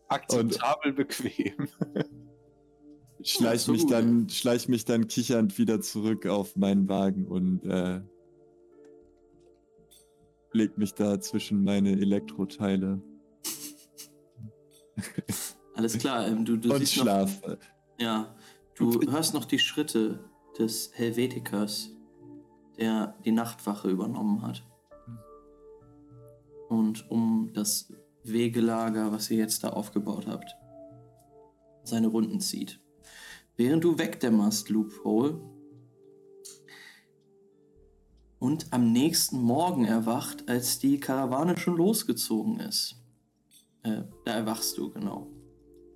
[0.07, 1.67] akzeptabel bequem.
[3.23, 8.01] Schleich mich dann, schleich mich dann kichernd wieder zurück auf meinen Wagen und äh,
[10.51, 13.01] leg mich da zwischen meine Elektroteile
[15.75, 17.57] Alles klar, ähm, du, du und siehst noch, schlafe.
[18.03, 18.35] Ja,
[18.75, 20.19] Du hörst noch die Schritte
[20.57, 21.91] des Helvetikers,
[22.77, 24.63] der die Nachtwache übernommen hat.
[26.69, 27.93] Und um das
[28.23, 30.55] Wegelager, was ihr jetzt da aufgebaut habt,
[31.83, 32.79] seine Runden zieht.
[33.57, 35.39] Während du wegdämmerst, Loophole,
[38.39, 42.95] und am nächsten Morgen erwacht, als die Karawane schon losgezogen ist.
[43.83, 45.27] Äh, da erwachst du, genau.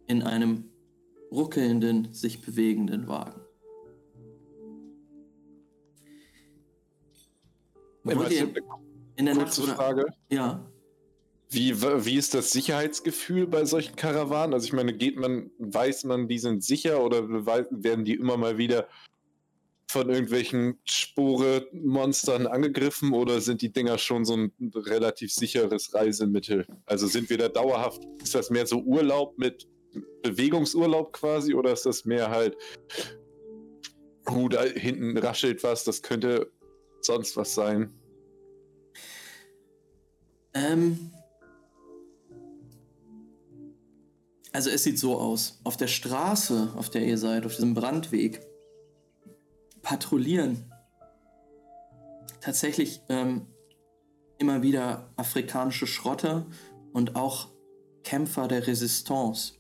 [0.06, 0.70] In einem
[1.32, 3.42] ruckelnden, sich bewegenden Wagen.
[8.06, 8.54] Ihr
[9.18, 9.54] in der Nacht?
[9.54, 10.06] Frage.
[10.30, 10.66] Ja.
[11.50, 14.54] Wie, wie ist das Sicherheitsgefühl bei solchen Karawanen?
[14.54, 18.58] Also ich meine, geht man, weiß man, die sind sicher oder werden die immer mal
[18.58, 18.88] wieder
[19.90, 26.68] von irgendwelchen Spore-Monstern angegriffen oder sind die Dinger schon so ein relativ sicheres Reisemittel?
[26.86, 29.68] Also sind wir da dauerhaft, ist das mehr so Urlaub mit
[30.24, 32.58] Bewegungsurlaub quasi oder ist das mehr halt,
[34.30, 36.52] uh, da hinten raschelt was, das könnte
[37.02, 37.94] sonst was sein?
[40.54, 41.12] Ähm.
[44.52, 45.60] Also es sieht so aus.
[45.64, 48.42] Auf der Straße, auf der ihr seid, auf diesem Brandweg,
[49.84, 50.72] patrouillieren
[52.48, 53.46] tatsächlich ähm,
[54.38, 56.46] immer wieder afrikanische Schrotter
[56.94, 57.50] und auch
[58.04, 59.56] Kämpfer der Resistance.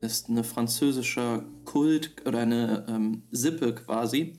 [0.00, 4.34] Ist eine französische Kult oder eine ähm, Sippe quasi,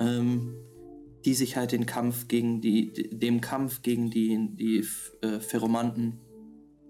[0.00, 0.56] ähm,
[1.24, 4.86] die sich halt den Kampf gegen die, de- dem Kampf gegen die, die
[5.20, 5.40] äh,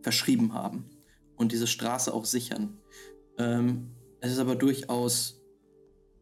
[0.00, 0.90] verschrieben haben
[1.36, 2.78] und diese Straße auch sichern.
[3.36, 3.90] Ähm,
[4.20, 5.42] es ist aber durchaus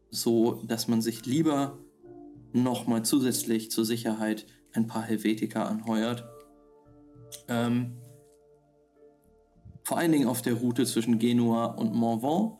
[0.09, 1.77] so, dass man sich lieber
[2.53, 6.25] nochmal zusätzlich zur Sicherheit ein paar Helvetiker anheuert.
[7.47, 8.00] Ähm,
[9.83, 12.57] vor allen Dingen auf der Route zwischen Genua und Morvan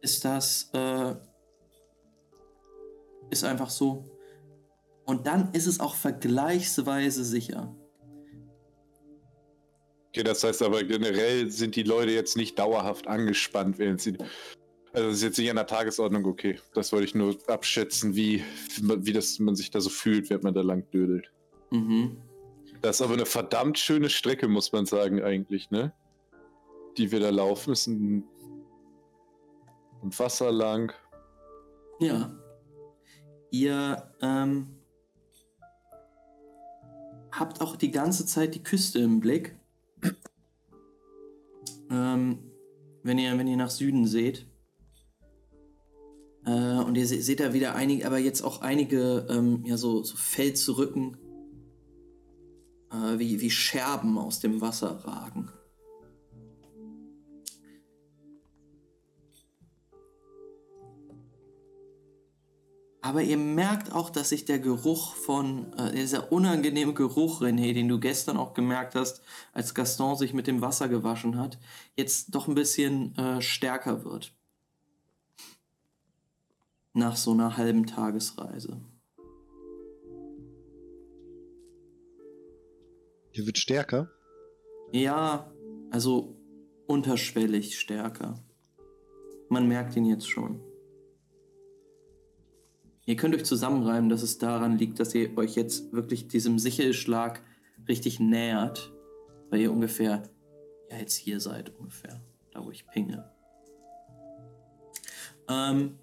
[0.00, 1.14] ist das äh,
[3.30, 4.04] ist einfach so.
[5.04, 7.74] Und dann ist es auch vergleichsweise sicher.
[10.08, 14.16] Okay, das heißt aber generell sind die Leute jetzt nicht dauerhaft angespannt, während sie.
[14.92, 16.58] Also das ist jetzt nicht an der Tagesordnung, okay.
[16.74, 18.42] Das wollte ich nur abschätzen, wie,
[18.80, 21.30] wie das man sich da so fühlt, während man da lang dödelt.
[21.70, 22.16] Mhm.
[22.80, 25.92] Das ist aber eine verdammt schöne Strecke, muss man sagen, eigentlich, ne?
[26.98, 27.72] Die wir da laufen.
[27.72, 28.24] Ist ein,
[30.02, 30.92] ein Wasser lang.
[32.00, 32.36] Ja.
[33.50, 34.66] Ihr ähm,
[37.32, 39.56] habt auch die ganze Zeit die Küste im Blick.
[41.90, 42.38] ähm,
[43.02, 44.46] wenn, ihr, wenn ihr nach Süden seht.
[46.44, 50.02] Äh, und ihr se seht da wieder einige, aber jetzt auch einige ähm, ja, so,
[50.02, 51.16] so Felsrücken,
[52.90, 55.50] äh, wie, wie Scherben aus dem Wasser ragen.
[63.00, 67.88] Aber ihr merkt auch, dass sich der Geruch von, äh, dieser unangenehme Geruch, René, den
[67.88, 69.22] du gestern auch gemerkt hast,
[69.52, 71.58] als Gaston sich mit dem Wasser gewaschen hat,
[71.96, 74.34] jetzt doch ein bisschen äh, stärker wird.
[76.92, 78.80] Nach so einer halben Tagesreise.
[83.30, 84.10] Hier wird stärker.
[84.90, 85.52] Ja,
[85.90, 86.34] also
[86.88, 88.42] unterschwellig stärker.
[89.48, 90.67] Man merkt ihn jetzt schon.
[93.08, 97.42] Ihr könnt euch zusammenreimen, dass es daran liegt, dass ihr euch jetzt wirklich diesem Sichelschlag
[97.88, 98.92] richtig nähert,
[99.48, 100.24] weil ihr ungefähr,
[100.90, 102.20] ja jetzt hier seid ungefähr,
[102.52, 103.32] da wo ich pinge.
[105.48, 105.98] Ähm,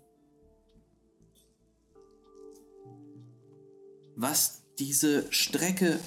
[4.15, 5.99] was diese Strecke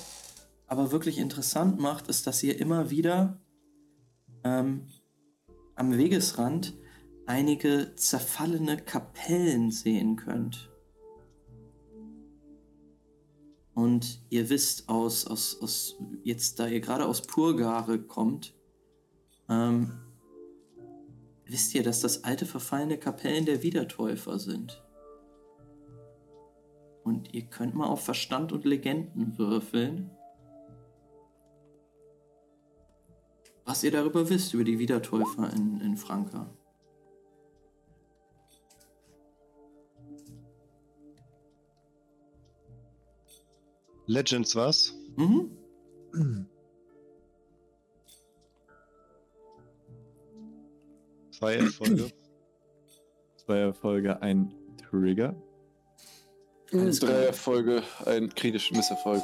[0.66, 3.40] aber wirklich interessant macht, ist, dass ihr immer wieder
[4.42, 4.88] ähm,
[5.76, 6.76] am Wegesrand
[7.26, 10.67] einige zerfallene Kapellen sehen könnt.
[13.78, 18.52] Und ihr wisst aus, aus, aus jetzt da ihr gerade aus Purgare kommt,
[19.48, 19.92] ähm,
[21.44, 24.82] wisst ihr, dass das alte verfallene Kapellen der Wiedertäufer sind.
[27.04, 30.10] Und ihr könnt mal auf Verstand und Legenden würfeln.
[33.64, 36.50] Was ihr darüber wisst, über die Wiedertäufer in, in Franka.
[44.08, 44.94] Legends was?
[45.16, 45.50] Mhm.
[51.30, 52.10] Zwei Erfolge.
[53.36, 54.52] Zwei Erfolge, ein
[54.90, 55.34] Trigger.
[56.72, 57.20] Alles Drei klar.
[57.20, 59.22] Erfolge, ein kritischer Misserfolg.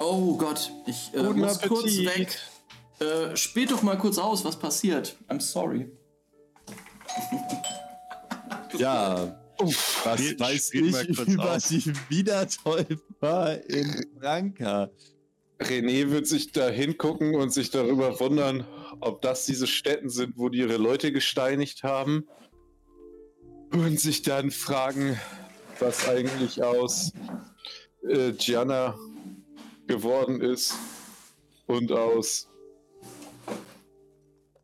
[0.00, 2.18] Oh Gott, ich äh, muss kurz Appetit.
[2.18, 2.38] weg.
[3.00, 5.16] Äh, spielt doch mal kurz aus, was passiert.
[5.28, 5.90] I'm sorry.
[8.78, 11.68] Ja, Uff, was Spielt- weiß spielt mal ich kurz über aus.
[11.68, 14.90] die Wiedertäufer in Franka?
[15.60, 18.66] René wird sich da hingucken und sich darüber wundern,
[19.00, 22.26] ob das diese Städten sind, wo die ihre Leute gesteinigt haben.
[23.72, 25.18] Und sich dann fragen,
[25.78, 27.12] was eigentlich aus
[28.06, 28.98] äh, Gianna
[29.86, 30.74] geworden ist
[31.66, 32.48] und aus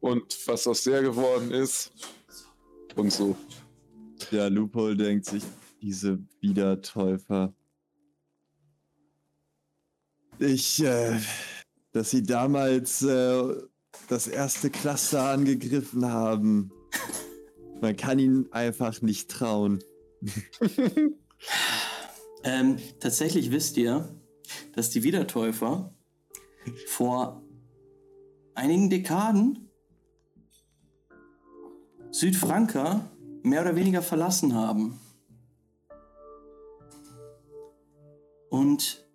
[0.00, 1.90] und was aus der geworden ist
[2.96, 3.36] und so.
[4.30, 5.42] Ja, Loophole denkt sich,
[5.80, 7.52] diese Wiedertäufer.
[10.38, 11.18] Ich, äh,
[11.92, 13.54] dass sie damals äh,
[14.08, 16.70] das erste Cluster angegriffen haben.
[17.80, 19.82] Man kann ihnen einfach nicht trauen.
[22.44, 24.08] Ähm, tatsächlich wisst ihr,
[24.72, 25.92] dass die Wiedertäufer
[26.86, 27.42] vor
[28.54, 29.68] einigen Dekaden
[32.10, 33.10] Südfranka
[33.48, 34.98] mehr oder weniger verlassen haben.
[38.50, 39.06] Und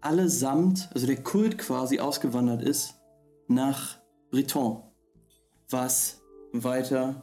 [0.00, 2.94] allesamt, also der Kult quasi ausgewandert ist
[3.48, 3.98] nach
[4.30, 4.82] Breton,
[5.68, 7.22] was weiter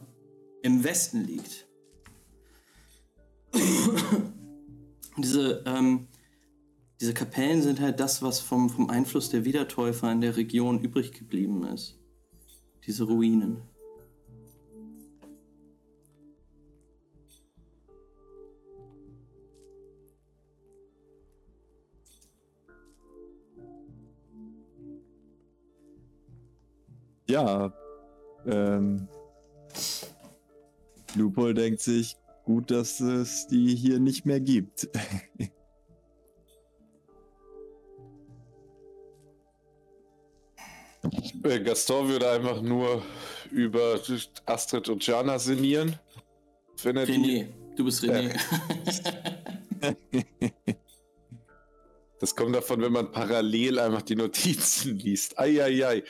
[0.62, 1.66] im Westen liegt.
[5.16, 6.08] diese, ähm,
[7.00, 11.12] diese Kapellen sind halt das, was vom, vom Einfluss der Wiedertäufer in der Region übrig
[11.12, 11.98] geblieben ist.
[12.86, 13.62] Diese Ruinen.
[27.36, 27.70] Ja,
[28.46, 29.08] ähm,
[31.16, 34.88] Loophole denkt sich, gut, dass es die hier nicht mehr gibt.
[41.44, 43.00] Äh, Gaston würde einfach nur
[43.52, 44.00] über
[44.46, 45.96] Astrid und Jana sinnieren.
[46.82, 47.46] Wenn er die René,
[47.76, 48.36] du bist René.
[52.18, 55.38] Das kommt davon, wenn man parallel einfach die Notizen liest.
[55.38, 56.02] Eieiei.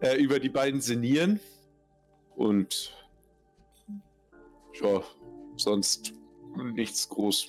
[0.00, 1.40] Äh, über die beiden sinnieren.
[2.36, 2.96] Und
[4.80, 5.02] ja,
[5.56, 6.14] sonst
[6.74, 7.48] nichts groß.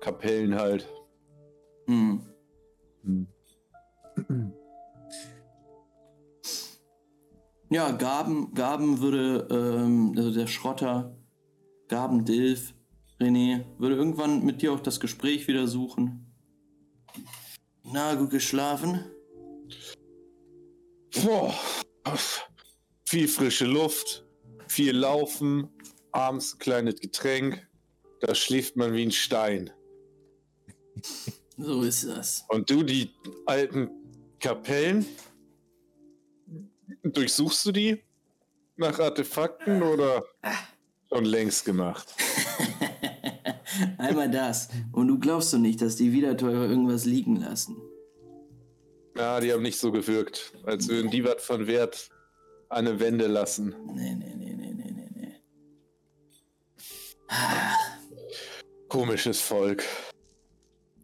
[0.00, 0.86] Kapellen halt.
[1.86, 2.20] Hm.
[3.04, 3.26] Hm.
[7.70, 11.16] Ja, Gaben, Gaben würde, ähm, also der Schrotter,
[11.88, 12.74] Gaben Dilf,
[13.18, 16.26] René, würde irgendwann mit dir auch das Gespräch wieder suchen.
[17.82, 19.04] Na, gut geschlafen?
[21.20, 21.54] Boah.
[23.04, 24.24] Viel frische Luft,
[24.68, 25.68] viel Laufen,
[26.12, 27.66] abends ein kleines Getränk.
[28.20, 29.70] Da schläft man wie ein Stein.
[31.56, 32.44] So ist das.
[32.48, 33.10] Und du, die
[33.46, 33.90] alten
[34.40, 35.04] Kapellen,
[37.02, 38.02] durchsuchst du die
[38.76, 40.24] nach Artefakten oder
[41.12, 42.14] schon längst gemacht?
[43.98, 44.68] Einmal das.
[44.92, 47.76] Und du glaubst doch nicht, dass die Wiedertäufer irgendwas liegen lassen.
[49.16, 52.08] Ja, die haben nicht so gewirkt, als würden die was von Wert
[52.68, 53.74] an eine Wende lassen.
[53.94, 55.34] Nee, nee, nee, nee, nee, nee, nee.
[58.88, 59.84] Komisches Volk.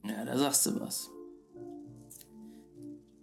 [0.05, 1.11] Ja, da sagst du was.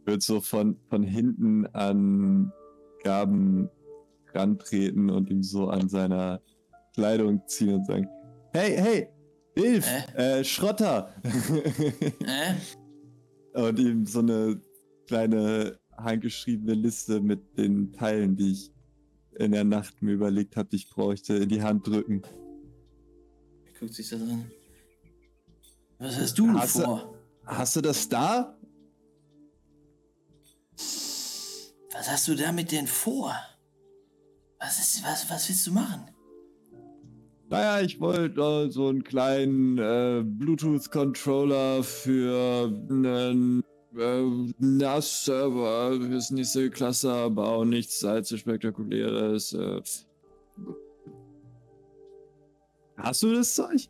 [0.06, 2.54] Wird so von, von hinten an
[3.04, 3.70] Gaben
[4.34, 6.42] rantreten und ihm so an seiner
[6.94, 8.08] Kleidung ziehen und sagen,
[8.54, 9.10] hey, hey,
[9.56, 11.14] Hilf, äh, Schrotter.
[11.24, 12.54] Äh?
[13.68, 14.60] und ihm so eine
[15.08, 18.72] kleine handgeschriebene Liste mit den Teilen, die ich
[19.38, 22.22] in der Nacht mir überlegt habe, ich bräuchte, in die Hand drücken.
[23.66, 24.50] Er guckt sich das an.
[26.00, 27.16] Was hast du denn Hast du- vor?
[27.46, 28.58] Hast du das da?
[31.94, 33.34] Was hast du damit denn vor?
[34.60, 36.10] Was ist, was, was willst du machen?
[37.50, 43.64] Naja, ich wollte so einen kleinen äh, Bluetooth-Controller für einen
[43.98, 49.54] äh, NAS-Server fürs nächste Cluster bauen, nichts allzu spektakuläres.
[49.54, 49.82] Äh.
[52.98, 53.90] Hast du das Zeug?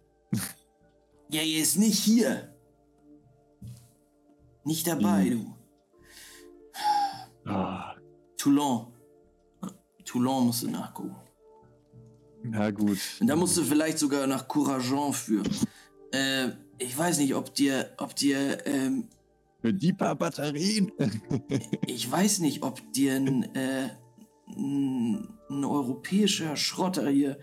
[1.30, 2.54] Ja, er ist nicht hier.
[4.64, 5.46] Nicht dabei, Hm.
[7.46, 7.50] du.
[7.50, 7.96] Ah,
[8.38, 8.88] Toulon.
[10.04, 11.16] Toulon musst du nachgucken.
[12.44, 12.98] na gut.
[13.20, 15.50] Und da musst du vielleicht sogar nach Courageon führen.
[16.12, 19.08] Äh, ich weiß nicht, ob dir, ob dir, ähm,
[19.66, 20.92] Für die paar Batterien.
[21.88, 23.90] ich weiß nicht, ob dir ein, äh,
[24.56, 27.40] ein, ein europäischer Schrotter hier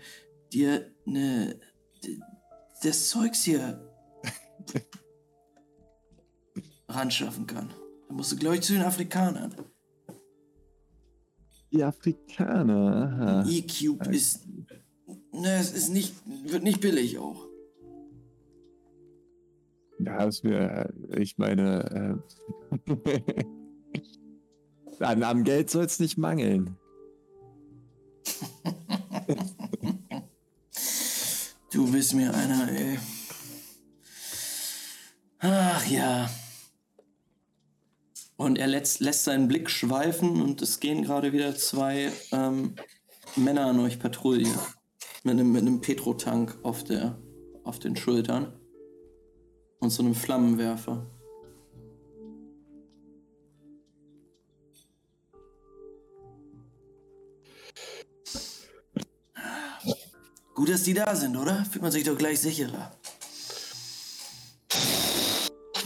[0.53, 1.59] dir ne,
[2.01, 2.21] d-
[2.81, 3.89] das Zeugs hier
[6.87, 7.73] ranschaffen kann.
[8.07, 9.53] Da musst du, glaube ich, zu den Afrikanern.
[11.73, 13.43] die Afrikaner.
[13.43, 13.49] Aha.
[13.49, 14.47] E-Cube ist
[15.33, 16.13] Ne, es ist nicht,
[16.45, 17.47] wird nicht billig auch.
[20.05, 22.19] Ja, ist mir, ich meine,
[22.85, 23.43] äh,
[25.03, 26.77] an, am Geld soll es nicht mangeln.
[31.71, 32.97] du bist mir einer, ey.
[35.39, 36.29] Ach ja.
[38.37, 42.75] Und er lässt, lässt seinen Blick schweifen und es gehen gerade wieder zwei ähm,
[43.35, 44.49] Männer an euch Patrouille.
[45.23, 47.17] Mit einem, mit einem Petrotank auf, der,
[47.63, 48.53] auf den Schultern.
[49.83, 51.05] Und so einem Flammenwerfer.
[60.55, 61.65] Gut, dass die da sind, oder?
[61.65, 62.97] Fühlt man sich doch gleich sicherer.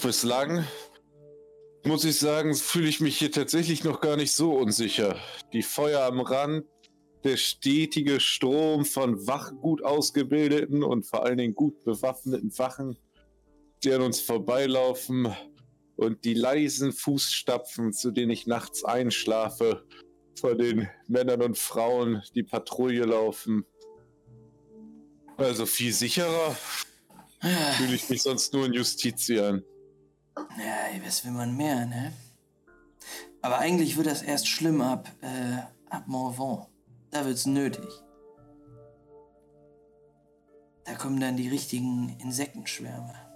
[0.03, 0.63] Bislang
[1.83, 5.15] muss ich sagen, fühle ich mich hier tatsächlich noch gar nicht so unsicher.
[5.53, 6.67] Die Feuer am Rand,
[7.23, 12.95] der stetige Strom von wach gut ausgebildeten und vor allen Dingen gut bewaffneten Wachen,
[13.83, 15.33] die an uns vorbeilaufen
[15.95, 19.85] und die leisen Fußstapfen, zu denen ich nachts einschlafe,
[20.39, 23.65] von den Männern und Frauen, die Patrouille laufen.
[25.37, 26.55] Also viel sicherer
[27.77, 29.63] fühle ich mich sonst nur in Justizien.
[30.35, 32.13] Ja, was will man mehr, ne?
[33.41, 35.57] Aber eigentlich wird das erst schlimm ab, äh,
[35.89, 36.67] ab Morvan.
[37.11, 37.87] Da wird's nötig.
[40.85, 43.26] Da kommen dann die richtigen Insektenschwärme.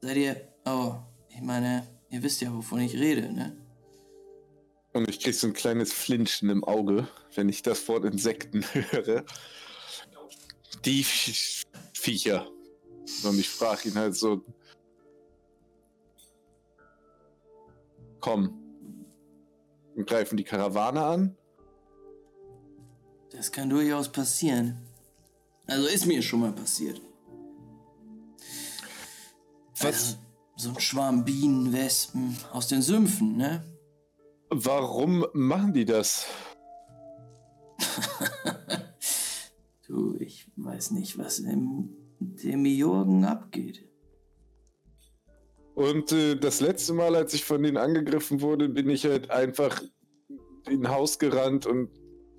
[0.00, 0.48] Seid ihr.
[0.64, 0.96] Oh,
[1.28, 3.56] ich meine, ihr wisst ja, wovon ich rede, ne?
[4.92, 9.24] Und ich krieg so ein kleines Flinchen im Auge, wenn ich das Wort Insekten höre.
[10.84, 12.48] Die Viecher.
[13.24, 14.44] Und ich frage ihn halt so,
[18.20, 18.50] kommen
[19.94, 21.36] und greifen die Karawane an.
[23.30, 24.78] Das kann durchaus passieren.
[25.66, 27.00] Also ist mir schon mal passiert.
[29.80, 29.84] Was?
[29.84, 30.16] Also,
[30.56, 33.64] so ein Schwarm Bienen, Wespen aus den Sümpfen, ne?
[34.50, 36.26] Warum machen die das?
[39.86, 43.84] du, ich weiß nicht, was im Demiurgen abgeht.
[45.74, 49.80] Und äh, das letzte Mal, als ich von denen angegriffen wurde, bin ich halt einfach
[50.68, 51.90] in ein Haus gerannt und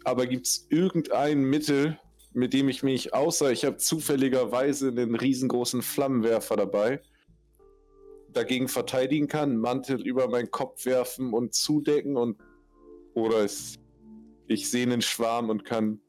[0.03, 1.97] aber gibt es irgendein Mittel,
[2.33, 7.01] mit dem ich mich, außer ich habe zufälligerweise einen riesengroßen Flammenwerfer dabei,
[8.33, 12.39] dagegen verteidigen kann, Mantel über meinen Kopf werfen und zudecken und
[13.13, 13.75] oder es,
[14.47, 15.99] ich sehe einen Schwarm und kann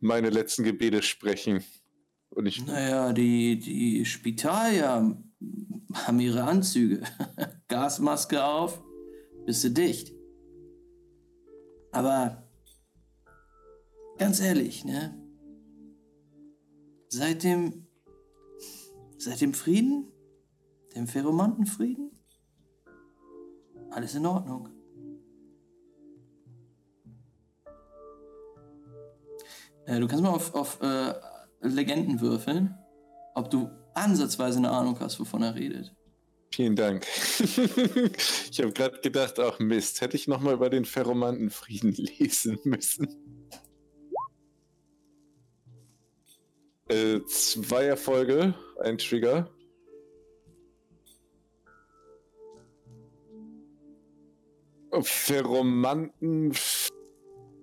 [0.00, 1.62] meine letzten Gebete sprechen.
[2.30, 5.16] Und ich, Naja, die, die Spitalier
[5.94, 7.02] haben ihre Anzüge.
[7.68, 8.82] Gasmaske auf,
[9.46, 10.12] bist du dicht.
[11.92, 12.48] Aber
[14.18, 15.16] ganz ehrlich, ne?
[17.08, 17.86] Seit dem,
[19.20, 20.10] seit dem Frieden,
[20.94, 22.10] dem Pheromantenfrieden,
[23.90, 24.68] alles in Ordnung.
[29.86, 31.14] Äh, du kannst mal auf, auf äh,
[31.60, 32.74] Legenden würfeln,
[33.34, 35.94] ob du ansatzweise eine Ahnung hast, wovon er redet.
[36.50, 37.06] vielen Dank.
[37.40, 43.39] ich habe gerade gedacht, ach Mist, hätte ich nochmal über den Pheromantenfrieden lesen müssen.
[46.90, 48.52] Äh, zwei Erfolge,
[48.82, 49.48] ein Trigger.
[55.02, 56.52] Pheromanten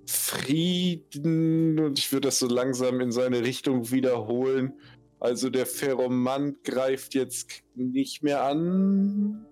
[0.06, 4.80] Frieden und ich würde das so langsam in seine Richtung wiederholen.
[5.20, 9.46] Also der Pheromant greift jetzt nicht mehr an.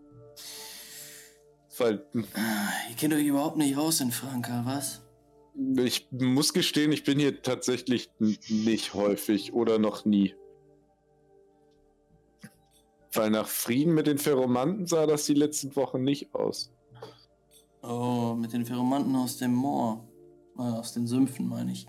[1.78, 5.05] Weil Ah, Ihr kennt euch überhaupt nicht aus in Franka, was?
[5.78, 10.36] Ich muss gestehen, ich bin hier tatsächlich nicht häufig oder noch nie.
[13.14, 16.72] Weil nach Frieden mit den Pheromanten sah das die letzten Wochen nicht aus.
[17.82, 20.06] Oh, mit den Pheromanten aus dem Moor.
[20.58, 21.88] Äh, aus den Sümpfen, meine ich.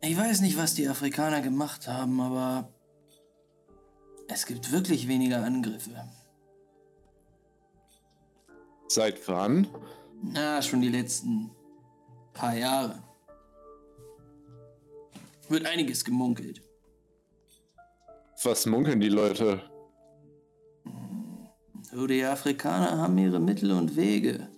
[0.00, 2.72] Ich weiß nicht, was die Afrikaner gemacht haben, aber
[4.28, 6.08] es gibt wirklich weniger Angriffe.
[8.88, 9.68] Seit wann?
[10.22, 11.50] Na, schon die letzten
[12.32, 13.02] paar Jahre.
[15.48, 16.62] Wird einiges gemunkelt.
[18.44, 19.60] Was munkeln die Leute?
[21.90, 24.48] So, die Afrikaner haben ihre Mittel und Wege.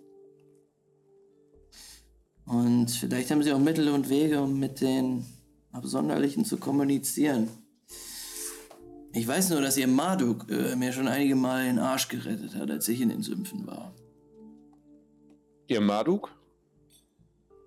[2.46, 5.24] Und vielleicht haben sie auch Mittel und Wege, um mit den
[5.72, 7.48] Absonderlichen zu kommunizieren.
[9.12, 12.70] Ich weiß nur, dass ihr Marduk äh, mir schon einige Mal den Arsch gerettet hat,
[12.70, 13.94] als ich in den Sümpfen war.
[15.66, 16.30] Ihr Marduk?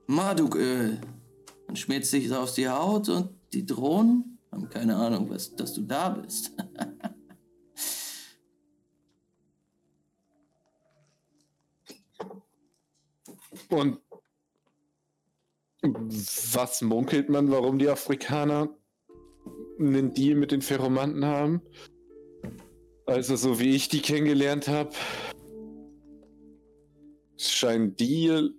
[0.08, 1.02] Marduköl.
[1.68, 5.82] Man schmiert sich auf die Haut und die Drohnen haben keine Ahnung, was, dass du
[5.82, 6.52] da bist.
[13.70, 14.00] Und
[15.82, 18.70] was munkelt man, warum die Afrikaner
[19.80, 21.62] einen Deal mit den Ferromanten haben?
[23.06, 24.92] Also, so wie ich die kennengelernt habe,
[27.38, 28.54] scheint Deal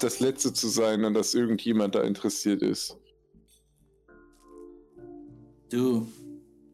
[0.00, 2.98] das letzte zu sein, an das irgendjemand da interessiert ist.
[5.70, 6.06] Du,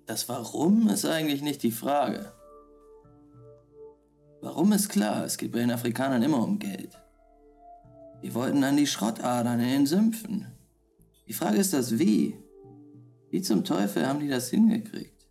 [0.06, 2.32] das Warum ist eigentlich nicht die Frage.
[4.40, 6.90] Warum ist klar, es geht bei den Afrikanern immer um Geld.
[8.22, 10.46] Die wollten an die Schrottadern in den Sümpfen.
[11.28, 12.36] Die Frage ist das Wie.
[13.30, 15.26] Wie zum Teufel haben die das hingekriegt?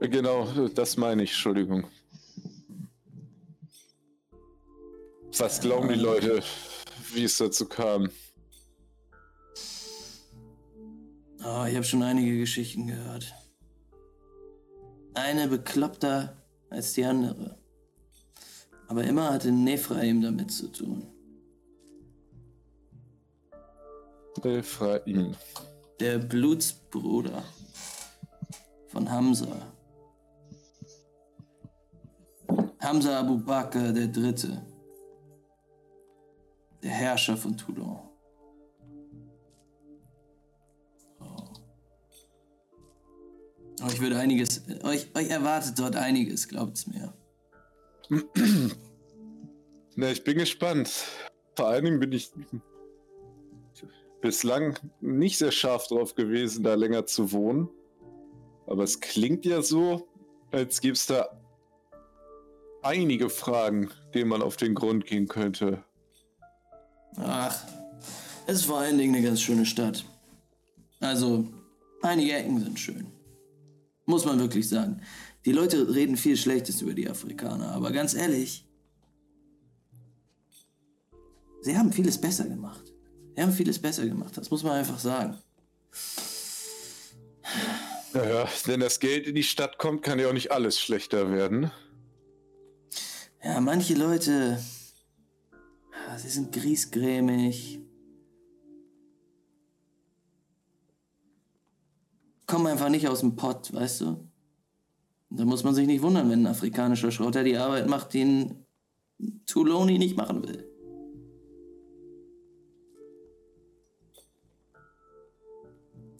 [0.00, 1.86] Genau, das meine ich, Entschuldigung.
[5.38, 6.42] Was glauben die Leute,
[7.12, 8.10] wie es dazu kam?
[11.42, 13.32] Oh, ich habe schon einige Geschichten gehört.
[15.14, 16.36] Eine bekloppter
[16.68, 17.58] als die andere.
[18.88, 21.06] Aber immer hatte Nephraim damit zu tun.
[24.42, 25.34] Ephraim.
[26.00, 27.44] Der Blutsbruder
[28.88, 29.46] von Hamza.
[32.80, 34.62] Hamza Abu Bakr der Dritte.
[36.82, 37.98] Der Herrscher von Toulon.
[41.20, 41.48] Oh.
[43.84, 47.12] Euch wird einiges, euch, euch erwartet dort einiges, glaubt's mir.
[49.96, 50.90] Na, ich bin gespannt.
[51.54, 52.30] Vor allen Dingen bin ich
[54.20, 57.68] bislang nicht sehr scharf drauf gewesen, da länger zu wohnen.
[58.66, 60.08] Aber es klingt ja so,
[60.52, 61.28] als gäbe es da
[62.82, 65.84] einige Fragen, denen man auf den Grund gehen könnte.
[67.16, 67.64] Ach,
[68.46, 70.04] es ist vor allen Dingen eine ganz schöne Stadt.
[71.00, 71.48] Also,
[72.02, 73.06] einige Ecken sind schön.
[74.06, 75.00] Muss man wirklich sagen.
[75.44, 78.66] Die Leute reden viel Schlechtes über die Afrikaner, aber ganz ehrlich,
[81.62, 82.92] sie haben vieles besser gemacht.
[83.34, 85.38] Sie haben vieles besser gemacht, das muss man einfach sagen.
[88.12, 91.70] Naja, wenn das Geld in die Stadt kommt, kann ja auch nicht alles schlechter werden.
[93.42, 94.62] Ja, manche Leute,
[96.22, 97.80] sie sind griesgrämig.
[102.46, 104.28] Kommen einfach nicht aus dem Pott, weißt du?
[105.30, 108.66] Da muss man sich nicht wundern, wenn ein afrikanischer Schrotter die Arbeit macht, die ein
[109.46, 110.66] Tuloni nicht machen will.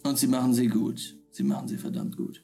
[0.05, 1.17] Und sie machen sie gut.
[1.31, 2.43] Sie machen sie verdammt gut.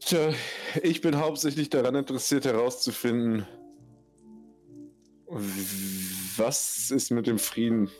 [0.00, 0.34] Tja,
[0.82, 3.46] ich bin hauptsächlich daran interessiert herauszufinden,
[5.26, 7.90] was es mit dem Frieden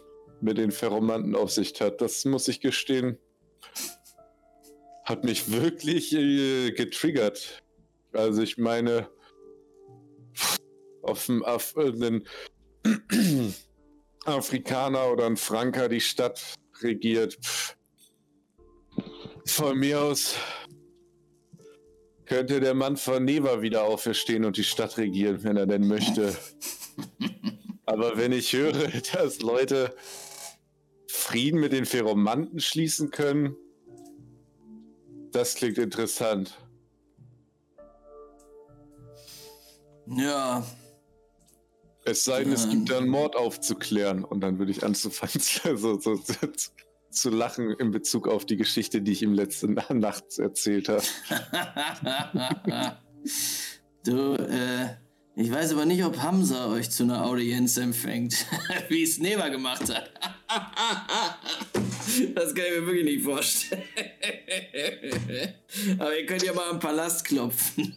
[0.41, 2.01] mit den Ferromanten auf sich hat.
[2.01, 3.19] Das muss ich gestehen,
[5.05, 7.63] hat mich wirklich äh, getriggert.
[8.13, 9.09] Also ich meine,
[11.03, 12.21] auf dem Af äh,
[14.25, 17.39] Afrikaner oder ein Franker die Stadt regiert.
[17.43, 17.77] Pff.
[19.47, 20.37] Von mir aus
[22.27, 26.35] könnte der Mann von Neva wieder auferstehen und die Stadt regieren, wenn er denn möchte.
[27.87, 29.95] Aber wenn ich höre, dass Leute
[31.09, 33.57] Frieden mit den Ferromanten schließen können,
[35.33, 36.57] das klingt interessant.
[40.07, 40.65] Ja,
[42.05, 42.71] Es sei denn, es Ähm.
[42.71, 46.17] gibt da einen Mord aufzuklären und dann würde ich anzufangen so, so, so,
[47.11, 51.03] zu lachen in Bezug auf die Geschichte, die ich ihm letzte Na- Nacht erzählt habe.
[54.05, 54.97] du, äh,
[55.37, 58.47] ich weiß aber nicht, ob Hamza euch zu einer Audienz empfängt,
[58.89, 60.11] wie es Neva gemacht hat.
[62.35, 63.83] das kann ich mir wirklich nicht vorstellen.
[65.99, 67.95] aber ihr könnt ja mal am Palast klopfen.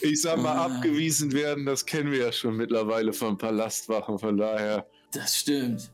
[0.00, 0.64] Ich sag mal, Ah.
[0.66, 5.90] abgewiesen werden, das kennen wir ja schon mittlerweile von Palastwachen, von daher das stimmt.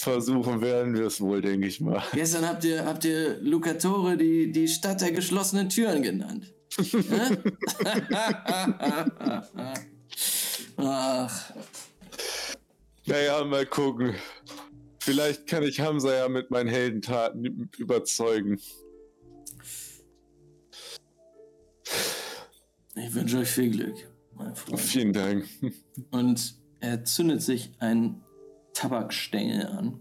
[0.00, 2.02] versuchen werden wir es wohl, denke ich mal.
[2.12, 6.52] Gestern habt ihr, habt ihr Lucatore die, die Stadt der geschlossenen Türen genannt.
[10.76, 11.52] Ach,
[13.06, 14.14] Naja, mal gucken.
[15.00, 18.60] Vielleicht kann ich Hamza ja mit meinen Heldentaten überzeugen.
[22.94, 23.96] ich wünsche euch viel Glück,
[24.34, 24.80] mein Freund.
[24.80, 25.48] Vielen Dank.
[26.10, 28.22] Und er zündet sich einen
[28.72, 30.00] Tabakstängel an.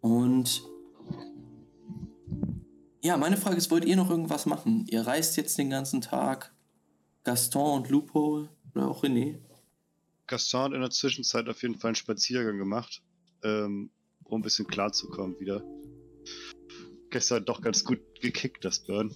[0.00, 0.62] Und
[3.04, 4.86] ja, meine Frage ist, wollt ihr noch irgendwas machen?
[4.88, 6.54] Ihr reist jetzt den ganzen Tag.
[7.22, 9.40] Gaston und Loophole oder auch René?
[10.26, 13.02] Gaston hat in der Zwischenzeit auf jeden Fall einen Spaziergang gemacht,
[13.42, 13.90] ähm,
[14.24, 15.62] um ein bisschen klarzukommen wieder.
[17.10, 19.14] Gestern doch ganz gut gekickt, das Burn.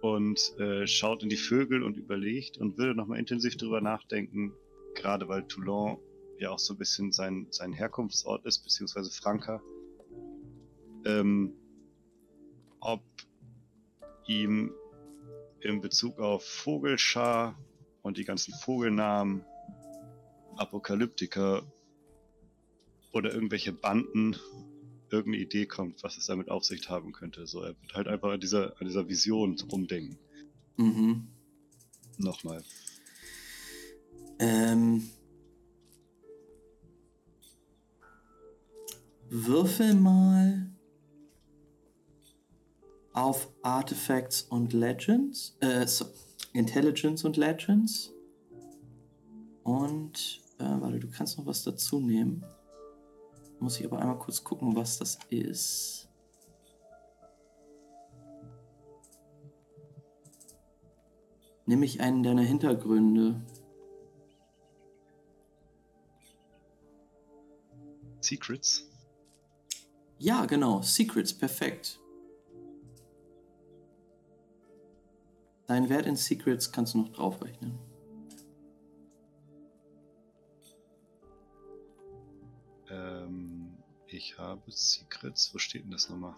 [0.00, 4.52] Und äh, schaut in die Vögel und überlegt und würde nochmal intensiv drüber nachdenken,
[4.96, 5.98] gerade weil Toulon
[6.40, 9.62] ja auch so ein bisschen sein, sein Herkunftsort ist, beziehungsweise Franka.
[11.04, 11.54] Ähm,
[12.82, 13.00] ob
[14.26, 14.72] ihm
[15.60, 17.58] in Bezug auf Vogelschar
[18.02, 19.44] und die ganzen Vogelnamen,
[20.56, 21.62] Apokalyptiker
[23.12, 24.36] oder irgendwelche Banden
[25.10, 27.46] irgendeine Idee kommt, was es damit auf sich haben könnte.
[27.46, 30.18] So, er wird halt einfach an dieser, an dieser Vision rumdenken.
[30.76, 31.28] Mhm.
[32.18, 32.62] Nochmal.
[34.38, 35.08] Ähm.
[39.28, 40.71] Würfel mal
[43.12, 45.56] auf Artifacts und Legends.
[45.60, 46.06] Äh, so,
[46.52, 48.12] Intelligence und Legends.
[49.62, 52.44] Und, äh, warte, du kannst noch was dazu nehmen.
[53.60, 56.08] Muss ich aber einmal kurz gucken, was das ist.
[61.64, 63.40] Nimm ich einen deiner Hintergründe.
[68.20, 68.88] Secrets.
[70.18, 70.82] Ja, genau.
[70.82, 72.01] Secrets, perfekt.
[75.66, 77.78] Deinen Wert in Secrets kannst du noch draufrechnen.
[82.90, 85.54] Ähm, ich habe Secrets.
[85.54, 86.34] Wo steht denn das nochmal?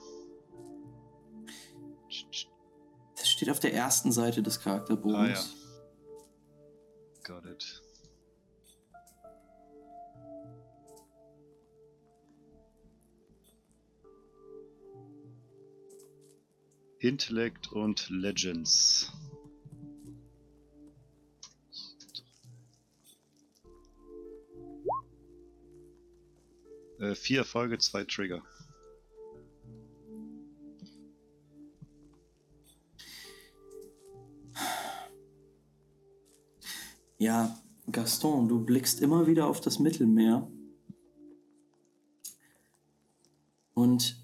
[3.16, 5.18] Das steht auf der ersten Seite des Charakterbogens.
[5.18, 5.64] Ah,
[7.26, 7.40] ja.
[7.40, 7.83] Got it.
[17.04, 19.12] Intellect und Legends.
[26.98, 28.42] Äh, vier Erfolge, zwei Trigger.
[37.18, 37.58] Ja,
[37.92, 40.50] Gaston, du blickst immer wieder auf das Mittelmeer.
[43.74, 44.23] Und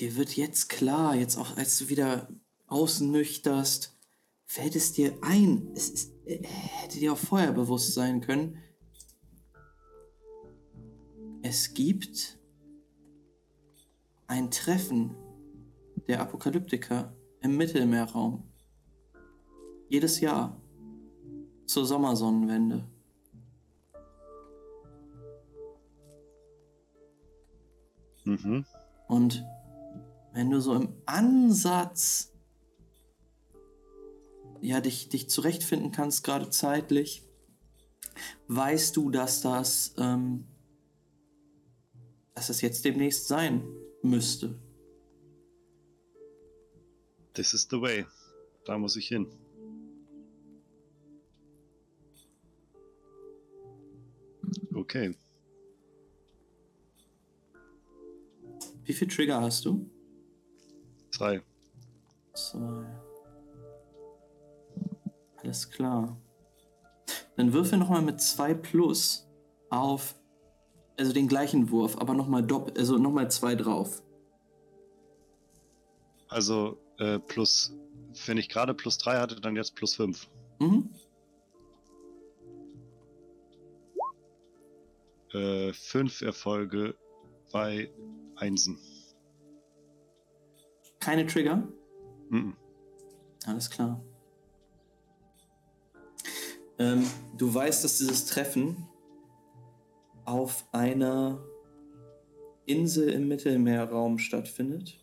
[0.00, 2.28] dir wird jetzt klar, jetzt auch als du wieder
[2.66, 3.96] ausnüchterst,
[4.46, 8.58] fällt es dir ein, es ist, äh, hätte dir auch vorher bewusst sein können,
[11.42, 12.38] es gibt
[14.26, 15.14] ein Treffen
[16.06, 18.44] der Apokalyptiker im Mittelmeerraum.
[19.88, 20.60] Jedes Jahr
[21.66, 22.86] zur Sommersonnenwende.
[28.24, 28.64] Mhm.
[29.08, 29.44] Und
[30.32, 32.32] wenn du so im Ansatz
[34.60, 37.22] ja dich, dich zurechtfinden kannst, gerade zeitlich,
[38.48, 40.44] weißt du, dass das, ähm,
[42.34, 43.62] dass das jetzt demnächst sein
[44.02, 44.58] müsste.
[47.34, 48.06] This is the way.
[48.64, 49.26] Da muss ich hin.
[54.74, 55.14] Okay.
[58.84, 59.88] Wie viel Trigger hast du?
[61.20, 61.42] Zwei.
[62.32, 62.86] Zwei.
[65.36, 66.16] Alles klar.
[67.36, 69.28] Dann würfel nochmal mit 2 plus
[69.68, 70.14] auf,
[70.96, 74.02] also den gleichen Wurf, aber nochmal doppelt, also nochmal 2 drauf.
[76.28, 77.76] Also äh, plus,
[78.24, 80.26] wenn ich gerade plus drei hatte, dann jetzt plus fünf.
[80.58, 80.88] Mhm.
[85.34, 86.96] Äh, fünf Erfolge
[87.52, 87.92] bei
[88.36, 88.78] Einsen.
[91.00, 91.66] Keine Trigger?
[92.28, 92.54] Mhm.
[93.46, 94.00] Alles klar.
[96.78, 97.06] Ähm,
[97.36, 98.86] du weißt, dass dieses Treffen
[100.24, 101.42] auf einer
[102.66, 104.98] Insel im Mittelmeerraum stattfindet.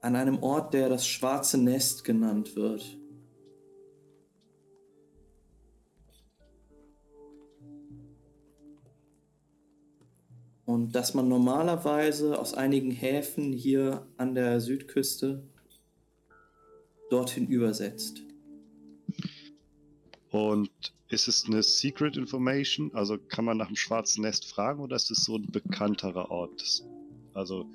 [0.00, 2.98] An einem Ort, der das Schwarze Nest genannt wird.
[10.66, 15.44] Und dass man normalerweise aus einigen Häfen hier an der Südküste
[17.08, 18.20] dorthin übersetzt.
[20.30, 20.70] Und
[21.08, 22.90] ist es eine Secret Information?
[22.94, 26.82] Also kann man nach dem schwarzen Nest fragen oder ist es so ein bekannterer Ort?
[27.32, 27.70] Also,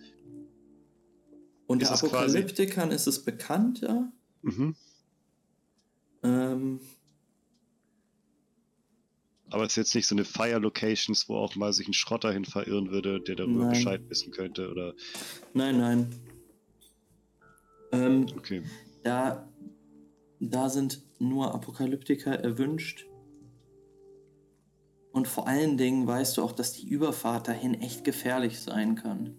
[1.68, 4.12] Unter Apokalyptikern ist es bekannter.
[4.42, 4.76] mhm.
[6.24, 6.80] Ähm,
[9.52, 12.32] aber es ist jetzt nicht so eine Fire Locations, wo auch mal sich ein Schrotter
[12.32, 13.70] hin verirren würde, der darüber Nein.
[13.70, 14.94] Bescheid wissen könnte oder.
[15.54, 16.16] nein, nein.
[17.92, 18.64] Ähm, Okay.
[19.04, 19.50] da,
[20.40, 23.06] da sind nur Apokalyptiker erwünscht.
[25.12, 29.36] Und vor allen Dingen weißt du auch, dass die Überfahrt dahin echt gefährlich sein kann.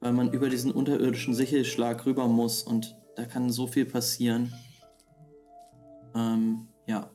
[0.00, 4.52] Weil man über diesen unterirdischen Sichelschlag rüber muss und da kann so viel passieren.
[6.14, 7.10] Ähm, ja.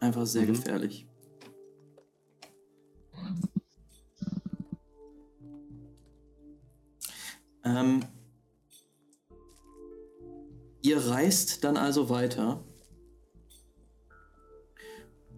[0.00, 0.46] Einfach sehr Mhm.
[0.48, 1.06] gefährlich.
[7.64, 8.00] Ähm,
[10.82, 12.64] ihr reist dann also weiter.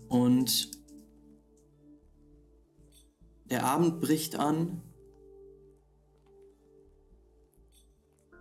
[0.08, 0.70] Und
[3.46, 4.82] der Abend bricht an.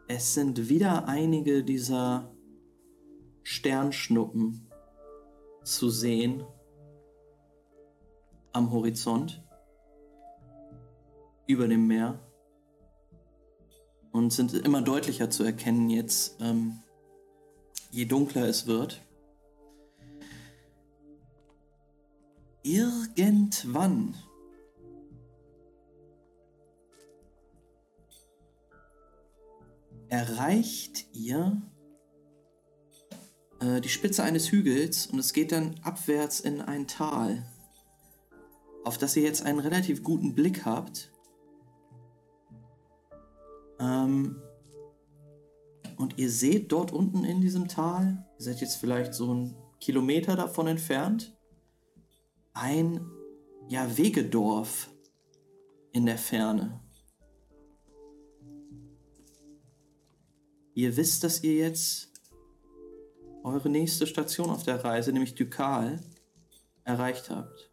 [0.07, 2.31] Es sind wieder einige dieser
[3.43, 4.70] Sternschnuppen
[5.64, 6.44] zu sehen
[8.52, 9.44] am Horizont
[11.48, 12.20] über dem Meer
[14.12, 16.80] und sind immer deutlicher zu erkennen jetzt, ähm,
[17.92, 19.02] je dunkler es wird.
[22.64, 24.16] Irgendwann
[30.10, 31.62] erreicht ihr
[33.62, 37.46] äh, die Spitze eines Hügels und es geht dann abwärts in ein Tal,
[38.84, 41.12] auf das ihr jetzt einen relativ guten Blick habt.
[43.80, 44.42] Ähm,
[45.98, 50.36] und ihr seht dort unten in diesem Tal, ihr seid jetzt vielleicht so einen Kilometer
[50.36, 51.38] davon entfernt,
[52.54, 53.06] ein
[53.70, 54.90] ja, Wegedorf
[55.92, 56.82] in der Ferne.
[60.74, 62.11] Ihr wisst, dass ihr jetzt
[63.43, 65.99] eure nächste Station auf der Reise, nämlich Dukal,
[66.84, 67.72] erreicht habt.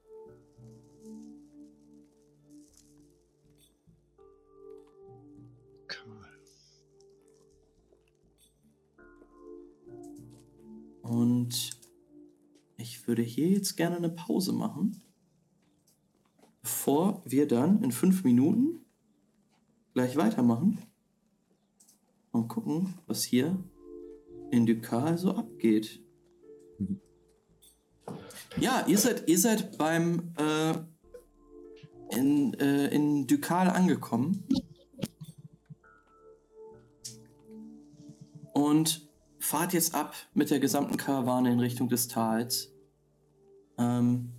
[11.09, 11.71] Und
[12.77, 15.03] ich würde hier jetzt gerne eine Pause machen,
[16.61, 18.85] bevor wir dann in fünf Minuten
[19.95, 20.79] gleich weitermachen
[22.31, 23.57] und gucken, was hier
[24.51, 26.03] in Dukal so abgeht.
[26.79, 27.01] Mhm.
[28.61, 30.75] Ja, ihr seid, ihr seid beim äh,
[32.17, 34.45] in, äh, in Dukal angekommen.
[38.53, 39.09] Und
[39.39, 42.73] fahrt jetzt ab mit der gesamten Karawane in Richtung des Tals.
[43.79, 44.33] Ähm,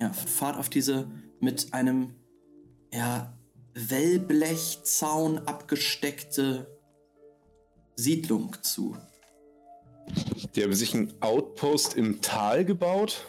[0.00, 1.08] ja, fahrt auf diese
[1.38, 2.14] mit einem
[2.92, 3.38] ja,
[3.74, 6.79] Wellblechzaun abgesteckte
[8.00, 8.96] Siedlung zu.
[10.54, 13.24] Die haben sich ein Outpost im Tal gebaut.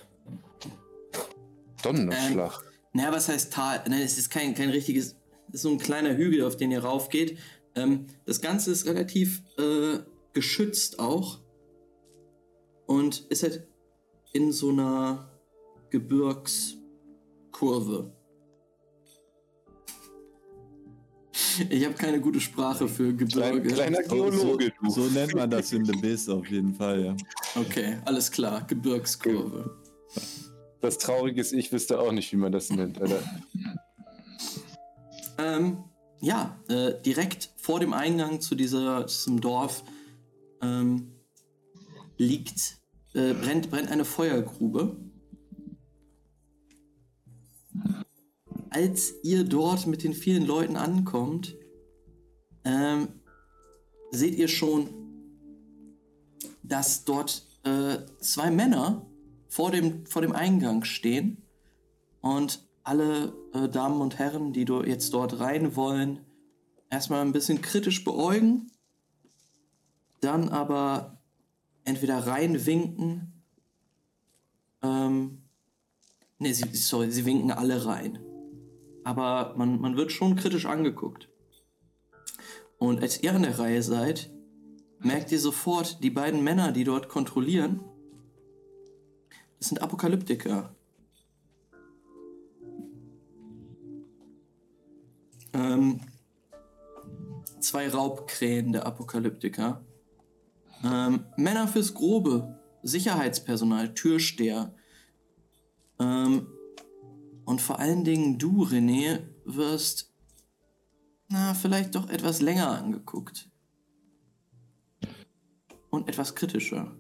[1.84, 2.64] Donnerschlag.
[2.94, 3.84] Naja, was heißt Tal?
[3.88, 5.16] Nein, es ist kein, kein richtiges.
[5.50, 7.38] Es ist so ein kleiner Hügel, auf den ihr raufgeht.
[7.76, 10.00] Ähm, das Ganze ist relativ äh,
[10.34, 11.40] geschützt auch.
[12.86, 13.68] Und ist halt
[14.34, 15.32] in so einer
[15.90, 18.12] Gebirgskurve.
[21.70, 23.74] Ich habe keine gute Sprache für Klein, Gebirge.
[23.74, 24.90] kleiner Geologe, so, du.
[24.90, 27.16] so nennt man das in The Biz auf jeden Fall, ja.
[27.56, 28.66] Okay, alles klar.
[28.68, 29.78] Gebirgskurve.
[30.82, 33.22] Das Traurige ist, ich wüsste auch nicht, wie man das nennt, Alter.
[35.38, 35.84] Ähm,
[36.22, 39.84] ja, äh, direkt vor dem Eingang zu dieser, diesem Dorf
[40.62, 41.12] ähm,
[42.18, 42.80] liegt,
[43.14, 44.96] äh, brennt, brennt eine Feuergrube.
[48.72, 51.58] Als ihr dort mit den vielen Leuten ankommt,
[52.64, 53.10] ähm,
[54.12, 54.90] seht ihr schon,
[56.64, 59.06] dass dort äh, zwei Männer
[59.50, 61.44] vor dem, vor dem Eingang stehen
[62.22, 66.22] und alle äh, Damen und Herren, die do jetzt dort rein wollen,
[66.90, 68.72] erstmal ein bisschen kritisch beäugen,
[70.22, 71.22] dann aber
[71.84, 73.44] entweder reinwinken,
[74.82, 75.42] ähm,
[76.40, 78.31] ne, sorry, sie winken alle rein.
[79.04, 81.30] Aber man, man wird schon kritisch angeguckt.
[82.78, 84.32] Und als ihr an der Reihe seid,
[85.00, 87.84] merkt ihr sofort, die beiden Männer, die dort kontrollieren,
[89.60, 90.76] das sind Apokalyptiker.
[95.54, 96.02] Ähm,
[97.60, 99.86] zwei Raubkrähen der Apokalyptiker.
[100.84, 104.74] Ähm, Männer fürs Grobe, Sicherheitspersonal, Türsteher.
[106.00, 106.48] Ähm,
[107.52, 110.14] und vor allen Dingen du, René, wirst,
[111.28, 113.50] na, vielleicht doch etwas länger angeguckt.
[115.90, 116.96] Und etwas kritischer.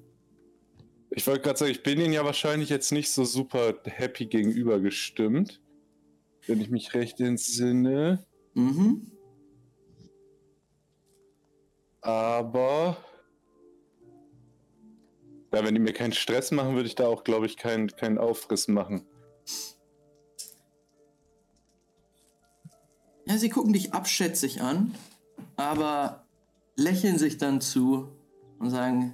[1.10, 4.82] Ich wollte gerade sagen, ich bin ihnen ja wahrscheinlich jetzt nicht so super happy gegenüber
[4.82, 5.62] gestimmt.
[6.48, 8.26] wenn ich mich recht entsinne.
[8.54, 9.10] Mhm.
[12.02, 12.98] Aber.
[15.54, 18.18] Ja, wenn die mir keinen Stress machen, würde ich da auch, glaube ich, keinen keinen
[18.18, 19.06] Aufriss machen.
[23.32, 24.94] Ja, sie gucken dich abschätzig an,
[25.56, 26.26] aber
[26.76, 28.10] lächeln sich dann zu
[28.60, 29.14] und sagen,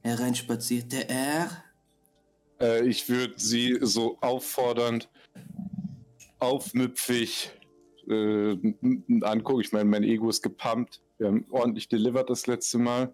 [0.00, 1.50] hereinspaziert der R.
[2.58, 5.10] Äh, ich würde sie so auffordernd,
[6.38, 7.50] aufmüpfig
[8.08, 8.56] äh,
[9.20, 9.60] angucken.
[9.60, 11.02] Ich meine, mein Ego ist gepumpt.
[11.18, 13.12] Wir haben ordentlich delivered das letzte Mal.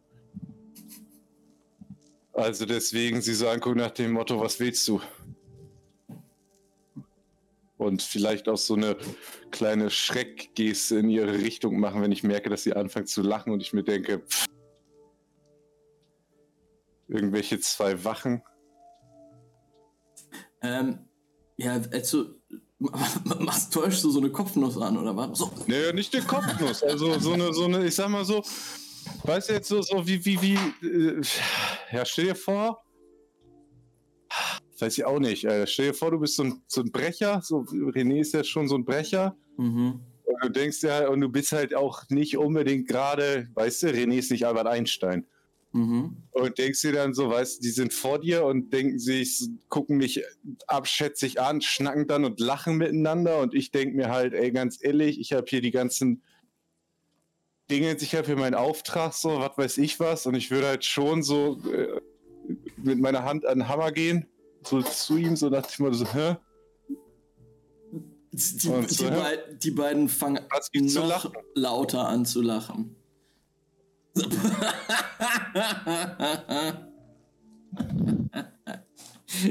[2.34, 5.00] Also deswegen sie so angucken nach dem Motto, was willst du?
[7.80, 8.94] Und vielleicht auch so eine
[9.50, 13.62] kleine Schreckgeste in ihre Richtung machen, wenn ich merke, dass sie anfangen zu lachen und
[13.62, 14.44] ich mir denke, pff,
[17.08, 18.42] irgendwelche zwei Wachen.
[20.60, 20.98] Ähm,
[21.56, 22.34] ja, also,
[23.38, 25.38] machst, täuschst du so eine Kopfnuss an, oder was?
[25.38, 26.82] So, Naja, nicht der Kopfnuss.
[26.82, 28.44] Also so eine, so eine, ich sag mal so,
[29.24, 31.22] weißt du jetzt so, so wie, wie, wie, äh,
[31.92, 32.84] ja, stell dir vor,
[34.80, 37.40] weiß ich auch nicht, äh, stell dir vor, du bist so ein, so ein Brecher,
[37.42, 40.00] so, René ist ja schon so ein Brecher, mhm.
[40.24, 44.18] und du denkst ja, und du bist halt auch nicht unbedingt gerade, weißt du, René
[44.18, 45.26] ist nicht Albert Einstein.
[45.72, 46.16] Mhm.
[46.32, 49.98] Und denkst dir dann so, weißt du, die sind vor dir und denken sich, gucken
[49.98, 50.24] mich
[50.66, 53.38] abschätzig an, schnacken dann und lachen miteinander.
[53.38, 56.22] Und ich denke mir halt, ey, ganz ehrlich, ich habe hier die ganzen
[57.70, 60.26] Dinge, ich habe hier meinen Auftrag, so, was weiß ich was.
[60.26, 62.00] Und ich würde halt schon so äh,
[62.76, 64.26] mit meiner Hand an den Hammer gehen,
[64.62, 66.36] so zu ihm, so nach dem Motto, so, hä?
[68.32, 69.10] Die, die, so, die, ja.
[69.10, 71.32] bei, die beiden fangen noch lachen?
[71.54, 72.96] lauter an zu lachen.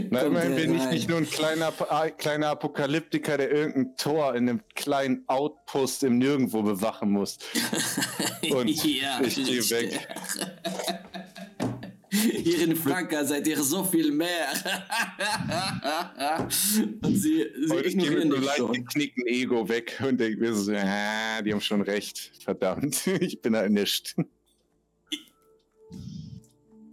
[0.10, 4.50] Na, immerhin bin ich nicht nur ein kleiner, äh, kleiner Apokalyptiker, der irgendein Tor in
[4.50, 7.38] einem kleinen Outpost im Nirgendwo bewachen muss.
[8.52, 10.08] Und ich geh weg.
[12.20, 14.48] Hier in Franka seid ihr so viel mehr.
[17.02, 20.40] Und sie, sie Und ich gehe mit ignorieren einem leicht geknickten Ego weg und denke
[20.40, 22.32] mir so, ah, die haben schon recht.
[22.44, 24.16] Verdammt, ich bin halt nicht.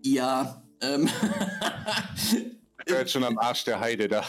[0.03, 1.09] Ja, ähm,
[2.79, 4.25] Ich bin halt schon am Arsch der Heide da.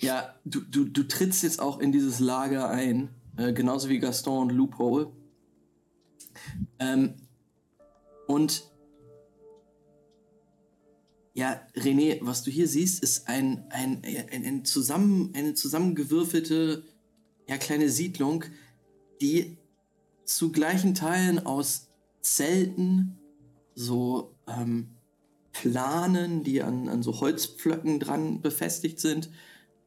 [0.00, 4.50] ja, du, du, du trittst jetzt auch in dieses Lager ein, äh, genauso wie Gaston
[4.50, 5.10] und Loophole.
[6.78, 7.14] Ähm,
[8.26, 8.70] und
[11.34, 16.84] ja, René, was du hier siehst, ist ein, ein, ein, ein zusammen, eine zusammengewürfelte
[17.48, 18.44] ja, kleine Siedlung,
[19.20, 19.56] die
[20.24, 21.88] zu gleichen Teilen aus
[22.20, 23.18] Zelten,
[23.74, 24.88] so ähm,
[25.52, 29.30] Planen, die an, an so Holzpflöcken dran befestigt sind,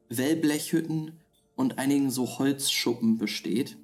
[0.08, 1.12] Wellblechhütten
[1.54, 3.76] und einigen so Holzschuppen besteht.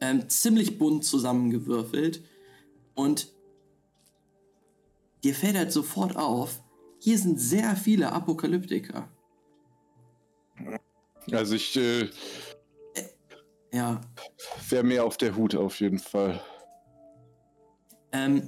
[0.00, 2.22] Ähm, ziemlich bunt zusammengewürfelt.
[2.94, 3.32] Und
[5.24, 6.62] dir fällt halt sofort auf,
[7.00, 9.08] hier sind sehr viele Apokalyptiker.
[11.30, 12.08] Also ich äh,
[13.72, 14.00] Ja,
[14.68, 16.40] wäre mehr auf der Hut auf jeden Fall.
[18.12, 18.42] Ähm,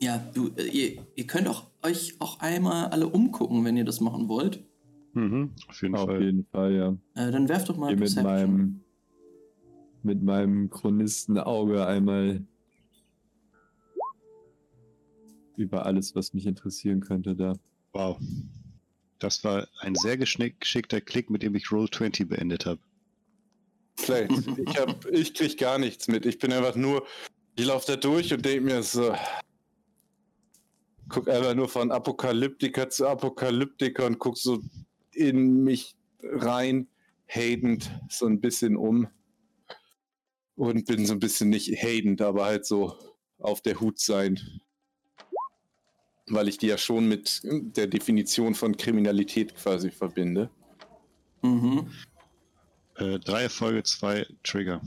[0.00, 4.00] ja, du, äh, ihr, ihr könnt auch euch auch einmal alle umgucken, wenn ihr das
[4.00, 4.64] machen wollt.
[5.14, 6.22] Mhm, auf jeden Auf Fall.
[6.22, 6.96] jeden Fall, ja.
[7.14, 8.84] Äh, dann werft doch mal mit meinem,
[10.02, 12.44] mit meinem Chronistenauge einmal
[15.56, 17.54] über alles, was mich interessieren könnte, da.
[17.92, 18.18] Wow.
[19.18, 22.80] Das war ein sehr geschickter Klick, mit dem ich Roll20 beendet habe.
[23.96, 24.30] Vielleicht.
[24.58, 26.26] Ich, hab, ich krieg gar nichts mit.
[26.26, 27.06] Ich bin einfach nur,
[27.56, 29.14] ich laufe da durch und denke mir so,
[31.08, 34.60] guck einfach nur von Apokalyptiker zu Apokalyptiker und guck so
[35.12, 36.88] in mich rein,
[37.28, 39.08] hatend so ein bisschen um.
[40.56, 42.96] Und bin so ein bisschen nicht hatend, aber halt so
[43.38, 44.40] auf der Hut sein.
[46.28, 50.50] Weil ich die ja schon mit der Definition von Kriminalität quasi verbinde.
[51.42, 51.88] Mhm.
[52.96, 54.80] Äh, drei Erfolge, zwei Trigger.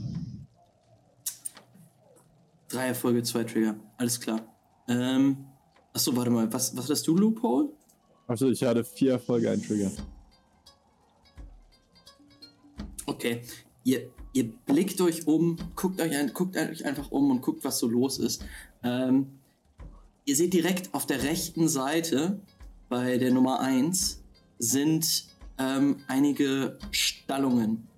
[2.68, 3.76] Drei Erfolge, zwei Trigger.
[3.96, 4.40] Alles klar.
[4.88, 5.46] Ähm,
[5.92, 6.52] achso, warte mal.
[6.52, 7.70] Was, was hast du, Loophole?
[8.26, 9.90] Achso, ich hatte vier Erfolge, ein Trigger.
[13.06, 13.42] Okay.
[13.82, 17.78] Ihr, ihr blickt euch um, guckt euch, ein, guckt euch einfach um und guckt, was
[17.78, 18.44] so los ist.
[18.82, 19.39] Ähm,
[20.30, 22.38] ihr seht direkt auf der rechten Seite
[22.88, 24.22] bei der Nummer 1
[24.60, 25.24] sind
[25.58, 27.88] ähm, einige Stallungen.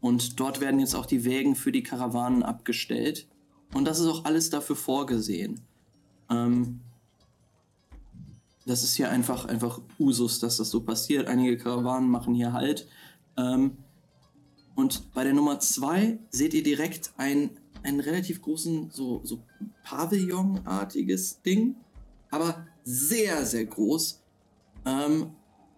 [0.00, 3.26] Und dort werden jetzt auch die Wägen für die Karawanen abgestellt.
[3.74, 5.60] Und das ist auch alles dafür vorgesehen.
[6.30, 6.78] Ähm,
[8.64, 11.26] das ist hier einfach, einfach Usus, dass das so passiert.
[11.26, 12.86] Einige Karawanen machen hier Halt.
[13.36, 13.78] Ähm,
[14.76, 17.50] und bei der Nummer 2 seht ihr direkt ein,
[17.88, 19.42] einen relativ großen, so, so
[19.82, 21.76] Pavillonartiges Ding,
[22.30, 24.22] aber sehr, sehr groß.
[24.84, 25.30] Ähm,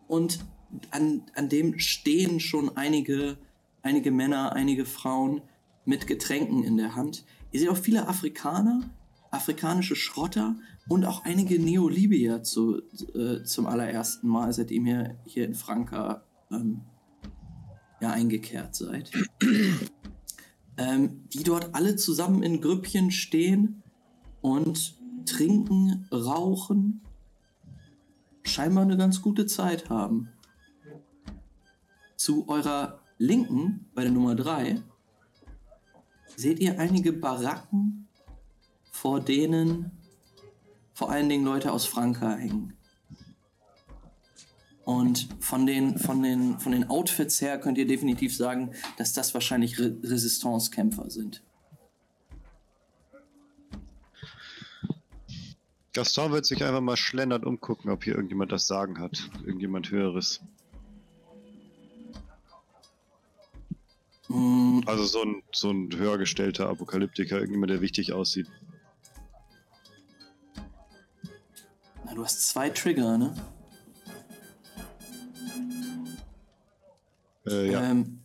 [0.09, 0.45] und
[0.91, 3.39] an, an dem stehen schon einige,
[3.83, 5.43] einige Männer, einige Frauen
[5.85, 7.25] mit Getränken in der Hand.
[7.53, 8.91] Ihr seht auch viele Afrikaner,
[9.31, 10.57] afrikanische Schrotter
[10.89, 12.83] und auch einige Neolibier zu,
[13.15, 16.83] äh, zum allerersten Mal, seitdem ihr hier in Franka ähm,
[18.01, 19.11] ja, eingekehrt seid.
[20.81, 23.83] Ähm, die dort alle zusammen in Grüppchen stehen
[24.41, 24.97] und
[25.27, 27.03] trinken, rauchen,
[28.43, 30.31] scheinbar eine ganz gute Zeit haben.
[32.17, 34.83] Zu eurer Linken, bei der Nummer 3,
[36.37, 38.09] seht ihr einige Baracken,
[38.91, 39.91] vor denen
[40.95, 42.75] vor allen Dingen Leute aus Franka hängen.
[44.91, 49.35] Und von den, von, den, von den Outfits her könnt ihr definitiv sagen, dass das
[49.35, 51.45] wahrscheinlich Re Resistance-Kämpfer sind.
[55.93, 59.31] Gaston wird sich einfach mal schlendern umgucken, ob hier irgendjemand das Sagen hat.
[59.47, 60.41] Irgendjemand Höheres.
[64.27, 68.49] Mm, Also so ein, so ein höhergestellter Apokalyptiker, irgendjemand, der wichtig aussieht.
[72.05, 73.37] na, du hast zwei Trigger, ne?
[77.47, 77.83] Äh, ja.
[77.83, 78.21] Ähm,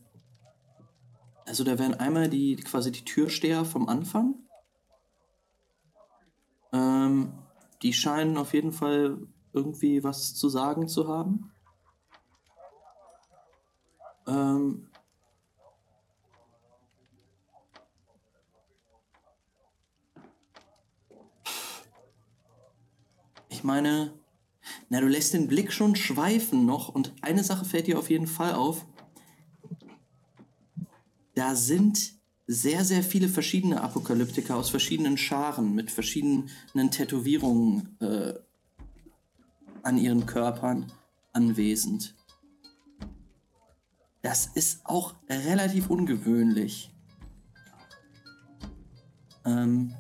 [1.46, 4.36] also da wären einmal die quasi die Türsteher vom Anfang.
[6.74, 7.34] Ähm,
[7.82, 9.18] die scheinen auf jeden Fall
[9.54, 11.52] irgendwie was zu sagen zu haben.
[14.28, 14.88] Ähm,
[23.50, 24.14] ich meine,
[24.90, 28.28] na, du lässt den Blick schon schweifen noch und eine Sache fällt dir auf jeden
[28.28, 28.86] Fall auf.
[31.36, 32.14] Da sind
[32.48, 38.34] sehr, sehr viele verschiedene Apokalyptiker aus verschiedenen Scharen mit verschiedenen Tätowierungen äh,
[39.84, 40.92] an ihren Körpern
[41.34, 42.16] anwesend.
[44.22, 46.92] Das ist auch relativ ungewöhnlich.
[49.44, 49.94] Ähm,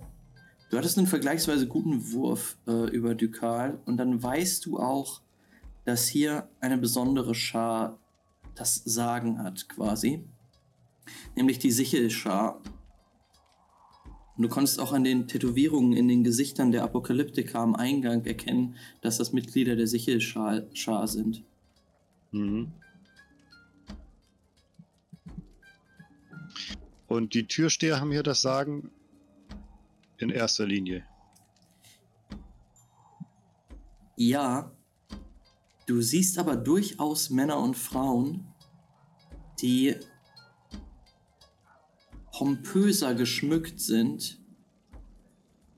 [0.69, 5.21] du hattest einen vergleichsweise guten Wurf äh, über Dukal und dann weißt du auch,
[5.83, 7.99] dass hier eine besondere Schar
[8.55, 10.23] das Sagen hat, quasi
[11.36, 12.61] nämlich die Sichelschar.
[14.38, 18.76] Und du konntest auch an den Tätowierungen in den Gesichtern der Apokalyptiker am Eingang erkennen,
[19.02, 21.44] dass das Mitglieder der Sichelschar Schar sind.
[22.32, 22.72] Mhm.
[27.07, 28.91] Und die Türsteher haben hier das Sagen
[30.18, 31.06] in erster Linie.
[34.18, 34.72] Ja,
[35.86, 38.48] du siehst aber durchaus Männer und Frauen,
[39.61, 39.95] die
[42.37, 44.41] pompöser geschmückt sind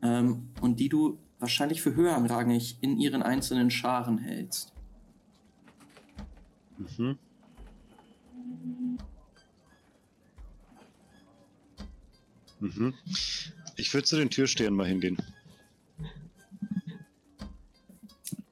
[0.01, 4.73] ähm, und die du wahrscheinlich für höherrangig in ihren einzelnen Scharen hältst.
[6.79, 7.19] Mhm.
[12.59, 12.93] Mhm.
[13.75, 15.17] Ich würde zu den Türstehern mal hingehen.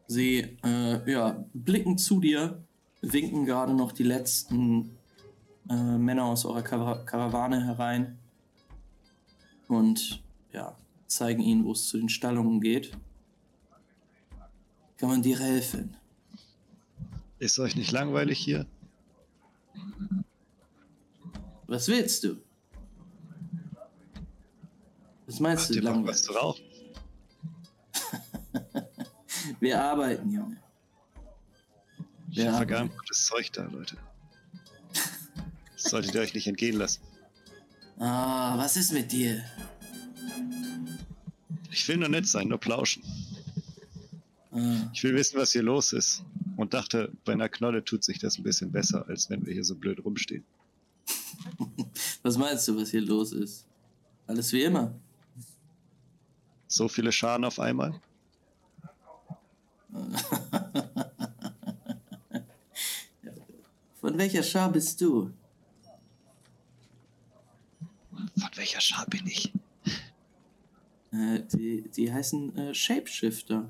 [0.05, 2.63] Sie äh, ja, blicken zu dir,
[3.01, 4.95] winken gerade noch die letzten
[5.69, 8.17] äh, Männer aus eurer Kara Karawane herein
[9.67, 10.77] und ja,
[11.07, 12.91] zeigen ihnen, wo es zu den Stallungen geht.
[14.97, 15.97] Kann man dir helfen?
[17.39, 18.65] Ist euch nicht langweilig hier?
[21.67, 22.37] Was willst du?
[25.25, 26.09] Was meinst Habt du, langweilig?
[26.09, 26.63] was zu rauchen?
[29.59, 30.57] Wir arbeiten, Junge.
[32.29, 32.53] Ich Ja.
[32.53, 33.97] habe gar gutes Zeug da, Leute.
[35.85, 37.01] Solltet ihr euch nicht entgehen lassen.
[37.99, 39.43] Ah, was ist mit dir?
[41.71, 43.03] Ich will nur nett sein, nur plauschen.
[44.51, 46.23] Ah, Ich will wissen, was hier los ist.
[46.57, 49.63] Und dachte, bei einer Knolle tut sich das ein bisschen besser, als wenn wir hier
[49.63, 50.43] so blöd rumstehen.
[52.23, 53.65] was meinst du, was hier los ist?
[54.25, 54.95] Alles wie immer.
[56.67, 58.01] So viele Scharen auf einmal?
[64.01, 65.31] Von welcher Schar bist du?
[68.37, 69.53] Von welcher Schar bin ich?
[71.11, 73.69] Äh, die, die heißen äh, Shapeshifter.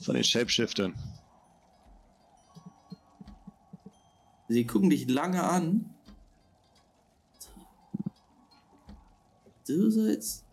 [0.00, 0.94] Von den Shapeshiftern.
[4.48, 5.94] Sie gucken dich lange an.
[9.66, 10.44] Du sollst.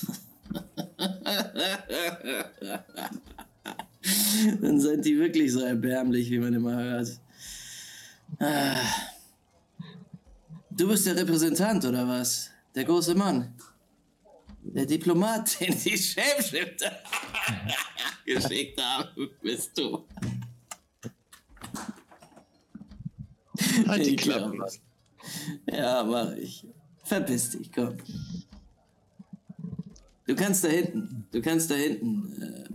[4.60, 7.20] Dann sind die wirklich so erbärmlich, wie man immer hört.
[8.38, 8.76] Ah.
[10.80, 12.50] Du bist der Repräsentant, oder was?
[12.74, 13.54] Der große Mann.
[14.62, 16.90] Der Diplomat, den die Shapeshifter
[18.24, 20.06] geschickt haben, bist du.
[23.86, 24.56] Halt die Klappe.
[25.70, 26.66] Ja, mach ich.
[27.04, 27.98] Verpiss dich, komm.
[30.26, 32.68] Du kannst da hinten, du kannst da hinten äh,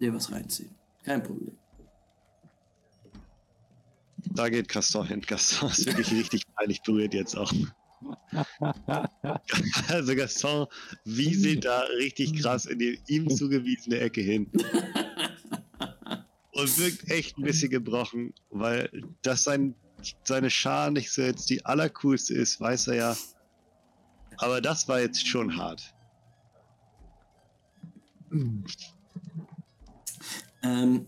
[0.00, 0.74] dir was reinziehen.
[1.02, 1.56] Kein Problem.
[4.30, 5.20] Da geht Gaston hin.
[5.22, 7.52] Gaston ist wirklich richtig peinlich berührt jetzt auch.
[9.88, 10.66] Also Gaston
[11.04, 14.50] wieselt da richtig krass in die ihm zugewiesene Ecke hin.
[16.52, 18.90] Und wirkt echt ein bisschen gebrochen, weil
[19.22, 19.74] dass sein,
[20.24, 23.16] seine Schar nicht so jetzt die allercoolste ist, weiß er ja.
[24.38, 25.94] Aber das war jetzt schon hart.
[30.62, 31.06] Ähm,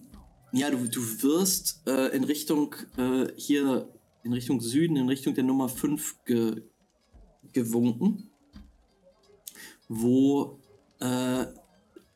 [0.53, 3.89] ja, du, du wirst äh, in Richtung äh, hier,
[4.23, 6.63] in Richtung Süden, in Richtung der Nummer 5 ge,
[7.53, 8.31] gewunken,
[9.89, 10.61] wo
[11.01, 11.47] äh,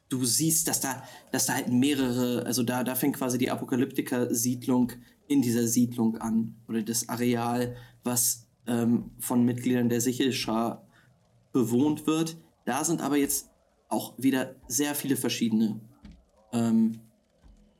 [0.09, 1.03] du siehst, dass da,
[1.33, 4.93] dass da halt mehrere, also da, da fängt quasi die Apokalyptiker-Siedlung
[5.29, 10.87] in dieser Siedlung an, oder das Areal, was ähm, von Mitgliedern der Sichelschar
[11.53, 12.37] bewohnt wird.
[12.65, 13.49] Da sind aber jetzt
[13.89, 15.81] auch wieder sehr viele verschiedene
[16.53, 17.01] ähm,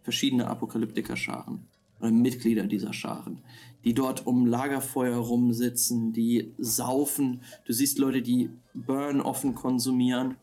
[0.07, 1.67] verschiedene Apokalyptiker-Scharen
[1.99, 3.43] oder Mitglieder dieser Scharen,
[3.83, 7.43] die dort um Lagerfeuer rumsitzen, die saufen.
[7.65, 10.37] Du siehst Leute, die Burn offen konsumieren.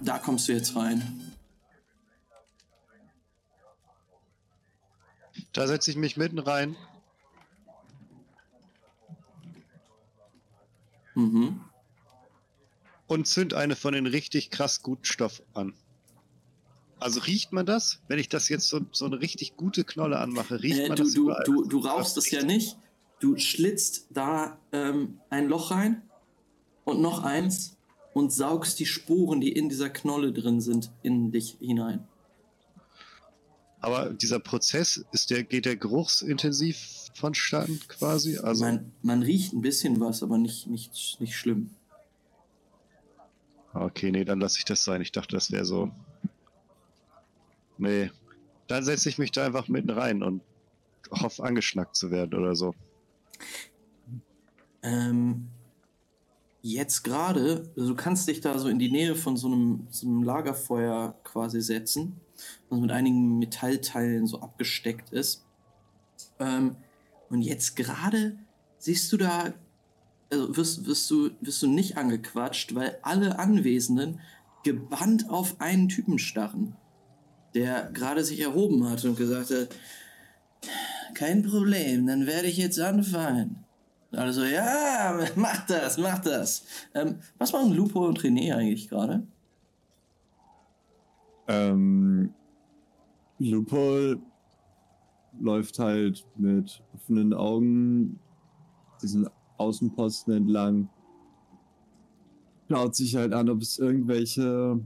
[0.00, 1.02] Da kommst du jetzt rein.
[5.52, 6.76] Da setze ich mich mitten rein.
[11.16, 11.60] Mhm.
[13.10, 15.74] und zünd eine von den richtig krass guten Stoff an.
[17.00, 18.00] Also riecht man das?
[18.08, 21.02] Wenn ich das jetzt so, so eine richtig gute Knolle anmache, riecht Äh, man du,
[21.04, 21.44] das du, überall?
[21.44, 22.76] du, du rauchst Das es ja nicht.
[23.20, 26.02] Du schlitzt da ähm, ein Loch rein
[26.84, 27.76] und noch eins
[28.14, 32.06] und saugst die Spuren, die in dieser Knolle drin sind, in dich hinein.
[33.80, 36.78] Aber dieser Prozess, ist der, geht der geruchsintensiv
[37.14, 38.36] vonstatten quasi?
[38.38, 41.70] Also, man, man riecht ein bisschen was, aber nicht, nicht, nicht schlimm.
[43.72, 45.00] okay, nee, dann lasse ich das sein.
[45.00, 45.90] Ich dachte, das wäre so.
[47.80, 48.10] Nee.
[48.68, 50.42] Dann setze ich mich da einfach mitten rein und
[51.10, 52.74] hoffe, angeschnackt zu werden oder so.
[54.82, 55.48] Ähm,
[56.62, 60.06] jetzt gerade, also du kannst dich da so in die Nähe von so einem, so
[60.06, 62.20] einem Lagerfeuer quasi setzen,
[62.68, 65.46] was mit einigen Metallteilen so abgesteckt ist.
[66.38, 66.76] Ähm,
[67.30, 68.38] und jetzt gerade
[68.78, 69.54] siehst du da,
[70.30, 74.20] also wirst, wirst, du, wirst du nicht angequatscht, weil alle Anwesenden
[74.64, 76.76] gebannt auf einen Typen starren,
[77.54, 79.68] der gerade sich erhoben hat und gesagt hat,
[81.14, 83.64] kein Problem, dann werde ich jetzt anfangen.
[84.12, 86.64] Also, ja, mach das, mach das.
[86.94, 89.26] Ähm, was machen Lupo und René eigentlich gerade?
[91.46, 92.32] Ähm,
[93.38, 94.20] Lupol
[95.40, 98.18] läuft halt mit offenen Augen
[99.02, 100.88] diesen Außenposten entlang.
[102.68, 104.80] Schaut sich halt an, ob es irgendwelche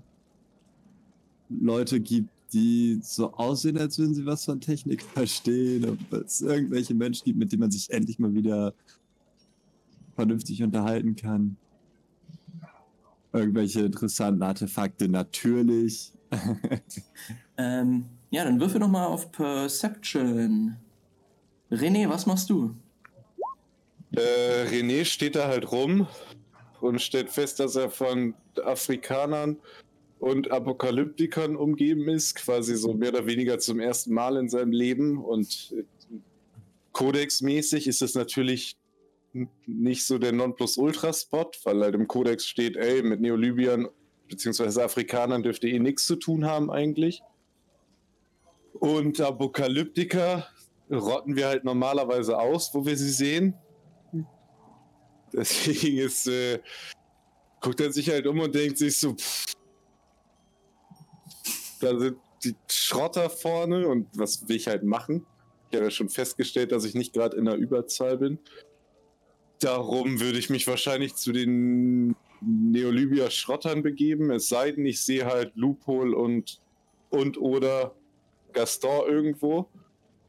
[1.50, 5.84] Leute gibt, die so aussehen, als würden sie was von Technik verstehen.
[5.88, 8.72] Ob es irgendwelche Menschen gibt, mit denen man sich endlich mal wieder
[10.14, 11.56] vernünftig unterhalten kann.
[13.32, 16.12] Irgendwelche interessanten Artefakte natürlich.
[17.56, 20.76] Ähm, ja, dann würfel noch mal auf Perception.
[21.70, 22.74] René, was machst du?
[24.10, 26.08] Äh, René steht da halt rum
[26.80, 29.56] und stellt fest, dass er von Afrikanern
[30.24, 35.22] und Apokalyptikern umgeben ist, quasi so mehr oder weniger zum ersten Mal in seinem Leben.
[35.22, 35.84] Und äh,
[36.92, 38.78] Codex-mäßig ist es natürlich
[39.66, 43.88] nicht so der Nonplusultra-Spot, weil halt im Codex steht, ey, mit Neolybiern
[44.28, 44.80] bzw.
[44.80, 47.22] Afrikanern dürfte eh nichts zu tun haben eigentlich.
[48.72, 50.48] Und Apokalyptiker
[50.90, 53.54] rotten wir halt normalerweise aus, wo wir sie sehen.
[55.34, 56.60] Deswegen ist, äh,
[57.60, 59.53] guckt er sich halt um und denkt sich so, pff,
[61.84, 65.26] da sind die Schrotter vorne und was will ich halt machen?
[65.70, 68.38] Ich habe ja schon festgestellt, dass ich nicht gerade in der Überzahl bin.
[69.60, 75.26] Darum würde ich mich wahrscheinlich zu den Neolybia Schrottern begeben, es sei denn, ich sehe
[75.26, 76.60] halt Loophole und,
[77.10, 77.94] und oder
[78.52, 79.68] Gaston irgendwo,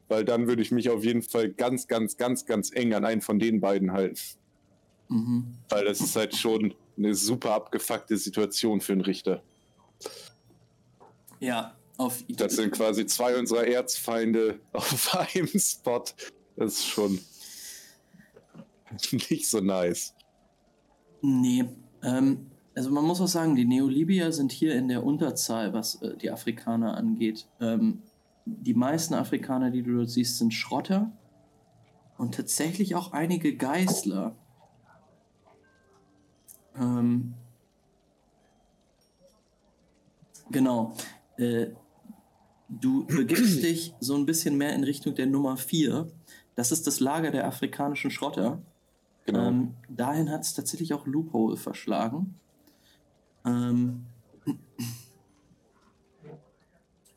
[0.08, 3.20] weil dann würde ich mich auf jeden Fall ganz, ganz, ganz, ganz eng an einen
[3.20, 4.18] von den beiden halten.
[5.08, 5.58] Mhm.
[5.68, 9.42] Weil das ist halt schon eine super abgefuckte Situation für einen Richter.
[11.40, 16.04] Ja, auf Das sind quasi zwei unserer Erzfeinde auf einem Spot.
[16.56, 17.20] Das ist schon
[19.30, 20.14] nicht so nice.
[21.22, 21.64] Nee.
[22.02, 26.16] Ähm, also man muss auch sagen, die Neolibier sind hier in der Unterzahl, was äh,
[26.16, 27.48] die Afrikaner angeht.
[27.60, 28.02] Ähm,
[28.44, 31.10] die meisten Afrikaner, die du dort siehst, sind Schrotter
[32.18, 34.36] und tatsächlich auch einige Geißler.
[36.78, 37.34] Ähm,
[40.50, 40.94] genau.
[41.38, 41.68] Äh,
[42.68, 46.08] du begibst dich so ein bisschen mehr in Richtung der Nummer 4.
[46.54, 48.62] Das ist das Lager der afrikanischen Schrotter.
[49.24, 49.48] Genau.
[49.48, 52.34] Ähm, dahin hat es tatsächlich auch Loophole verschlagen.
[53.44, 54.06] Ähm,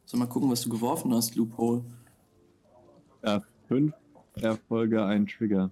[0.05, 1.83] so, mal gucken, was du geworfen hast, Loophole.
[3.23, 3.93] Ja, fünf
[4.35, 5.69] Erfolge, ein Trigger.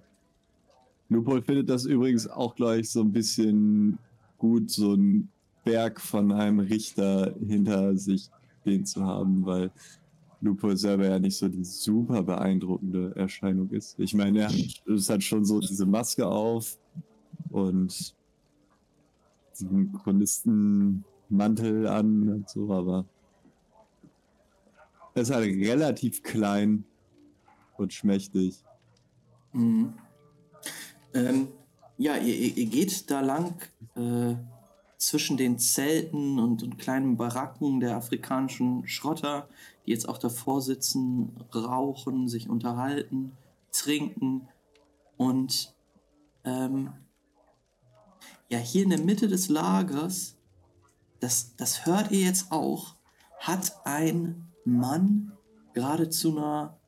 [1.09, 3.97] Lupol findet das übrigens auch gleich so ein bisschen
[4.37, 5.29] gut, so einen
[5.63, 8.29] Berg von einem Richter hinter sich
[8.68, 9.72] stehen zu haben, weil
[10.41, 13.98] Lupo selber ja nicht so die super beeindruckende Erscheinung ist.
[13.98, 14.52] Ich meine, er
[14.94, 16.77] es hat schon so diese Maske auf
[17.49, 18.14] und
[19.53, 23.06] diesen Chronistenmantel an und so, aber
[25.15, 26.84] er ist halt relativ klein
[27.77, 28.64] und schmächtig.
[29.53, 29.94] Mhm.
[31.14, 31.48] Ähm,
[31.98, 33.56] ja, ihr, ihr, ihr geht da lang
[33.95, 34.35] äh,
[34.97, 39.47] zwischen den Zelten und, und kleinen Baracken der afrikanischen Schrotter,
[39.85, 43.31] die jetzt auch davor sitzen, rauchen, sich unterhalten,
[43.71, 44.47] trinken
[45.17, 45.73] und
[46.43, 46.93] ähm,
[48.49, 50.35] ja, hier in der Mitte des Lagers,
[51.19, 52.95] das, das hört ihr jetzt auch,
[53.39, 55.33] hat ein Mann
[55.73, 56.79] gerade zu einer,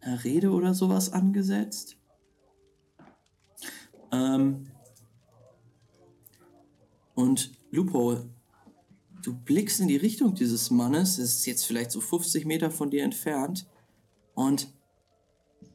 [0.00, 1.96] einer Rede oder sowas angesetzt.
[4.12, 4.70] Ähm,
[7.16, 8.18] und Lupo,
[9.22, 12.90] du blickst in die Richtung dieses Mannes, es ist jetzt vielleicht so 50 Meter von
[12.90, 13.66] dir entfernt,
[14.34, 14.68] und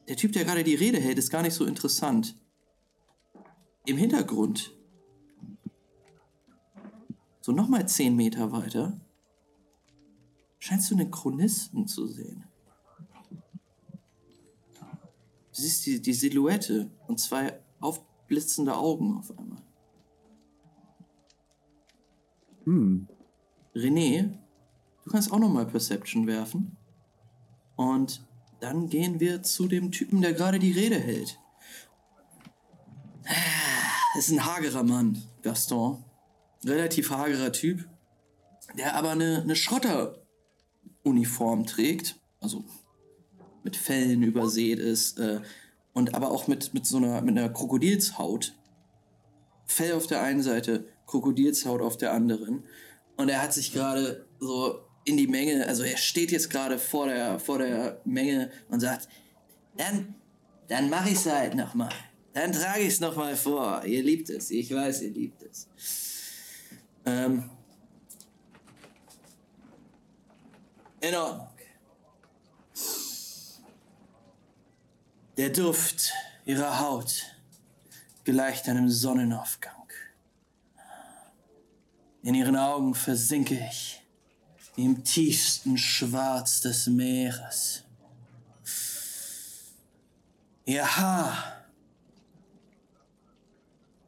[0.06, 2.36] der Typ, der gerade die Rede hält, ist gar nicht so interessant.
[3.84, 4.72] Im Hintergrund,
[7.40, 9.00] so nochmal 10 Meter weiter,
[10.60, 12.44] scheinst du einen Chronisten zu sehen.
[14.80, 19.60] Du siehst die, die Silhouette und zwei aufblitzende Augen auf einmal.
[22.64, 23.08] Hm.
[23.74, 24.38] René,
[25.04, 26.76] du kannst auch nochmal Perception werfen.
[27.76, 28.24] Und
[28.60, 31.38] dann gehen wir zu dem Typen, der gerade die Rede hält.
[34.14, 36.04] Das ist ein hagerer Mann, Gaston.
[36.64, 37.88] Relativ hagerer Typ,
[38.76, 42.20] der aber eine, eine Schrotteruniform trägt.
[42.40, 42.64] Also
[43.64, 45.18] mit Fellen übersät ist.
[45.18, 45.40] Äh,
[45.92, 48.54] und aber auch mit, mit so einer, mit einer Krokodilshaut.
[49.64, 52.64] Fell auf der einen Seite, Krokodilshaut auf der anderen.
[53.16, 57.06] Und er hat sich gerade so in die Menge, also er steht jetzt gerade vor
[57.06, 59.08] der, vor der Menge und sagt,
[59.76, 60.14] dann,
[60.68, 61.92] dann mache ich es halt nochmal.
[62.32, 63.84] Dann trage ich es nochmal vor.
[63.84, 65.68] Ihr liebt es, ich weiß, ihr liebt es.
[67.04, 67.50] Ähm,
[71.00, 71.48] in Ordnung.
[75.36, 76.12] Der Duft
[76.46, 77.22] ihrer Haut
[78.24, 79.81] gleicht einem Sonnenaufgang.
[82.22, 84.00] In ihren Augen versinke ich
[84.76, 87.82] im tiefsten Schwarz des Meeres.
[90.64, 91.66] Ihr Haar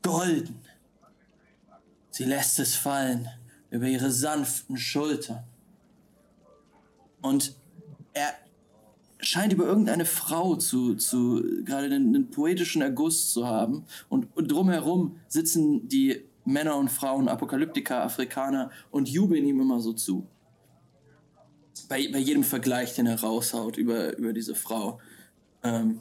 [0.03, 0.61] golden.
[2.11, 3.29] Sie lässt es fallen
[3.71, 5.43] über ihre sanften Schultern.
[7.21, 7.57] Und
[8.13, 8.33] er
[9.19, 13.85] scheint über irgendeine Frau zu, zu gerade einen, einen poetischen Erguss zu haben.
[14.09, 19.93] Und, und drumherum sitzen die Männer und Frauen, Apokalyptiker, Afrikaner und jubeln ihm immer so
[19.93, 20.27] zu.
[21.89, 25.01] Bei, bei jedem Vergleich, den er raushaut über, über diese Frau.
[25.63, 26.01] Ähm,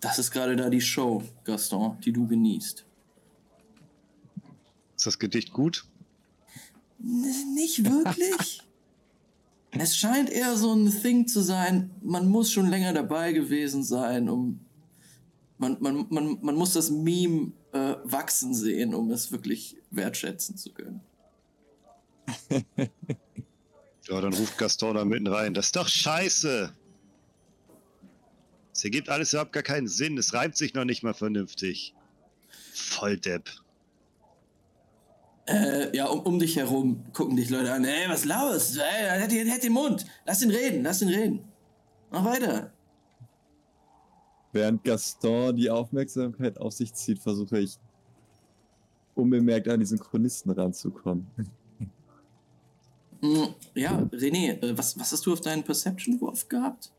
[0.00, 2.84] das ist gerade da die Show, Gaston, die du genießt.
[4.96, 5.86] Ist das Gedicht gut?
[7.02, 8.62] N nicht wirklich.
[9.72, 14.28] es scheint eher so ein Thing zu sein, man muss schon länger dabei gewesen sein,
[14.28, 14.60] um.
[15.58, 20.72] Man, man, man, man muss das Meme äh, wachsen sehen, um es wirklich wertschätzen zu
[20.72, 21.00] können.
[24.08, 25.52] Ja, dann ruft Gaston da mitten rein.
[25.52, 26.72] Das ist doch scheiße!
[28.72, 30.16] Es ergibt alles überhaupt gar keinen Sinn.
[30.18, 31.94] Es reimt sich noch nicht mal vernünftig.
[32.72, 33.50] Volldepp.
[35.48, 37.84] Äh, ja, um, um dich herum gucken dich Leute an.
[37.84, 38.76] Ey, was los?
[38.76, 40.04] Ey, halt, halt den Mund.
[40.24, 41.44] Lass ihn reden, lass ihn reden.
[42.10, 42.72] Mach weiter.
[44.56, 47.78] Während Gaston die Aufmerksamkeit auf sich zieht, versuche ich
[49.14, 51.26] unbemerkt an diesen Chronisten ranzukommen.
[53.20, 56.90] Mm, Ja, René, äh, was, was hast du auf deinen Perception-Wurf gehabt?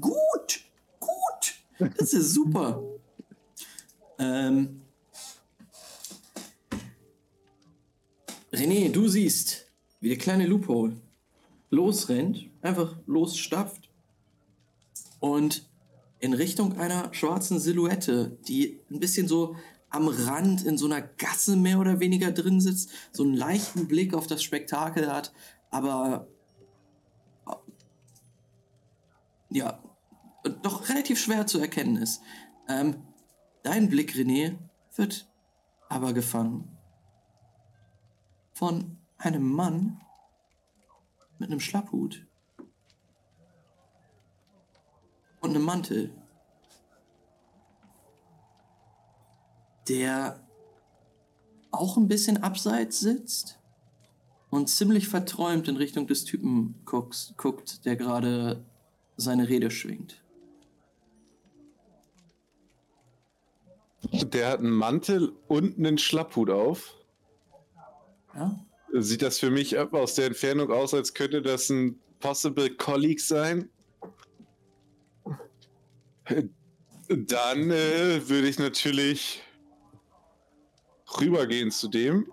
[0.00, 0.64] Gut!
[0.98, 1.92] Gut!
[1.96, 2.82] Das ist super!
[4.18, 4.80] ähm.
[8.52, 9.68] René, du siehst,
[10.00, 10.96] wie der kleine Loophole
[11.70, 13.88] losrennt, einfach losstapft
[15.20, 15.68] und
[16.24, 19.56] in Richtung einer schwarzen Silhouette, die ein bisschen so
[19.90, 24.14] am Rand in so einer Gasse mehr oder weniger drin sitzt, so einen leichten Blick
[24.14, 25.34] auf das Spektakel hat,
[25.70, 26.26] aber
[29.50, 29.78] ja,
[30.62, 32.22] doch relativ schwer zu erkennen ist.
[32.70, 33.02] Ähm,
[33.62, 34.56] dein Blick, René,
[34.96, 35.30] wird
[35.90, 36.74] aber gefangen
[38.54, 40.00] von einem Mann
[41.38, 42.26] mit einem Schlapphut
[45.44, 46.10] und einem Mantel,
[49.88, 50.40] der
[51.70, 53.58] auch ein bisschen abseits sitzt
[54.48, 58.64] und ziemlich verträumt in Richtung des Typen guckt, guckt der gerade
[59.18, 60.22] seine Rede schwingt.
[64.12, 66.94] Der hat einen Mantel und einen Schlapphut auf.
[68.34, 68.64] Ja?
[68.92, 73.68] Sieht das für mich aus der Entfernung aus, als könnte das ein possible Colleague sein?
[77.08, 79.42] Dann äh, würde ich natürlich
[81.20, 82.32] rübergehen zu dem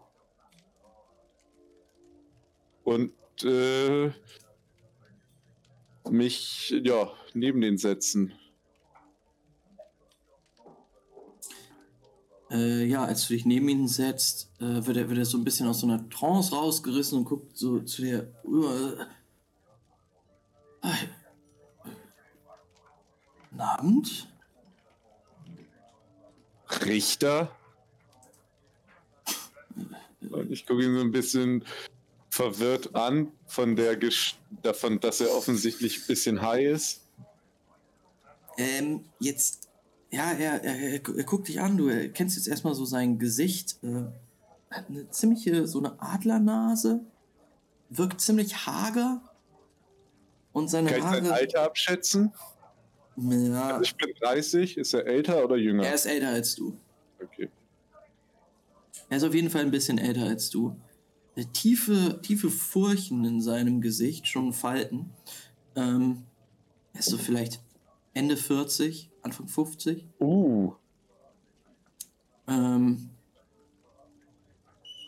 [2.83, 3.13] und
[3.43, 4.11] äh,
[6.09, 8.33] mich ja neben den setzen.
[12.49, 15.45] Äh, ja, als du dich neben ihn setzt, äh, wird, er, wird er so ein
[15.45, 19.07] bisschen aus so einer Trance rausgerissen und guckt so zu dir rüber.
[20.81, 20.87] Äh,
[23.51, 24.27] Guten Abend?
[26.85, 27.51] Richter.
[30.29, 31.65] Und ich gucke ihn so ein bisschen
[32.29, 37.01] verwirrt an von der Gesch davon, dass er offensichtlich ein bisschen high ist.
[38.57, 39.67] Ähm, jetzt,
[40.11, 43.77] ja, er, er, er, er guckt dich an, du erkennst jetzt erstmal so sein Gesicht.
[43.83, 44.03] Äh,
[44.69, 47.01] hat eine ziemliche, so eine Adlernase,
[47.89, 49.21] wirkt ziemlich hager.
[50.53, 51.33] Und seine Kann ich sein Haare.
[51.33, 52.33] Alter abschätzen?
[53.17, 55.83] Ja, Also ich bin 30, ist er älter oder jünger?
[55.85, 56.77] er ist älter als du.
[57.21, 57.49] Okay.
[59.09, 60.75] Er ist auf jeden Fall ein bisschen älter als du.
[61.53, 65.11] Tiefe, tiefe Furchen in seinem Gesicht, schon Falten.
[65.75, 66.23] Ähm,
[66.93, 67.61] er ist so vielleicht
[68.13, 70.07] Ende 40, Anfang 50.
[70.19, 70.73] Uh,
[72.47, 73.09] Ähm,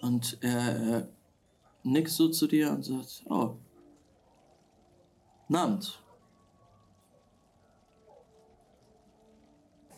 [0.02, 1.10] und er, er
[1.84, 3.56] nickt so zu dir und sagt, oh,
[5.52, 6.03] Abend.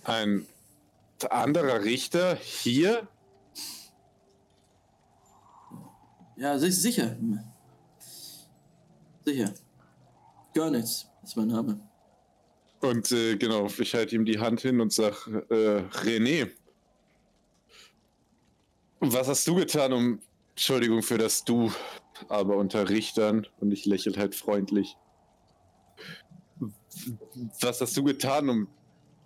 [0.06, 0.48] Ein
[1.30, 3.08] anderer Richter hier?
[6.38, 7.16] Ja, si- sicher.
[9.26, 9.54] Sicher.
[10.54, 11.80] Görnitz ist mein Name.
[12.82, 16.52] Und äh, genau, ich halte ihm die Hand hin und sag, äh, René,
[19.00, 20.20] was hast du getan, um,
[20.52, 21.72] Entschuldigung für das Du,
[22.30, 24.96] aber unter Richtern, und ich lächel halt freundlich.
[27.62, 28.68] Was hast du getan, um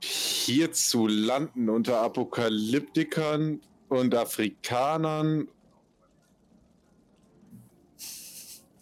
[0.02, 5.48] hier zu landen unter Apokalyptikern und Afrikanern?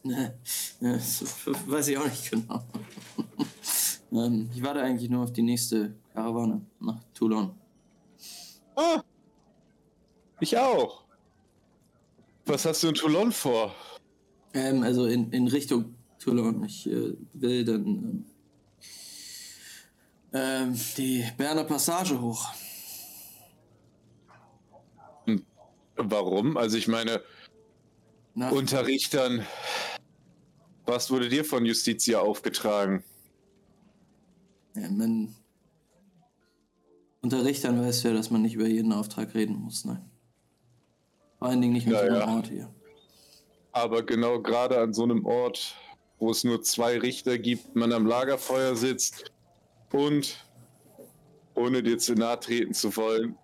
[0.03, 0.39] Ne,
[0.79, 1.23] ne, das
[1.65, 2.63] weiß ich auch nicht genau.
[4.11, 7.51] ähm, ich warte eigentlich nur auf die nächste Karawane nach Toulon.
[8.75, 9.01] Ah,
[10.39, 11.03] ich auch.
[12.45, 13.75] Was hast du in Toulon vor?
[14.53, 16.63] Ähm, also in, in Richtung Toulon.
[16.63, 18.25] Ich äh, will dann ähm,
[20.33, 22.45] ähm, die Berner Passage hoch.
[25.95, 26.57] Warum?
[26.57, 27.22] Also ich meine,
[28.35, 29.45] Nach, unter Richtern,
[30.85, 33.03] was wurde dir von Justitia aufgetragen?
[34.75, 35.35] ja, man,
[37.22, 39.85] unter Richtern weißt du ja, dass man nicht über jeden Auftrag reden muss.
[39.85, 40.07] Ne?
[41.39, 42.35] Vor allen Dingen nicht an Ja, so einem.
[42.35, 42.73] Ort hier.
[43.72, 45.75] Aber genau gerade an so einem Ort,
[46.19, 49.31] wo es nur zwei Richter gibt, man am Lagerfeuer sitzt
[49.91, 50.45] und,
[51.56, 53.38] ohne dir zu nahe treten zu wollen,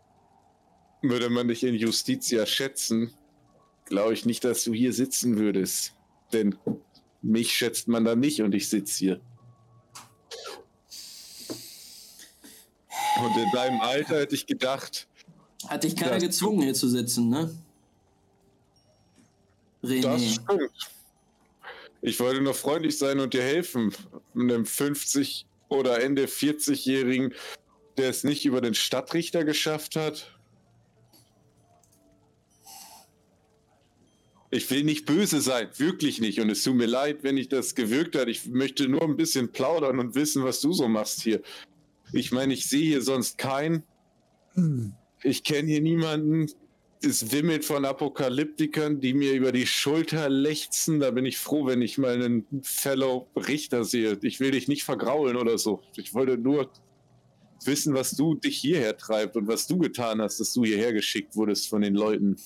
[1.02, 3.14] würde man dich in Justitia schätzen,
[3.86, 5.94] glaube ich nicht, dass du hier sitzen würdest.
[6.32, 6.56] Denn
[7.22, 9.22] mich schätzt man da nicht und ich sitze hier.
[13.24, 15.08] Und in deinem Alter hätte ich gedacht,
[15.68, 17.50] Hat dich keiner Das- gezwungen, hier zu sitzen, ne?
[19.82, 20.34] Das René.
[20.44, 20.72] stimmt.
[22.02, 23.94] Ich wollte nur freundlich sein und dir helfen.
[24.36, 27.34] Einem 50 oder Ende 40-Jährigen,
[27.98, 30.38] der es nicht über den Stadtrichter geschafft hat?
[34.52, 36.40] Ich will nicht böse sein, wirklich nicht.
[36.40, 38.30] Und es tut mir leid, wenn ich das gewirkt habe.
[38.30, 41.42] Ich möchte nur ein bisschen plaudern und wissen, was du so machst hier.
[42.12, 43.84] Ich meine, ich sehe hier sonst keinen.
[44.54, 44.94] Hm.
[45.24, 46.52] Ich kenne hier niemanden.
[47.06, 51.02] Es wimmelt von Apokalyptikern, die mir über die Schulter lechzen.
[51.02, 54.18] Da bin ich froh, wenn ich mal einen Fellow Richter sehe.
[54.22, 55.82] Ich will dich nicht vergraulen oder so.
[55.98, 56.72] Ich wollte nur
[57.66, 61.36] wissen, was du dich hierher treibt und was du getan hast, dass du hierher geschickt
[61.36, 62.38] wurdest von den Leuten.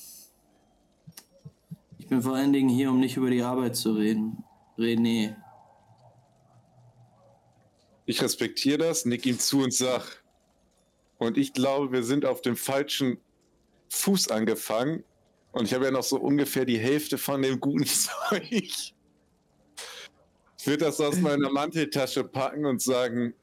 [2.00, 4.44] Ich bin vor allen Dingen hier, um nicht über die Arbeit zu reden.
[4.76, 5.36] René.
[8.08, 10.24] Ich respektiere das, nick ihm zu und sag.
[11.20, 13.20] Und ich glaube, wir sind auf dem falschen
[13.90, 15.04] Fuß angefangen.
[15.52, 18.52] Und ich habe ja noch so ungefähr die Hälfte von dem guten Zeug.
[18.52, 18.94] Ich
[20.64, 23.34] würde das aus meiner Manteltasche packen und sagen,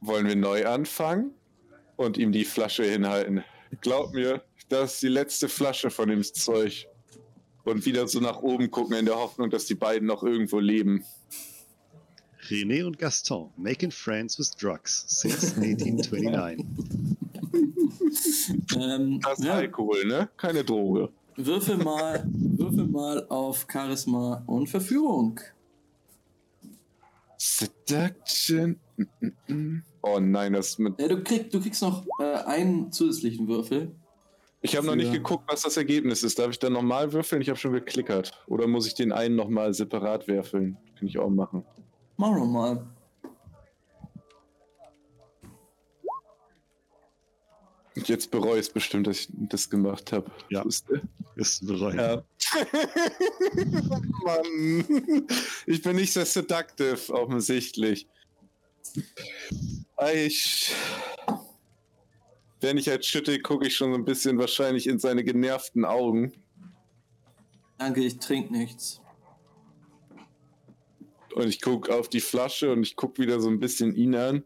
[0.00, 1.32] wollen wir neu anfangen?
[1.96, 3.44] Und ihm die Flasche hinhalten.
[3.80, 6.88] Glaub mir, das ist die letzte Flasche von dem Zeug.
[7.64, 11.04] Und wieder so nach oben gucken in der Hoffnung, dass die beiden noch irgendwo leben.
[12.48, 16.66] René und Gaston, making friends with drugs since 1829.
[18.76, 20.28] Ähm, Das ist ja, Alkohol, ne?
[20.36, 21.08] Keine Droge.
[21.36, 25.40] würfel mal, würfel mal auf Charisma und Verführung.
[27.36, 28.78] Seduction.
[30.02, 31.00] Oh nein, das mit.
[31.00, 33.92] Ja, du, krieg, du kriegst noch äh, einen zusätzlichen Würfel.
[34.60, 36.38] Ich habe noch nicht geguckt, was das Ergebnis ist.
[36.38, 37.42] Darf ich dann nochmal würfeln?
[37.42, 38.30] Ich habe schon geklickert.
[38.46, 40.76] Oder muss ich den einen nochmal separat würfeln?
[40.96, 41.64] Kann ich auch machen.
[42.16, 42.46] Mach doch
[47.94, 50.30] Und jetzt bereue ich es bestimmt, dass ich das gemacht habe.
[50.48, 50.64] Ja.
[51.36, 51.94] Ist, bereut.
[51.94, 52.24] Ja,
[54.24, 55.26] Mann.
[55.66, 58.06] Ich bin nicht sehr seductive, offensichtlich.
[60.14, 60.74] Ich.
[62.60, 66.32] Wenn ich halt schütte, gucke ich schon so ein bisschen wahrscheinlich in seine genervten Augen.
[67.78, 69.00] Danke, ich trink nichts.
[71.34, 74.44] Und ich gucke auf die Flasche und ich gucke wieder so ein bisschen ihn an.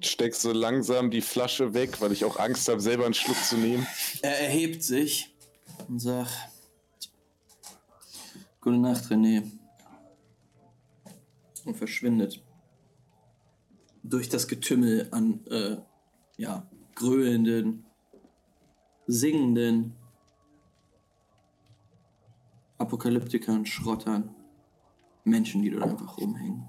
[0.00, 3.56] Steck so langsam die Flasche weg, weil ich auch Angst habe, selber einen Schluck zu
[3.56, 3.86] nehmen.
[4.22, 5.34] Er erhebt sich
[5.88, 6.32] und sagt:
[8.60, 9.50] Gute Nacht, René.
[11.64, 12.42] Und verschwindet.
[14.02, 15.76] Durch das Getümmel an, äh,
[16.36, 17.84] ja, gröhlenden,
[19.06, 19.94] singenden
[22.78, 24.34] Apokalyptikern, Schrottern,
[25.24, 26.68] Menschen, die dort einfach rumhängen.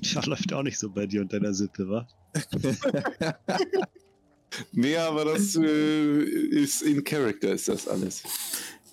[0.14, 2.08] Ja, läuft auch nicht so bei dir und deiner Sippe, wa?
[4.72, 8.24] Nee, aber das äh, ist in Character, ist das alles.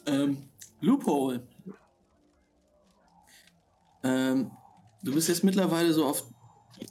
[0.05, 0.37] Ähm,
[0.81, 1.41] Loophole.
[4.03, 4.51] Ähm,
[5.03, 6.23] du bist jetzt mittlerweile so auf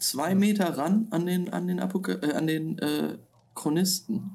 [0.00, 3.16] zwei Meter ran an den, an den, Apoka äh, an den äh,
[3.54, 4.32] Chronisten.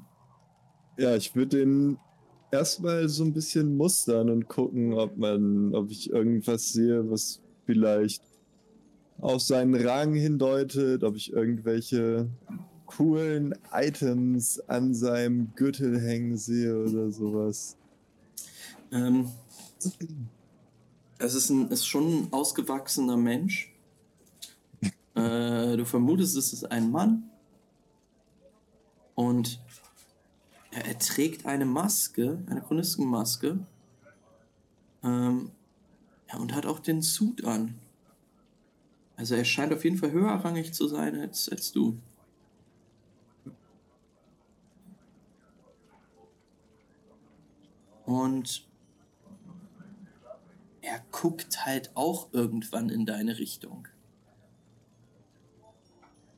[0.96, 1.98] ja ich würde den
[2.50, 8.22] erstmal so ein bisschen mustern und gucken, ob man, ob ich irgendwas sehe, was vielleicht
[9.20, 12.28] auf seinen Rang hindeutet, ob ich irgendwelche
[12.86, 17.76] coolen Items an seinem Gürtel hängen sehe oder sowas.
[18.90, 19.30] Ähm,
[21.18, 23.72] es ist, ein, ist schon ein ausgewachsener Mensch.
[25.14, 27.30] äh, du vermutest, es ist ein Mann.
[29.14, 29.60] Und
[30.70, 33.58] er, er trägt eine Maske, eine Chronistenmaske.
[35.02, 35.50] Ähm,
[36.30, 37.74] ja, und hat auch den Suit an.
[39.22, 41.96] Also er scheint auf jeden Fall höherrangig zu sein als, als du.
[48.04, 48.66] Und
[50.80, 53.86] er guckt halt auch irgendwann in deine Richtung.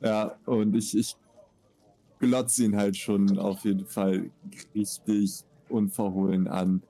[0.02, 1.16] Ja, und ich, ich
[2.18, 4.30] glotze ihn halt schon auf jeden Fall
[4.74, 6.82] richtig unverhohlen an.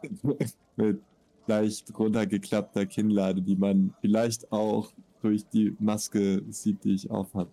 [0.76, 1.02] Mit
[1.48, 7.48] leicht runtergeklappter Kinnlade, die man vielleicht auch durch die Maske sieht, die ich aufhab.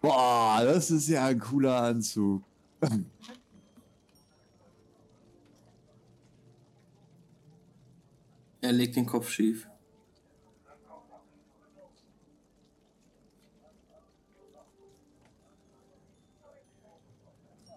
[0.00, 2.42] Boah, das ist ja ein cooler Anzug.
[8.62, 9.68] Er legt den Kopf schief.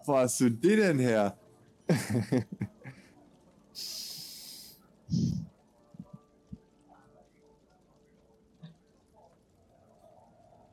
[0.04, 1.38] Wo hast du den denn her?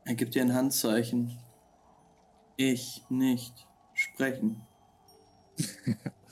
[0.08, 1.38] Er gibt dir ein Handzeichen.
[2.56, 4.66] Ich nicht sprechen.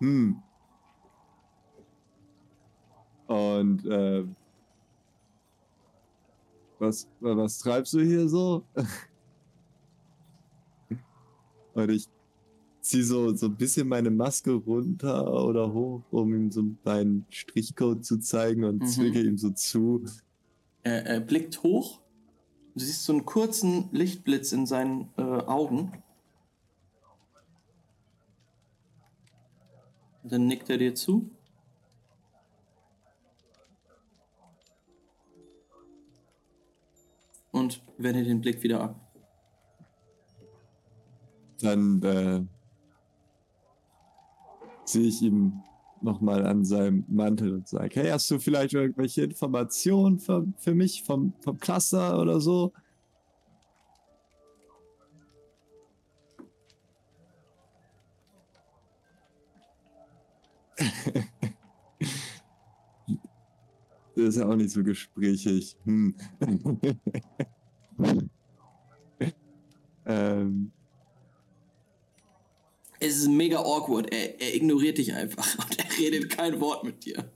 [0.00, 0.34] Hm.
[3.26, 4.24] Und äh,
[6.78, 8.66] was, was treibst du hier so?
[11.74, 12.06] Und ich
[12.80, 18.04] ziehe so, so ein bisschen meine Maske runter oder hoch, um ihm so meinen Strichcode
[18.04, 18.86] zu zeigen und Mhm.
[18.86, 20.04] zwicke ihm so zu.
[20.84, 22.00] Er, er blickt hoch.
[22.74, 26.02] Du siehst so einen kurzen Lichtblitz in seinen äh, Augen.
[30.22, 31.30] Dann nickt er dir zu.
[37.50, 39.00] Und wendet den Blick wieder ab.
[41.60, 42.42] Dann äh,
[44.84, 45.62] sehe ich ihm
[46.04, 51.02] nochmal an seinem Mantel und sage, hey, hast du vielleicht irgendwelche Informationen für, für mich
[51.02, 52.72] vom, vom Cluster oder so?
[64.16, 65.76] Das ist ja auch nicht so gesprächig.
[65.84, 66.14] Hm.
[70.06, 70.70] ähm,
[73.04, 74.10] Es ist mega awkward.
[74.12, 77.30] Er, er ignoriert dich einfach und er redet kein Wort mit dir.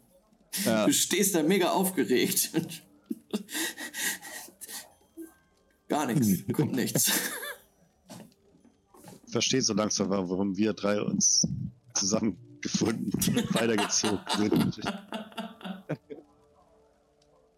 [0.65, 0.87] ja.
[0.87, 2.51] Du stehst da mega aufgeregt.
[5.89, 7.11] Gar nichts, kommt nichts.
[9.27, 11.47] Verstehe so langsam, warum wir drei uns
[11.95, 13.13] zusammengefunden
[13.53, 14.93] weitergezogen sind.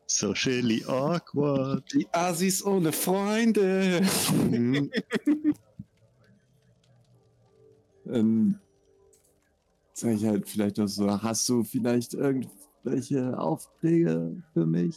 [0.06, 1.84] Socially awkward.
[1.92, 4.02] Die Asis ohne Freunde.
[4.50, 4.90] Mhm.
[8.12, 8.58] Ähm,
[9.92, 14.96] sag ich halt vielleicht auch so, hast du vielleicht irgendwelche Aufträge für mich?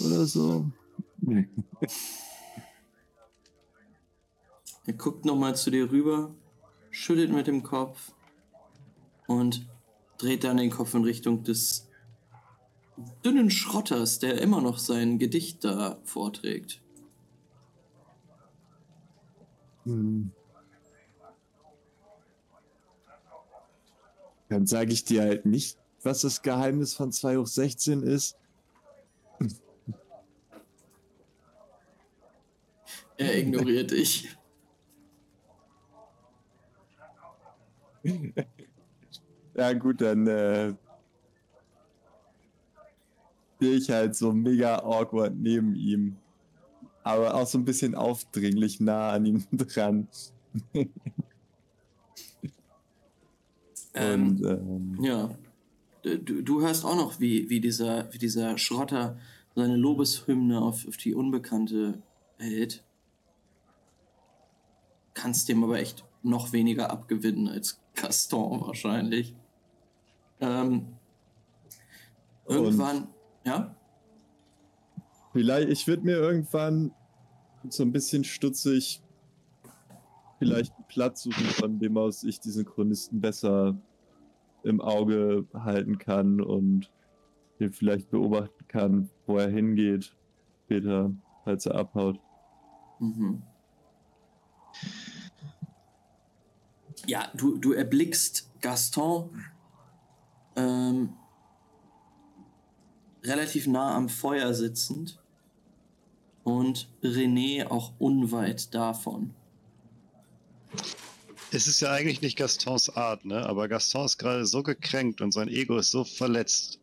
[0.00, 0.70] Oder so?
[4.86, 6.34] Er guckt nochmal zu dir rüber,
[6.90, 8.12] schüttelt mit dem Kopf
[9.26, 9.66] und
[10.18, 11.88] dreht dann den Kopf in Richtung des
[13.24, 16.82] dünnen Schrotters, der immer noch sein Gedicht da vorträgt.
[19.84, 20.32] Hm.
[24.54, 28.36] Dann sage ich dir halt nicht, was das Geheimnis von 2 hoch 16 ist.
[33.16, 34.28] Er ignoriert dich.
[39.56, 40.74] Ja, gut, dann äh,
[43.54, 46.16] stehe ich halt so mega awkward neben ihm.
[47.04, 50.08] Aber auch so ein bisschen aufdringlich nah an ihm dran.
[53.94, 55.30] Ähm, Und ähm, Ja.
[56.02, 59.16] Du, du hörst auch noch, wie, wie, dieser, wie dieser Schrotter
[59.54, 62.02] seine Lobeshymne auf, auf die Unbekannte
[62.36, 62.84] hält.
[65.14, 69.34] Kannst dem aber echt noch weniger abgewinnen als Gaston wahrscheinlich.
[70.40, 70.88] Ähm,
[72.46, 73.08] irgendwann,
[73.44, 73.74] ja?
[75.32, 76.92] vielleicht, ich würde mir irgendwann
[77.68, 79.00] so ein bisschen stutzig
[80.44, 83.76] vielleicht einen Platz suchen, von dem aus ich diesen Chronisten besser
[84.62, 86.90] im Auge halten kann und
[87.60, 90.14] den vielleicht beobachten kann, wo er hingeht
[90.64, 91.12] später,
[91.44, 92.18] falls er abhaut.
[92.98, 93.42] Mhm.
[97.06, 99.44] Ja, du, du erblickst Gaston
[100.56, 101.10] ähm,
[103.22, 105.20] relativ nah am Feuer sitzend
[106.44, 109.34] und René auch unweit davon.
[111.54, 113.46] Es ist ja eigentlich nicht Gastons Art, ne?
[113.46, 116.80] Aber Gaston ist gerade so gekränkt und sein Ego ist so verletzt,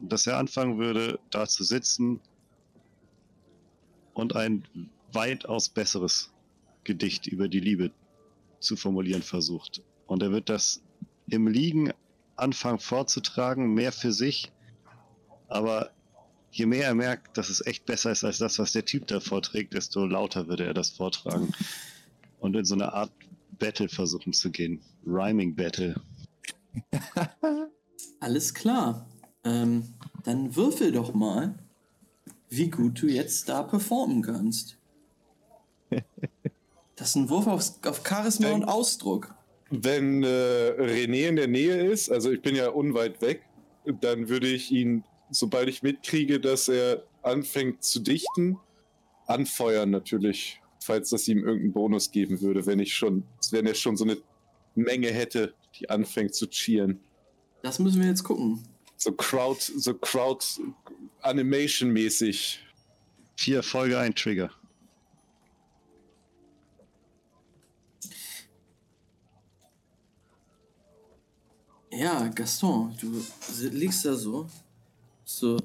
[0.00, 2.20] dass er anfangen würde, da zu sitzen
[4.12, 4.68] und ein
[5.12, 6.30] weitaus besseres
[6.84, 7.90] Gedicht über die Liebe
[8.60, 9.82] zu formulieren versucht.
[10.06, 10.80] Und er wird das
[11.26, 11.92] im Liegen
[12.36, 14.52] anfangen vorzutragen, mehr für sich.
[15.48, 15.90] Aber
[16.52, 19.18] je mehr er merkt, dass es echt besser ist als das, was der Typ da
[19.18, 21.52] vorträgt, desto lauter würde er das vortragen.
[22.38, 23.10] Und in so eine Art
[23.58, 24.80] Battle versuchen zu gehen.
[25.06, 25.94] Rhyming Battle.
[28.20, 29.06] Alles klar.
[29.44, 31.54] Ähm, dann würfel doch mal,
[32.48, 34.78] wie gut du jetzt da performen kannst.
[36.96, 39.34] Das ist ein Wurf auf, auf Charisma und Ausdruck.
[39.68, 40.26] Wenn äh,
[40.78, 43.42] René in der Nähe ist, also ich bin ja unweit weg,
[44.00, 48.60] dann würde ich ihn, sobald ich mitkriege, dass er anfängt zu dichten,
[49.26, 53.96] anfeuern natürlich, falls das ihm irgendeinen Bonus geben würde, wenn ich schon, wenn er schon
[53.96, 54.18] so eine
[54.74, 57.00] Menge hätte, die anfängt zu cheeren.
[57.62, 58.62] Das müssen wir jetzt gucken.
[58.96, 60.44] So Crowd, so Crowd
[61.22, 62.60] Animation mäßig.
[63.36, 64.50] Vier Erfolge, ein Trigger.
[71.90, 73.24] Ja, Gaston, du
[73.70, 74.48] liegst da so.
[75.24, 75.56] So.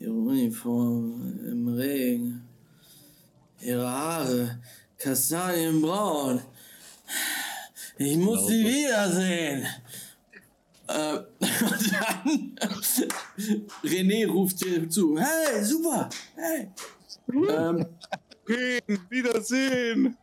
[0.00, 2.48] Uniform im Regen.
[3.60, 4.60] Ihre Haare
[4.98, 6.40] kastanienbraun.
[7.98, 9.66] Ich muss sie wiedersehen.
[10.88, 12.56] Äh, und dann
[13.82, 15.18] René ruft dir zu.
[15.18, 16.08] Hey, super.
[16.36, 16.70] Hey.
[17.28, 17.86] Ähm,
[18.48, 20.16] Reden, Wiedersehen.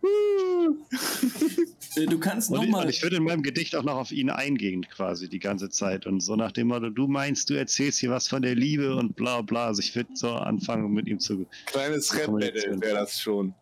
[1.96, 2.86] äh, du kannst ich, nochmal.
[2.86, 6.06] und ich würde in meinem Gedicht auch noch auf ihn eingehen, quasi die ganze Zeit.
[6.06, 9.16] Und so nach dem Motto, du meinst, du erzählst hier was von der Liebe und
[9.16, 9.68] bla bla.
[9.68, 11.46] Also ich würde so anfangen, mit ihm zu.
[11.66, 13.54] Kleines Rap-Battle wäre das schon.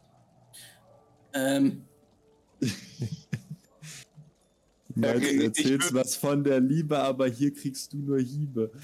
[1.33, 1.83] Ähm,
[4.97, 8.71] Okay, du ich erzählst was von der Liebe, aber hier kriegst du nur Hiebe.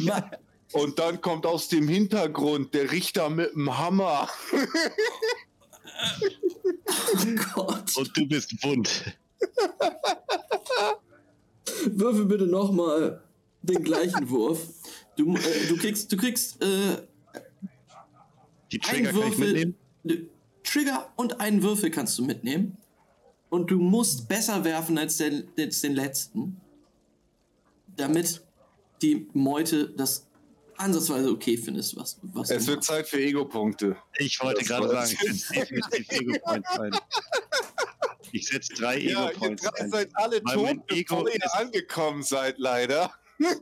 [0.72, 4.28] Und dann kommt aus dem Hintergrund der Richter mit dem Hammer.
[7.14, 7.96] oh Gott.
[7.96, 9.16] Und du bist bunt.
[11.86, 13.22] Würfel bitte nochmal
[13.62, 14.60] den gleichen Wurf.
[15.16, 17.02] Du, äh, du kriegst, du kriegst äh,
[18.70, 19.74] Die einen Trigger kann ich mitnehmen.
[20.02, 20.28] Würfel.
[20.64, 22.78] Trigger und einen Würfel kannst du mitnehmen.
[23.50, 26.60] Und du musst besser werfen als den, als den letzten.
[27.96, 28.40] Damit
[29.02, 30.26] die Meute das
[30.76, 32.88] ansatzweise okay findest, was, was Es wird machst.
[32.88, 33.96] Zeit für Ego-Punkte.
[34.18, 36.90] Ich wollte Das gerade sagen, ich setze definitiv Ego-Points ein.
[38.32, 39.90] Ich setze drei Ja, ihr Ego-Points drei ein.
[39.90, 43.12] seid alle Weil mein tot, Ego bevor ihr ist- angekommen seid, leider.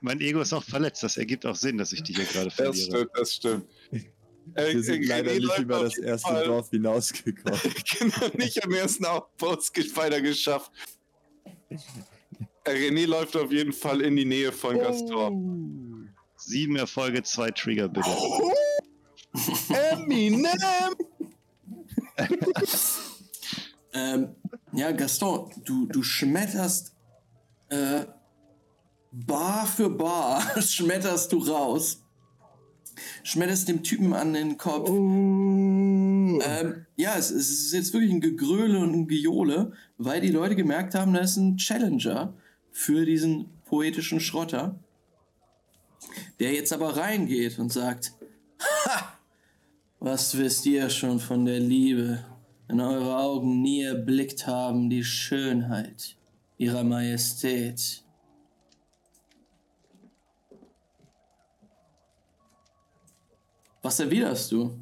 [0.00, 1.02] Mein Ego ist auch verletzt.
[1.02, 2.86] Das ergibt auch Sinn, dass ich die hier gerade Das verliere.
[2.86, 3.66] stimmt, das stimmt.
[4.54, 7.58] Wir sind äh, leider nicht über das erste Fall- Dorf hinausgekommen.
[7.98, 10.70] Genau, nicht am ersten Outpost weiter geschafft.
[12.66, 16.08] René läuft auf jeden Fall in die Nähe von Gaston.
[16.36, 18.10] Sieben Erfolge, zwei Trigger, bitte.
[19.92, 20.46] Eminem!
[23.96, 24.34] Ähm,
[24.72, 26.96] ja, Gaston, du, du schmetterst
[27.68, 28.06] äh,
[29.12, 32.02] Bar für Bar, schmetterst du raus.
[33.22, 34.88] Schmetterst dem Typen an den Kopf.
[34.88, 36.40] Ähm,
[36.96, 40.96] ja, es, es ist jetzt wirklich ein Gegröle und ein Gejohle, weil die Leute gemerkt
[40.96, 42.34] haben, da ist ein Challenger
[42.74, 44.78] für diesen poetischen Schrotter,
[46.40, 48.12] der jetzt aber reingeht und sagt,
[48.58, 49.16] ha,
[50.00, 52.24] was wisst ihr schon von der Liebe,
[52.66, 56.16] wenn eure Augen nie erblickt haben die Schönheit
[56.58, 58.02] ihrer Majestät?
[63.82, 64.76] Was erwiderst du?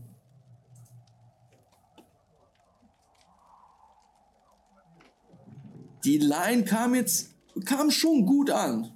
[6.04, 7.31] Die Line kam jetzt,
[7.64, 8.90] kam schon gut an.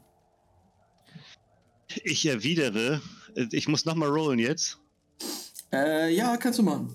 [2.04, 3.00] Ich erwidere,
[3.34, 4.78] äh, ich muss nochmal rollen jetzt.
[5.72, 6.94] Äh, ja, kannst du machen.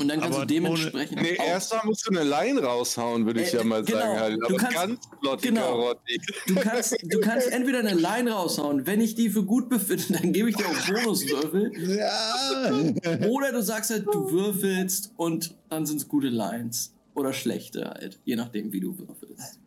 [0.00, 1.20] Und dann kannst Aber du dementsprechend.
[1.20, 3.98] Nee, auch- erstmal musst du eine Line raushauen, würde ich Äh, ja mal genau.
[3.98, 4.20] sagen.
[4.20, 4.38] Halt.
[4.40, 5.60] Du Aber kannst- ganz flott, genau.
[5.60, 6.20] Karotti.
[6.46, 10.32] Du kannst, du kannst entweder eine Line raushauen, wenn ich die für gut befinde, dann
[10.32, 11.96] gebe ich dir auch Bonuswürfel.
[11.96, 13.26] Ja!
[13.28, 16.94] Oder du sagst halt, du würfelst und dann sind es gute Lines.
[17.16, 19.58] Oder schlechte halt, je nachdem, wie du würfelst.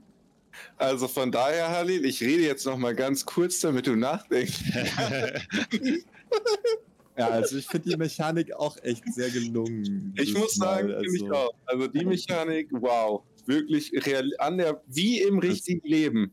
[0.81, 4.59] Also von daher, Halil, ich rede jetzt noch mal ganz kurz, damit du nachdenkst.
[7.17, 10.13] ja, also ich finde die Mechanik auch echt sehr gelungen.
[10.17, 11.53] Ich muss sagen, Mal, ich also- auch.
[11.65, 13.21] Also die Mechanik, wow.
[13.45, 16.31] Wirklich real, an der, wie im richtigen Leben.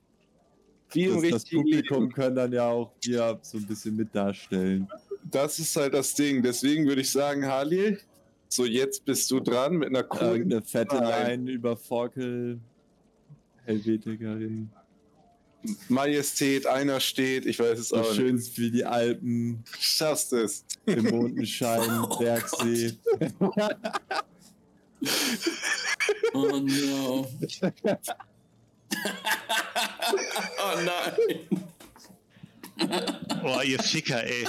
[0.92, 2.12] Wie im Das, das richtigen Publikum Leben.
[2.12, 4.88] können dann ja auch hier so ein bisschen mit darstellen.
[5.30, 6.42] Das ist halt das Ding.
[6.42, 7.98] Deswegen würde ich sagen, Halil,
[8.48, 10.50] so jetzt bist du dran mit einer coolen.
[10.50, 10.96] Irgendeine fette.
[10.96, 12.58] Line über Forkel,
[13.68, 14.70] Helvetikerin.
[15.88, 18.14] Majestät, einer steht, ich weiß es So auch nicht.
[18.16, 20.64] schön wie die Alpen, Schaffst es.
[20.86, 22.96] im Mondenschein, Oh Bergsee.
[26.34, 27.26] Oh no.
[30.58, 31.12] oh nein.
[33.42, 34.44] Boah, ihr Ficker, ey.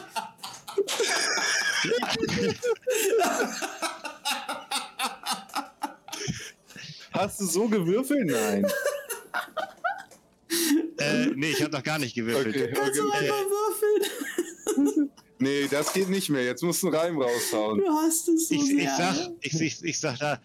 [7.11, 8.27] Hast du so gewürfelt?
[8.27, 8.65] Nein.
[10.99, 12.55] Äh, nee, ich habe noch gar nicht gewürfelt.
[12.55, 13.17] Okay, Kannst du okay.
[13.17, 15.11] einmal würfeln?
[15.41, 16.43] Nee, das geht nicht mehr.
[16.43, 17.79] Jetzt musst du einen Reim raushauen.
[17.79, 18.77] Du hast es so Ich, sehr.
[18.77, 20.41] ich, sag, ich, ich, ich sag da,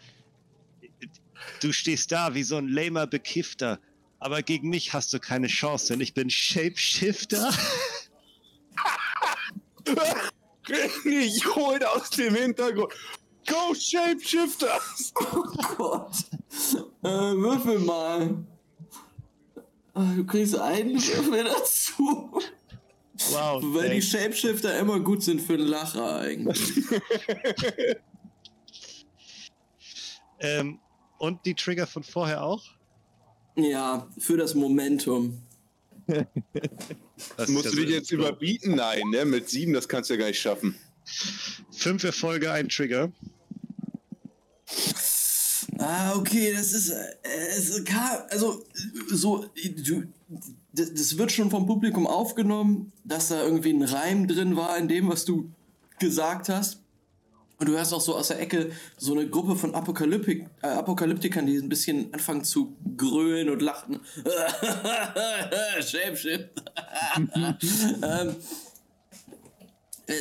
[1.60, 3.80] du stehst da wie so ein lamer Bekiffter,
[4.20, 7.52] aber gegen mich hast du keine Chance, denn ich bin Shapeshifter.
[11.04, 12.90] Ich hol aus dem Hintergrund.
[13.46, 14.80] Go Shapeshifter!
[15.16, 15.42] Oh
[15.76, 16.16] Gott.
[17.02, 18.46] Äh, würfel mal.
[19.94, 22.40] Ah, Du kriegst einen Würfel dazu.
[23.30, 24.08] Wow, Weil die thanks.
[24.08, 26.60] Shapeshifter immer gut sind für einen Lacher eigentlich.
[30.40, 30.78] ähm,
[31.18, 32.62] und die Trigger von vorher auch?
[33.56, 35.40] Ja, für das Momentum.
[37.36, 38.74] Das Musst du dich so- jetzt überbieten?
[38.74, 39.24] Nein, ne?
[39.24, 40.74] Mit sieben, das kannst du ja gar nicht schaffen.
[41.70, 43.12] Fünf Erfolge, ein Trigger.
[45.86, 47.84] Ah, okay, das ist, äh,
[48.30, 48.64] also,
[49.10, 49.44] so,
[49.76, 50.04] du,
[50.72, 54.88] das, das wird schon vom Publikum aufgenommen, dass da irgendwie ein Reim drin war in
[54.88, 55.50] dem, was du
[55.98, 56.80] gesagt hast.
[57.58, 61.46] Und du hörst auch so aus der Ecke so eine Gruppe von Apokalyptik, äh, Apokalyptikern,
[61.46, 64.00] die ein bisschen anfangen zu grölen und lachen.
[65.80, 66.50] Shapeshift.
[67.16, 68.36] ähm,
[70.06, 70.14] äh,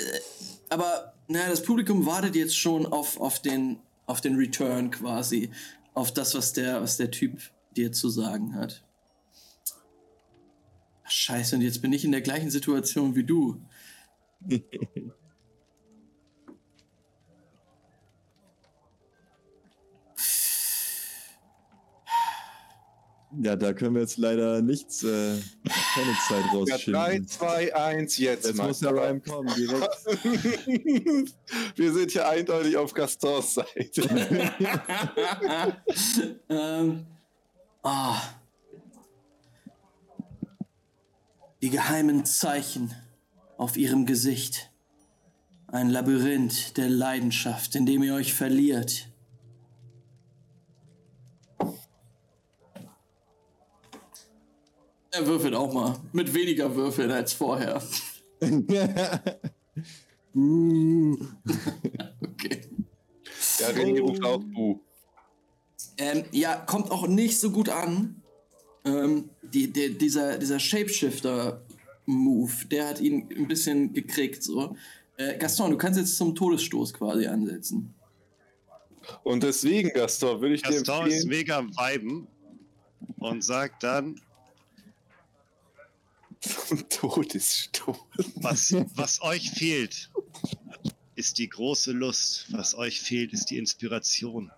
[0.69, 3.79] aber naja, das Publikum wartet jetzt schon auf, auf, den,
[4.13, 5.49] auf den Return quasi.
[5.95, 7.41] Auf das, was der, was der Typ
[7.75, 8.85] dir zu sagen hat.
[11.05, 13.59] Scheiße, und jetzt bin ich in der gleichen Situation wie du.
[23.41, 25.37] Ja, da können wir jetzt leider nichts, äh,
[25.93, 27.27] keine Zeit Ja, rausschieben.
[27.27, 28.67] zwei, eins, jetzt, Jetzt Mann.
[28.67, 30.05] muss der Rhyme kommen, direkt.
[31.75, 34.01] Wir sind ja eindeutig auf Gastons Seite.
[36.49, 37.05] ähm,
[37.81, 38.21] ah.
[41.61, 42.93] Die geheimen Zeichen
[43.57, 44.69] auf ihrem Gesicht.
[45.67, 49.07] Ein Labyrinth der Leidenschaft, in dem ihr euch verliert.
[55.15, 55.99] Er würfelt auch mal.
[56.11, 57.81] Mit weniger Würfeln als vorher.
[60.35, 60.97] Okay.
[63.59, 64.79] Ja, René ruft auch Bu.
[65.97, 68.23] Ähm, ja, kommt auch nicht so gut an.
[68.83, 74.41] Ähm, die, der, dieser, dieser Shapeshifter-Move, der hat ihn ein bisschen gekriegt.
[74.41, 74.75] So.
[75.17, 77.93] Äh, Gaston, du kannst jetzt zum Todesstoß quasi ansetzen.
[79.23, 82.27] Und deswegen, Gaston, würde ich dir Gaston ist empfehlen, mega am Weiben
[83.19, 84.19] und sagt dann,
[86.89, 87.97] Todesstoß.
[88.35, 90.09] was, was euch fehlt,
[91.15, 92.47] ist die große Lust.
[92.51, 94.51] Was euch fehlt, ist die Inspiration.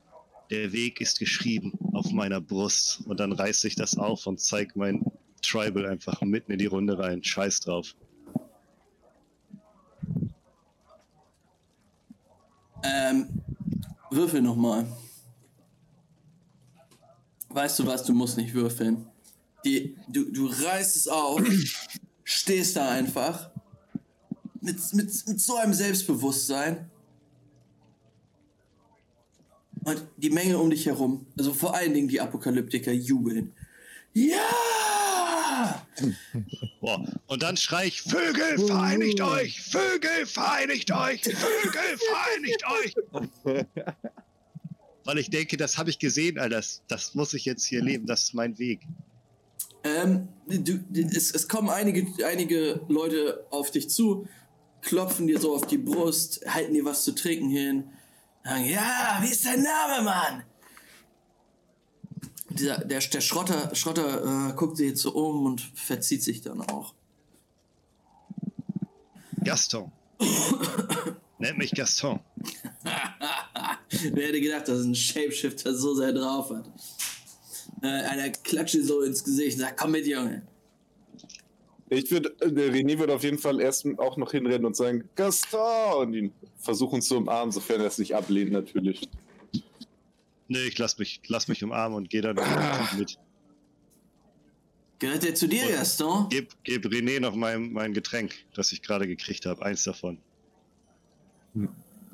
[0.49, 3.01] Der Weg ist geschrieben auf meiner Brust.
[3.05, 5.03] Und dann reiße ich das auf und zeige mein
[5.41, 7.23] Tribal einfach mitten in die Runde rein.
[7.23, 7.95] Scheiß drauf.
[12.83, 13.41] Ähm,
[14.11, 14.85] würfel nochmal.
[17.49, 19.07] Weißt du was, du musst nicht würfeln.
[19.65, 21.41] Die, du, du reißt es auf,
[22.23, 23.49] stehst da einfach.
[24.61, 26.89] Mit, mit, mit so einem Selbstbewusstsein.
[29.83, 33.53] Und die Menge um dich herum, also vor allen Dingen die Apokalyptiker, jubeln.
[34.13, 35.85] Ja!
[36.81, 37.05] Boah.
[37.27, 39.61] Und dann schrei ich, Vögel, vereinigt euch!
[39.61, 41.21] Vögel, vereinigt euch!
[41.21, 42.95] Vögel, vereinigt euch!
[45.05, 46.55] Weil ich denke, das habe ich gesehen, Alter.
[46.55, 48.07] Das, das muss ich jetzt hier leben.
[48.07, 48.81] Das ist mein Weg.
[49.85, 54.27] Ähm, du, es, es kommen einige, einige Leute auf dich zu,
[54.81, 57.83] klopfen dir so auf die Brust, halten dir was zu trinken hin.
[58.43, 60.43] Sagen, ja, wie ist dein Name, Mann?
[62.49, 66.61] Dieser, der, der Schrotter, Schrotter äh, guckt sich jetzt so um und verzieht sich dann
[66.61, 66.95] auch.
[69.43, 69.91] Gaston.
[71.37, 72.21] Nennt mich Gaston.
[73.89, 76.71] Wer hätte gedacht, dass ein Shapeshifter so sehr drauf hat?
[77.81, 80.41] Äh, einer klatscht so ins Gesicht und sagt, komm mit, Junge.
[81.89, 85.97] Ich würde, der René wird auf jeden Fall erst auch noch hinrennen und sagen, Gaston!
[86.07, 89.07] Und ihn versuchen zu umarmen, sofern er es nicht ablehnt, natürlich.
[90.47, 92.35] Nee, ich lass mich, lass mich umarmen und gehe dann
[92.97, 93.19] mit.
[94.97, 96.27] Gehört der zu dir, Und- Gaston?
[96.29, 99.63] Gib, gib René noch mein, mein Getränk, das ich gerade gekriegt habe.
[99.63, 100.17] Eins davon.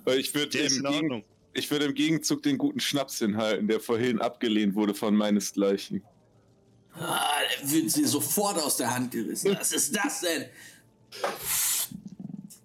[0.03, 1.23] Weil Ich würde im, in Ordnung.
[1.53, 6.03] Ich würd im Gegenzug den guten Schnaps hinhalten, der vorhin abgelehnt wurde von meinesgleichen.
[6.93, 7.19] Ah,
[7.61, 9.55] der wird sie sofort aus der Hand gerissen.
[9.57, 10.45] Was ist das denn?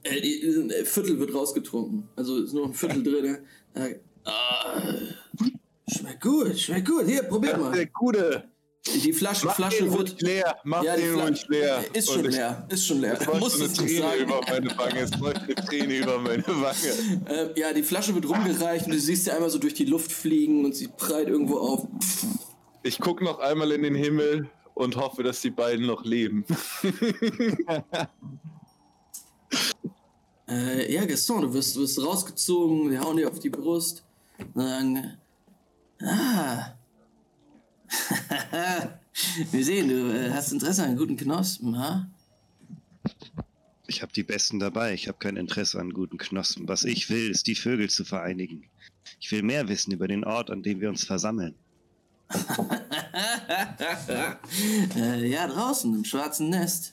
[0.02, 2.08] Äh, die, äh, Viertel wird rausgetrunken.
[2.16, 3.38] Also ist nur ein Viertel drin.
[4.24, 4.80] Ah,
[5.88, 7.06] schmeckt gut, schmeckt gut.
[7.06, 7.72] Hier, probier mal.
[7.72, 8.55] Der Gute!
[8.94, 10.20] Die Flasche, Mach Flasche den wird.
[10.22, 10.56] leer!
[10.64, 11.84] Mach Ja, den Fla- ruhig leer!
[11.92, 13.18] Ist schon ich- leer, ist schon leer.
[13.26, 14.22] Läuft Muss eine Träne sagen.
[14.22, 15.00] über meine Wange.
[15.00, 17.52] Es läuft eine Träne über meine Wange.
[17.54, 20.12] Äh, ja, die Flasche wird rumgereicht und du siehst sie einmal so durch die Luft
[20.12, 21.86] fliegen und sie prallt irgendwo auf.
[22.82, 26.44] Ich gucke noch einmal in den Himmel und hoffe, dass die beiden noch leben.
[30.48, 34.04] Äh, ja, Gaston, du wirst, du wirst rausgezogen, wir hauen dir auf die Brust.
[34.54, 35.16] Und sagen,
[36.00, 36.66] ah.
[39.50, 42.08] wir sehen, du äh, hast Interesse an guten Knospen, ha?
[43.86, 44.94] Ich habe die Besten dabei.
[44.94, 46.66] Ich habe kein Interesse an guten Knospen.
[46.68, 48.64] Was ich will, ist die Vögel zu vereinigen.
[49.20, 51.54] Ich will mehr wissen über den Ort, an dem wir uns versammeln.
[54.96, 56.92] äh, ja, draußen im schwarzen Nest.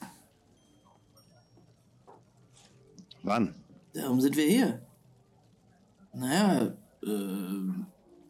[3.23, 3.55] Wann?
[3.93, 4.81] Darum sind wir hier.
[6.13, 7.09] Naja, äh,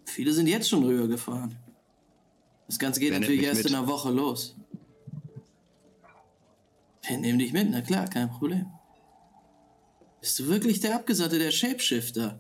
[0.06, 1.58] viele sind jetzt schon rübergefahren.
[2.74, 3.70] Das Ganze geht Wer natürlich erst mit?
[3.72, 4.56] in einer Woche los.
[7.08, 8.66] Wir nehmen dich mit, na klar, kein Problem.
[10.20, 12.40] Bist du wirklich der Abgesandte der Shapeshifter?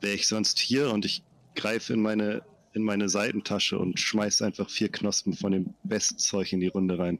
[0.00, 1.24] Wäre ich sonst hier und ich
[1.56, 2.42] greife in meine,
[2.74, 7.18] in meine Seitentasche und schmeiß einfach vier Knospen von dem Bestzeug in die Runde rein.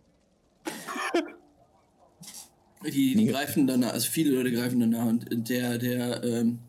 [2.85, 6.61] Die, die greifen danach, also viele Leute greifen danach und der, der, ähm,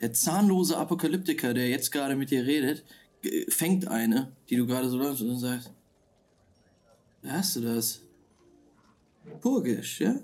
[0.00, 2.84] der zahnlose Apokalyptiker, der jetzt gerade mit dir redet,
[3.48, 5.70] fängt eine, die du gerade so läufst und sagt,
[7.22, 8.02] "Wer hast du das?
[9.40, 10.16] Purgisch, ja?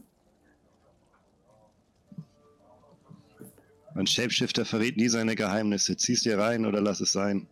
[3.95, 5.97] Ein Shapeshifter verrät nie seine Geheimnisse.
[5.97, 7.47] Zieh's dir rein oder lass es sein.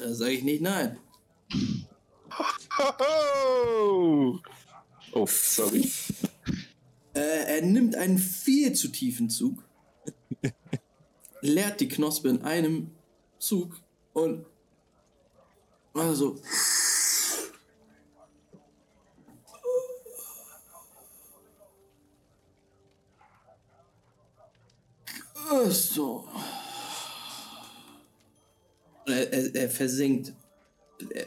[0.00, 0.96] Da sage ich nicht nein.
[2.98, 4.38] Oh,
[5.12, 5.90] oh sorry.
[7.12, 9.62] Äh, er nimmt einen viel zu tiefen Zug,
[11.40, 12.90] leert die Knospe in einem
[13.38, 13.80] Zug
[14.12, 14.46] und
[15.94, 16.40] also
[25.68, 26.28] so.
[29.06, 30.32] Er, er, er versinkt.
[31.10, 31.26] Er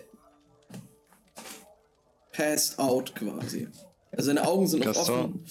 [2.32, 3.68] passed out quasi.
[4.12, 5.20] Also seine Augen sind noch Gaston.
[5.20, 5.46] offen.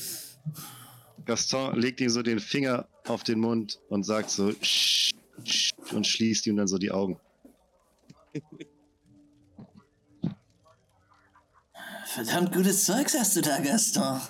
[1.24, 5.12] Gaston legt ihm so den Finger auf den Mund und sagt so "Sch,
[5.44, 7.18] sch", und schließt ihm dann so die Augen.
[12.06, 14.20] Verdammt gutes Zeugs hast du da, Gaston.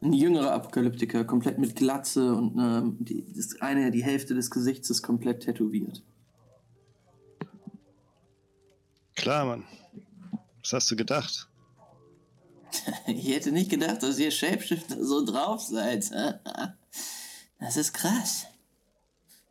[0.00, 4.90] Ein jüngerer Apokalyptiker, komplett mit Glatze und ähm, die, das eine, die Hälfte des Gesichts
[4.90, 6.02] ist komplett tätowiert.
[9.14, 9.64] Klar, Mann.
[10.62, 11.48] Was hast du gedacht?
[13.06, 16.10] Ich hätte nicht gedacht, dass ihr Shapeshifter so drauf seid.
[17.62, 18.46] Das ist krass.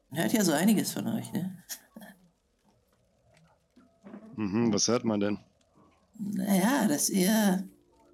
[0.09, 1.63] Man hört ja so einiges von euch, ne?
[4.35, 5.39] Mhm, was hört man denn?
[6.19, 7.63] Naja, dass ihr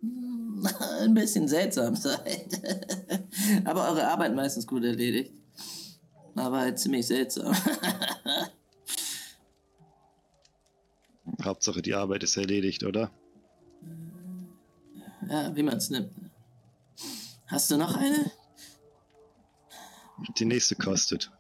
[0.02, 0.68] hm,
[1.02, 2.62] ein bisschen seltsam seid.
[3.66, 5.34] Aber eure Arbeit meistens gut erledigt.
[6.36, 7.56] Aber halt ziemlich seltsam.
[11.44, 13.10] Hauptsache die Arbeit ist erledigt, oder?
[15.28, 16.12] Ja, wie man es nimmt.
[17.48, 18.32] Hast du noch eine?
[20.38, 21.32] Die nächste kostet.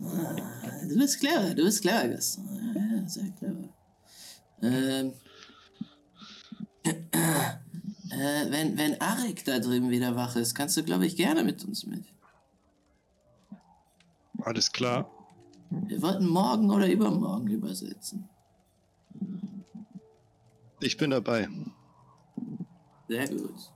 [0.00, 2.46] Du bist clever, du bist clever, Gaston.
[2.74, 3.68] Ja, sehr clever.
[4.62, 5.12] Ähm.
[8.10, 11.64] Äh, wenn, wenn Arik da drüben wieder wach ist, kannst du, glaube ich, gerne mit
[11.64, 12.04] uns mit.
[14.42, 15.08] Alles klar.
[15.70, 18.28] Wir wollten morgen oder übermorgen übersetzen.
[20.80, 21.48] Ich bin dabei.
[23.08, 23.72] Sehr gut.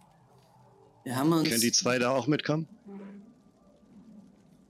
[1.05, 1.49] Wir haben uns.
[1.49, 2.67] Können die zwei da auch mitkommen?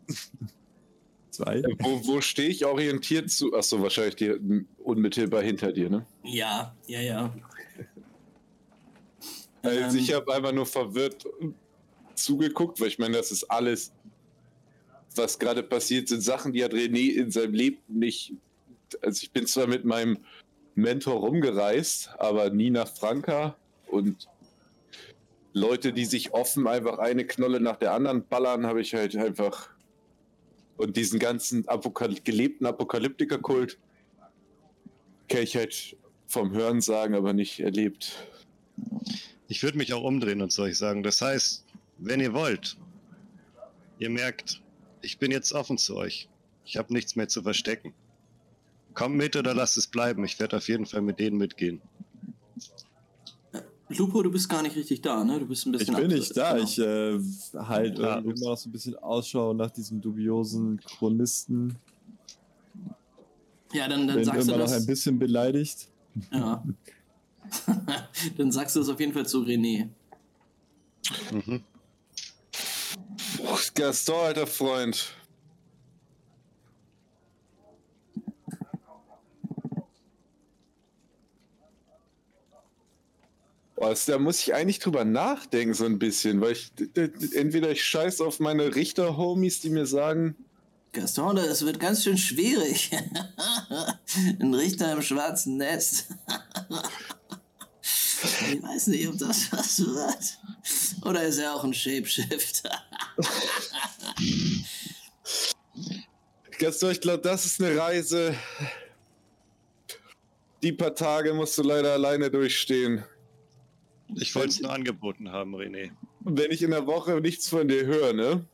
[1.31, 1.57] Zwei.
[1.57, 3.55] Äh, Wo, wo stehe ich orientiert zu?
[3.55, 6.07] Achso, wahrscheinlich die, unmittelbar hinter dir, ne?
[6.23, 7.34] Ja, ja, ja.
[9.62, 11.26] Also Ähm, ich habe einfach nur verwirrt
[12.15, 13.92] zugeguckt, weil ich meine, das ist alles,
[15.16, 18.34] was gerade passiert, sind Sachen, die hat René in seinem Leben nicht.
[19.02, 20.18] Also ich bin zwar mit meinem
[20.76, 23.57] Mentor rumgereist, aber nie nach Franka
[23.89, 24.28] und
[25.52, 29.74] Leute, die sich offen einfach eine Knolle nach der anderen ballern, habe ich halt einfach.
[30.77, 33.78] Und diesen ganzen Apokal gelebten Apokalyptiker-Kult
[35.28, 35.97] kenne ich halt
[36.27, 38.27] vom Hören sagen, aber nicht erlebt.
[39.47, 41.03] Ich würde mich auch umdrehen und zu euch sagen.
[41.03, 41.65] Das heißt,
[41.99, 42.77] wenn ihr wollt,
[43.99, 44.61] ihr merkt,
[45.03, 46.28] ich bin jetzt offen zu euch.
[46.65, 47.94] Ich habe nichts mehr zu verstecken.
[48.94, 50.25] Kommt mit oder lasst es bleiben.
[50.25, 51.81] Ich werde auf jeden Fall mit denen mitgehen.
[53.88, 55.38] Lupo, du bist gar nicht richtig da, ne?
[55.40, 56.52] Du bist ein Ich bisschen bin nicht da.
[56.54, 56.64] Genau.
[56.64, 57.18] Ich äh,
[57.54, 58.40] halt Ja, ups.
[58.40, 61.76] immer noch so ein bisschen Ausschau nach diesem dubiosen Chronisten.
[63.72, 64.80] ja, dann, dann Bin sagst du immer noch das.
[64.82, 65.88] ein bisschen beleidigt.
[66.32, 66.64] Ja.
[68.38, 69.88] dann sagst du das auf jeden Fall zu René.
[71.30, 71.62] Mhm.
[73.74, 75.08] Gaston, alter Freund.
[83.90, 86.70] Das- da muss ich eigentlich drüber nachdenken, so ein bisschen, weil ich
[87.34, 90.36] entweder ich scheiß auf meine Richter-Homies, die mir sagen,
[90.92, 92.92] Gaston, das wird ganz schön schwierig.
[94.40, 96.06] Ein Richter im schwarzen Nest.
[98.52, 100.38] ich weiß nicht, ob das was wird.
[101.04, 102.70] Oder ist er auch ein Shapeshifter?
[106.58, 108.36] Gaston, ich glaube, das ist eine Reise.
[110.62, 113.04] Die paar Tage musst du leider alleine durchstehen.
[114.17, 115.91] Ich wollte es nur angeboten haben, René.
[116.20, 118.47] Wenn ich in der Woche nichts von dir höre, ne?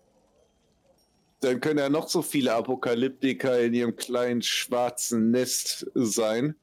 [1.40, 6.54] Dann können ja noch so viele Apokalyptiker in ihrem kleinen schwarzen Nest sein.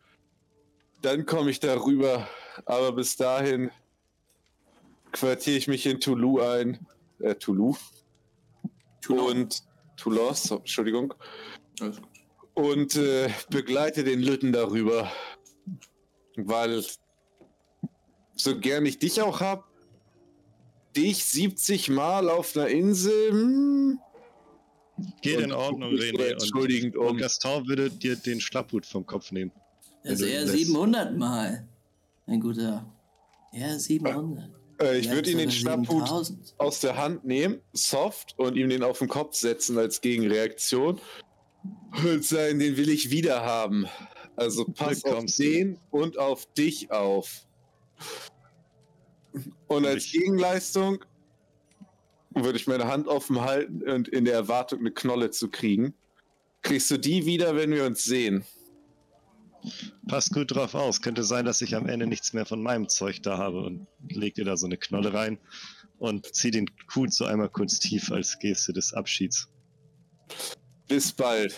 [1.02, 2.28] Dann komme ich darüber.
[2.66, 3.72] Aber bis dahin
[5.12, 6.86] quartiere ich mich in Toulouse ein.
[7.20, 7.80] Äh, Toulouse.
[9.02, 9.32] Toulouse.
[9.32, 9.64] Und
[9.96, 11.14] Toulouse, Entschuldigung.
[11.80, 12.10] Alles gut.
[12.54, 15.12] Und äh, begleite den Lütten darüber.
[16.36, 16.84] Weil
[18.38, 19.66] so gern ich dich auch hab,
[20.96, 23.32] dich 70 Mal auf einer Insel.
[23.32, 24.00] Hm,
[25.22, 26.32] Geht in Ordnung, René.
[26.32, 27.12] entschuldigend und, um.
[27.12, 29.52] und Gaston würde dir den Schlapphut vom Kopf nehmen.
[30.04, 30.58] Also eher ihn lässt.
[30.58, 31.68] 700 Mal.
[32.26, 32.86] Mein guter.
[33.54, 34.50] Eher 700.
[34.82, 36.56] äh, ich Ja, würde ihm den Schnapphut 7000.
[36.58, 41.00] aus der Hand nehmen, soft, und ihm den auf den Kopf setzen als Gegenreaktion.
[42.04, 43.86] Und sagen, den will ich wieder haben.
[44.36, 47.47] Also pass auf den und auf dich auf.
[49.68, 51.04] Und als Gegenleistung
[52.34, 55.94] würde ich meine Hand offen halten und in der Erwartung, eine Knolle zu kriegen.
[56.62, 58.44] Kriegst du die wieder, wenn wir uns sehen?
[60.08, 61.02] Passt gut drauf aus.
[61.02, 64.36] Könnte sein, dass ich am Ende nichts mehr von meinem Zeug da habe und leg
[64.36, 65.40] dir da so eine Knolle rein
[66.00, 69.50] und zieh den Hut so einmal kurz tief als Geste des Abschieds.
[70.88, 71.56] Bis bald.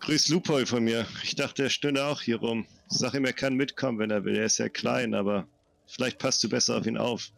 [0.00, 1.06] Grüß Lupol von mir.
[1.22, 2.66] Ich dachte, er stünde auch hier rum.
[2.88, 4.36] Sag ihm, er kann mitkommen, wenn er will.
[4.36, 5.46] Er ist ja klein, aber
[5.86, 7.30] vielleicht passt du besser auf ihn auf.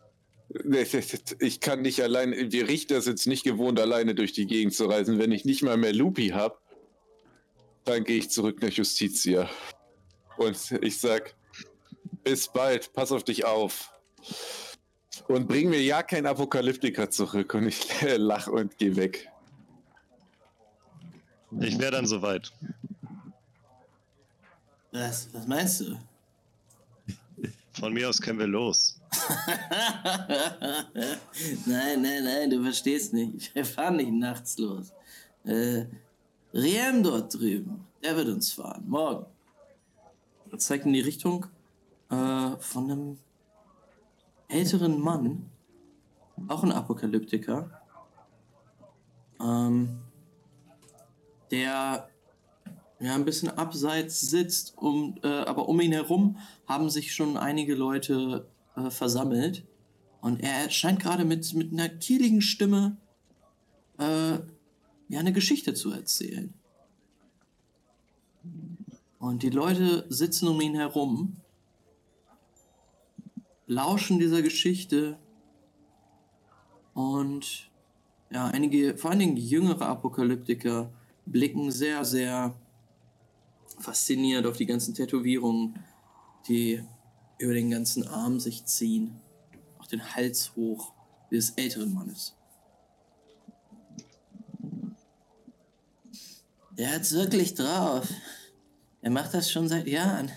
[1.41, 4.87] Ich kann nicht allein, wir Richter sind es nicht gewohnt, alleine durch die Gegend zu
[4.87, 5.19] reisen.
[5.19, 6.57] Wenn ich nicht mal mehr Lupi habe,
[7.85, 9.51] dann gehe ich zurück nach Justitia.
[10.37, 11.35] Und ich sag,
[12.25, 13.93] bis bald, pass auf dich auf.
[15.29, 17.55] Und bring mir ja kein Apokalyptiker zurück.
[17.55, 19.29] Und ich lach und geh weg.
[21.61, 22.53] Ich wäre dann soweit.
[24.99, 25.99] Was, was meinst du?
[27.73, 28.99] Von mir aus können wir los.
[31.67, 33.55] nein, nein, nein, du verstehst nicht.
[33.55, 34.95] Wir fahren nicht nachts los.
[35.45, 35.85] Äh,
[36.55, 38.85] Riem dort drüben, der wird uns fahren.
[38.89, 39.27] Morgen.
[40.51, 41.45] Er zeigt in die Richtung
[42.09, 43.19] äh, von einem
[44.49, 45.51] älteren Mann,
[46.49, 47.83] auch ein Apokalyptiker,
[49.41, 49.99] ähm,
[51.51, 52.09] der
[53.01, 57.75] ja ein bisschen abseits sitzt, um, äh, aber um ihn herum haben sich schon einige
[57.75, 59.65] Leute äh, versammelt.
[60.21, 62.97] Und er scheint gerade mit, mit einer kieligen Stimme
[63.99, 64.39] äh,
[65.09, 66.53] ja eine Geschichte zu erzählen.
[69.19, 71.37] Und die Leute sitzen um ihn herum,
[73.67, 75.19] lauschen dieser Geschichte
[76.95, 77.71] und
[78.31, 80.91] ja, einige, vor allen Dingen jüngere Apokalyptiker
[81.27, 82.55] blicken sehr, sehr
[83.79, 85.79] fasziniert auf die ganzen Tätowierungen,
[86.49, 86.83] die
[87.39, 89.21] über den ganzen Arm sich ziehen.
[89.79, 90.93] Auch den Hals hoch
[91.31, 92.35] des älteren Mannes.
[96.73, 98.09] Der hat's wirklich drauf.
[99.01, 100.31] Er macht das schon seit Jahren.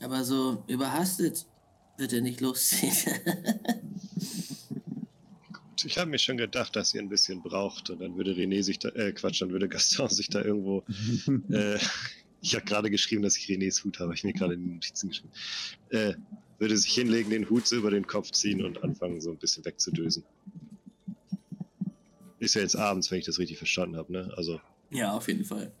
[0.00, 1.46] Aber so überhastet
[1.96, 2.92] wird er nicht losziehen.
[5.84, 8.78] Ich habe mir schon gedacht, dass ihr ein bisschen braucht und dann würde René sich
[8.78, 10.84] da, äh, Quatsch, dann würde Gaston sich da irgendwo,
[11.50, 11.78] äh,
[12.40, 14.74] ich habe gerade geschrieben, dass ich Renés Hut habe, hab ich mir gerade in die
[14.74, 15.32] Notizen geschrieben,
[15.90, 16.14] äh,
[16.58, 19.64] würde sich hinlegen, den Hut so über den Kopf ziehen und anfangen so ein bisschen
[19.64, 20.24] wegzudösen.
[22.38, 24.32] Ist ja jetzt abends, wenn ich das richtig verstanden habe, ne?
[24.36, 25.72] Also, ja, auf jeden Fall.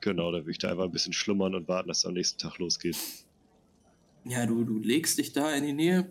[0.00, 2.38] genau, da würde ich da einfach ein bisschen schlummern und warten, dass es am nächsten
[2.38, 2.96] Tag losgeht.
[4.24, 6.10] Ja, du, du legst dich da in die Nähe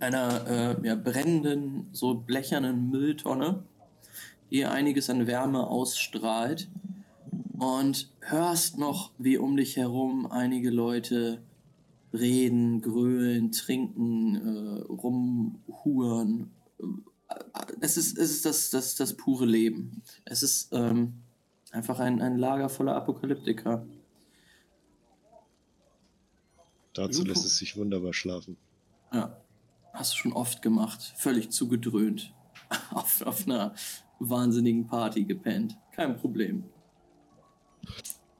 [0.00, 0.46] einer
[0.82, 3.64] äh, ja, brennenden, so blechernen Mülltonne,
[4.50, 6.68] die einiges an Wärme ausstrahlt
[7.58, 11.42] und hörst noch, wie um dich herum einige Leute
[12.12, 16.50] reden, grölen, trinken, äh, rumhuren.
[17.80, 20.02] Es ist, es ist das, das, das pure Leben.
[20.24, 21.14] Es ist ähm,
[21.72, 23.86] einfach ein, ein Lager voller Apokalyptiker.
[26.94, 28.56] Dazu lässt es sich wunderbar schlafen.
[29.12, 29.36] Ja,
[29.98, 31.14] hast du schon oft gemacht.
[31.16, 32.32] Völlig zugedröhnt.
[32.90, 33.74] auf, auf einer
[34.18, 35.76] wahnsinnigen Party gepennt.
[35.92, 36.64] Kein Problem.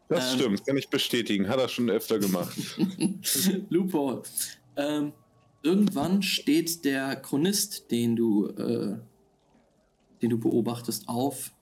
[0.09, 0.39] Das Ähm.
[0.39, 1.49] stimmt, kann ich bestätigen.
[1.49, 2.57] Hat er schon öfter gemacht.
[3.71, 4.23] Lupo,
[4.77, 5.13] ähm,
[5.63, 8.99] irgendwann steht der Chronist, den du, äh,
[10.23, 11.53] den du beobachtest, auf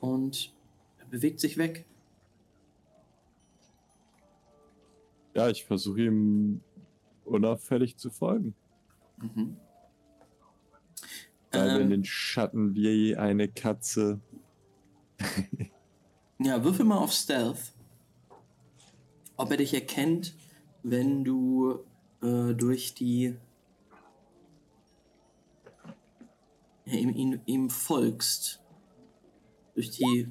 [0.00, 0.52] und
[0.98, 1.84] er bewegt sich weg.
[5.34, 6.62] Ja, ich versuche ihm
[7.24, 8.54] unauffällig zu folgen.
[9.18, 9.56] Mhm.
[11.50, 11.90] Bleibe in Ähm.
[11.90, 14.20] den Schatten wie eine Katze.
[16.38, 17.72] Ja, würfel mal auf Stealth.
[19.38, 20.34] Ob er dich erkennt,
[20.82, 21.78] wenn du
[22.22, 23.36] äh, durch die.
[26.84, 28.60] Ja, ihm, ihm, ihm folgst.
[29.74, 30.28] Durch die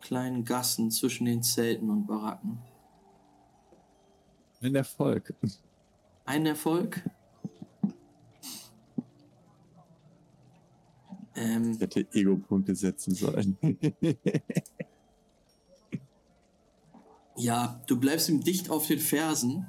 [0.00, 2.58] kleinen Gassen zwischen den Zelten und Baracken.
[4.60, 5.34] Ein Erfolg.
[6.24, 7.08] Ein Erfolg.
[11.44, 13.56] Ähm, Ich hätte Ego-Punkte setzen sollen.
[17.36, 19.66] Ja, du bleibst ihm dicht auf den Fersen.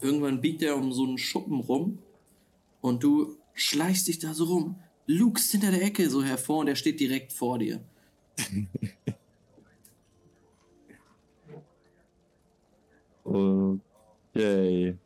[0.00, 1.98] Irgendwann biegt er um so einen Schuppen rum
[2.80, 4.74] und du schleichst dich da so rum,
[5.06, 7.80] lugst hinter der Ecke so hervor und er steht direkt vor dir.
[14.34, 14.96] okay.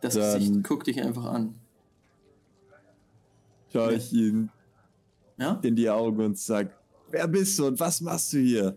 [0.00, 1.54] Das Dann- Gesicht guckt dich einfach an.
[3.72, 4.50] Schaue ich ihm
[5.38, 5.58] Ja?
[5.62, 6.76] in die Augen und sag,
[7.10, 8.76] wer bist du und was machst du hier?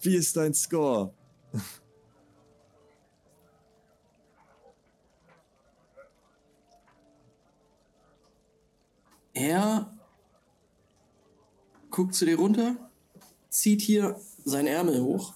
[0.00, 1.12] Wie ist dein Score?
[9.34, 9.92] Er
[11.90, 12.76] guckt zu dir runter,
[13.48, 15.34] zieht hier seinen Ärmel hoch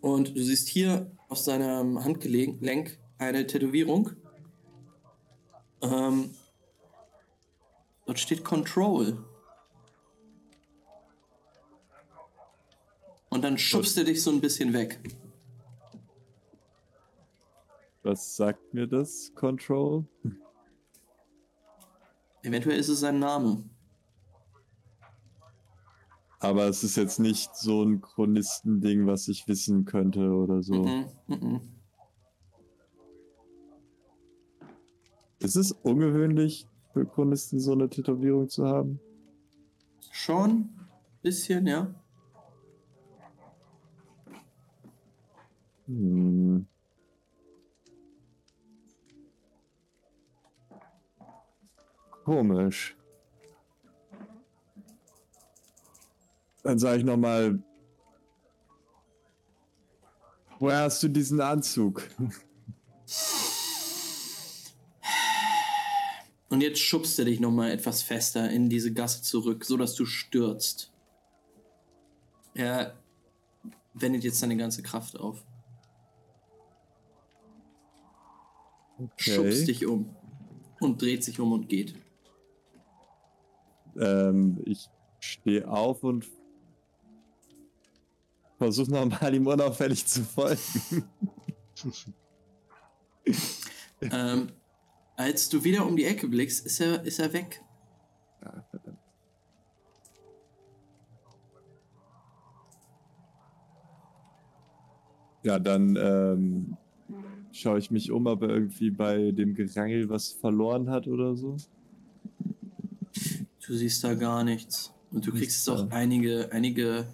[0.00, 4.10] und du siehst hier auf seinem Handgelenk eine Tätowierung.
[5.82, 6.30] Ähm,
[8.08, 9.22] dort steht Control.
[13.28, 14.98] Und dann schubst er dich so ein bisschen weg.
[18.02, 20.06] Was sagt mir das, Control?
[22.42, 23.68] Eventuell ist es sein Name.
[26.40, 30.82] Aber es ist jetzt nicht so ein Chronistending, was ich wissen könnte oder so.
[30.82, 31.60] Mhm, mhm.
[35.40, 39.00] Ist es ungewöhnlich Chronisten so eine Tätowierung zu haben?
[40.10, 40.70] Schon?
[41.22, 41.94] Bisschen, ja.
[45.86, 46.66] Hm.
[52.24, 52.96] Komisch.
[56.62, 57.62] Dann sage ich nochmal,
[60.58, 62.02] woher hast du diesen Anzug?
[66.48, 70.90] Und jetzt schubst er dich nochmal etwas fester in diese Gasse zurück, sodass du stürzt.
[72.54, 72.98] Er
[73.94, 75.44] wendet jetzt seine ganze Kraft auf.
[79.16, 80.14] Schubst dich um.
[80.80, 81.94] Und dreht sich um und geht.
[83.96, 86.26] Ähm, ich stehe auf und
[88.58, 91.04] versuche nochmal ihm unauffällig zu folgen.
[94.00, 94.52] ähm,
[95.18, 97.60] als du wieder um die Ecke blickst, ist er, ist er weg.
[98.40, 98.98] Ah, verdammt.
[105.42, 106.76] Ja, dann ähm,
[107.52, 111.56] schaue ich mich um, ob er irgendwie bei dem Gerangel was verloren hat oder so.
[113.66, 114.92] Du siehst da gar nichts.
[115.10, 115.96] Und du Nichts kriegst auch da.
[115.96, 117.06] einige, einige,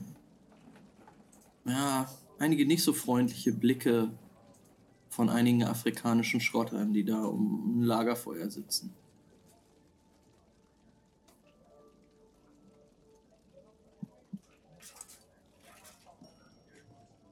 [1.65, 2.07] ja,
[2.39, 4.11] einige nicht so freundliche Blicke
[5.15, 8.93] von einigen afrikanischen Schrottern, die da um ein Lagerfeuer sitzen.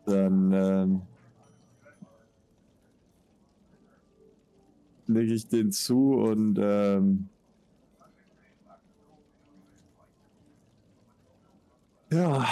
[0.06, 1.02] Dann ähm,
[5.08, 7.28] lege ich den zu und ähm,
[12.12, 12.46] ja,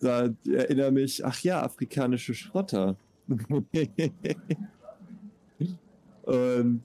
[0.00, 2.96] da erinnere mich, ach ja, afrikanische Schrotter.
[6.22, 6.82] und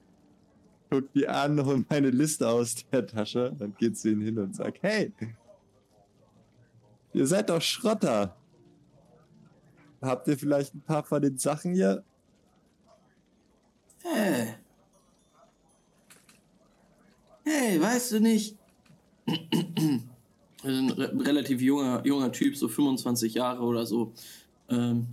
[0.89, 3.53] guck die an und meine Liste aus der Tasche.
[3.57, 5.11] Dann geht sie hin und sagt, hey,
[7.13, 8.35] ihr seid doch Schrotter.
[10.01, 12.03] Habt ihr vielleicht ein paar von den Sachen hier?
[14.03, 14.55] Hey.
[17.43, 18.57] Hey, weißt du nicht?
[20.63, 24.13] Ein re relativ junger, junger Typ, so 25 Jahre oder so,
[24.69, 25.07] ähm,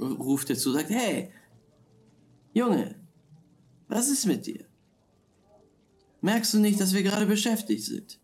[0.00, 1.30] ruft er zu, sagt, hey,
[2.52, 2.94] Junge,
[3.88, 4.64] was ist mit dir?
[6.20, 8.18] Merkst du nicht, dass wir gerade beschäftigt sind?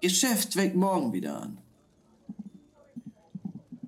[0.00, 1.58] Geschäft fängt morgen wieder an.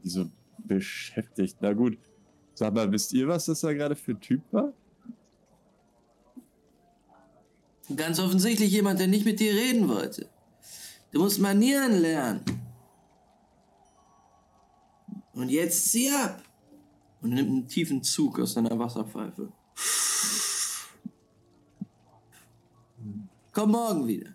[0.02, 1.56] Die so beschäftigt.
[1.60, 1.98] Na gut.
[2.54, 4.72] Sag mal, wisst ihr, was das da gerade für ein Typ war?
[7.94, 10.28] Ganz offensichtlich jemand, der nicht mit dir reden wollte.
[11.12, 12.44] Du musst Manieren lernen.
[15.32, 16.42] Und jetzt zieh ab
[17.22, 19.52] und nimmt einen tiefen Zug aus seiner Wasserpfeife.
[23.52, 24.30] Komm morgen wieder.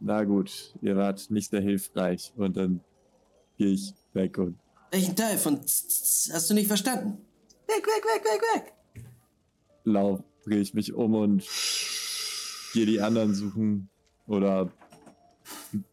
[0.00, 2.80] Na gut, ihr wart nicht sehr hilfreich und dann
[3.56, 4.58] gehe ich weg und.
[4.90, 7.18] Welchen Teil von hast du nicht verstanden?
[7.66, 8.74] Weg, weg, weg, weg, weg!
[9.84, 11.44] Lauf, drehe ich mich um und
[12.72, 13.90] gehe die anderen suchen
[14.26, 14.70] oder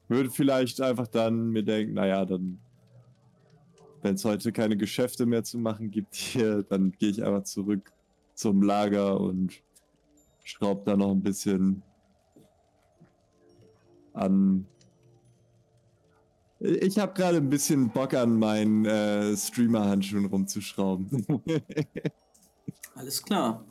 [0.08, 2.60] würde vielleicht einfach dann mir denken, naja, dann,
[4.02, 7.92] wenn es heute keine Geschäfte mehr zu machen gibt hier, dann gehe ich einfach zurück
[8.34, 9.54] zum Lager und
[10.44, 11.82] schraube da noch ein bisschen
[14.14, 14.66] an.
[16.60, 21.26] Ich habe gerade ein bisschen Bock an meinen äh, Streamer-Handschuhen rumzuschrauben.
[22.96, 23.66] Alles klar.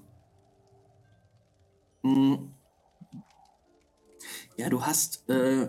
[2.03, 2.51] Hm.
[4.57, 5.69] Ja, du hast, äh,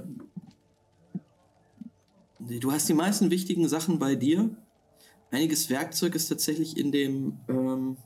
[2.40, 4.56] du hast die meisten wichtigen Sachen bei dir.
[5.32, 7.98] Einiges Werkzeug ist tatsächlich in dem, ähm,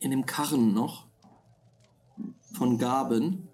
[0.00, 1.06] in dem Karren noch
[2.54, 3.48] von Gaben.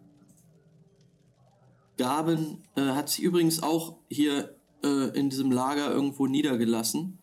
[1.98, 4.54] Gaben äh, hat sich übrigens auch hier
[4.84, 7.18] äh, in diesem Lager irgendwo niedergelassen.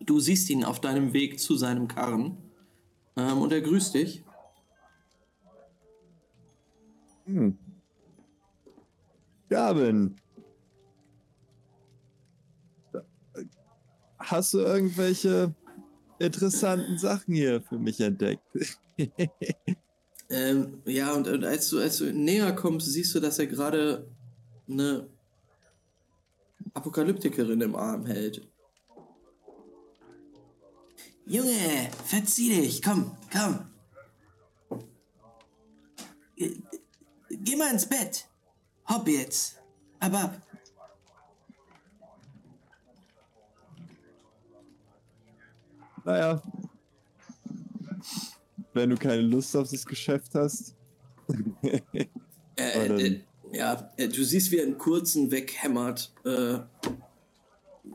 [0.00, 2.36] Du siehst ihn auf deinem Weg zu seinem Karren
[3.16, 4.24] ähm, und er grüßt dich.
[7.26, 7.58] Hm.
[9.48, 10.16] Gaben.
[14.18, 15.54] Hast du irgendwelche
[16.18, 18.42] interessanten Sachen hier für mich entdeckt?
[20.32, 24.10] Ähm, ja, und, und als, du, als du näher kommst, siehst du, dass er gerade
[24.66, 25.06] eine
[26.72, 28.48] Apokalyptikerin im Arm hält.
[31.26, 33.66] Junge, verzieh dich, komm, komm.
[37.44, 38.26] Geh, mal ins Bett.
[38.88, 39.60] Hopp jetzt.
[40.00, 40.42] Ab, ab.
[46.04, 46.42] naja.
[48.72, 50.74] Wenn du keine Lust auf das Geschäft hast.
[52.54, 53.20] Äh, äh,
[53.52, 56.58] ja, äh, du siehst, wie er einen kurzen weghämmert, äh,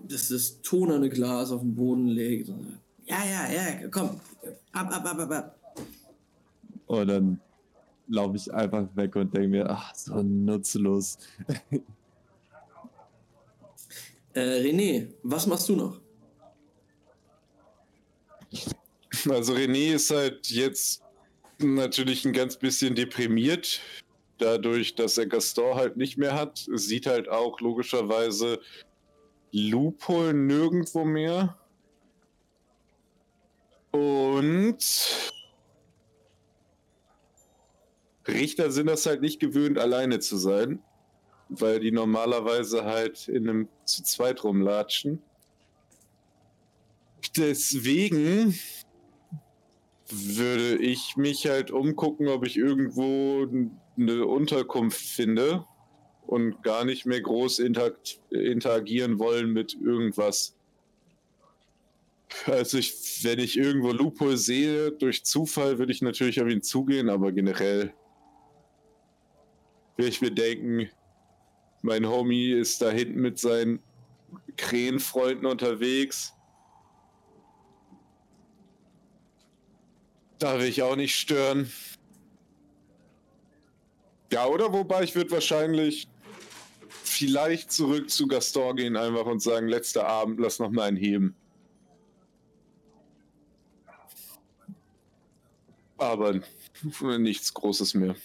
[0.08, 2.50] dass das tonerne Glas auf den Boden legt.
[3.06, 4.20] Ja, ja, ja, komm.
[4.72, 5.60] Ab, ab, ab, ab, ab.
[6.88, 7.40] Und dann
[8.08, 11.18] laufe ich einfach weg und denke mir, ach, so nutzlos.
[14.34, 16.00] Äh, René, was machst du noch?
[19.28, 21.02] Also René ist halt jetzt
[21.58, 23.82] natürlich ein ganz bisschen deprimiert,
[24.38, 26.68] dadurch, dass er Gaston halt nicht mehr hat.
[26.68, 28.60] Es Sieht halt auch logischerweise
[29.52, 31.58] Loophole nirgendwo mehr.
[33.92, 34.78] Und
[38.28, 40.82] Richter sind das halt nicht gewöhnt, alleine zu sein,
[41.50, 45.22] weil die normalerweise halt in einem zu zweit rumlatschen.
[47.36, 48.58] Deswegen
[50.10, 53.48] würde ich mich halt umgucken, ob ich irgendwo
[53.98, 55.66] eine Unterkunft finde
[56.26, 60.56] und gar nicht mehr groß interagieren wollen mit irgendwas.
[62.46, 67.10] Also ich, wenn ich irgendwo Loophole sehe, durch Zufall würde ich natürlich auf ihn zugehen,
[67.10, 67.94] aber generell
[69.98, 70.90] würde ich mir denken,
[71.82, 73.80] mein Homie ist da hinten mit seinen
[74.56, 76.34] Krähenfreunden unterwegs.
[80.40, 81.72] Da will ich auch nicht stören.
[84.32, 86.08] Ja, oder wobei ich würde wahrscheinlich
[87.04, 91.36] vielleicht zurück zu Gaston gehen einfach und sagen, letzter Abend, lass noch mal einen heben.
[95.98, 96.40] Aber
[97.18, 98.16] nichts Großes mehr.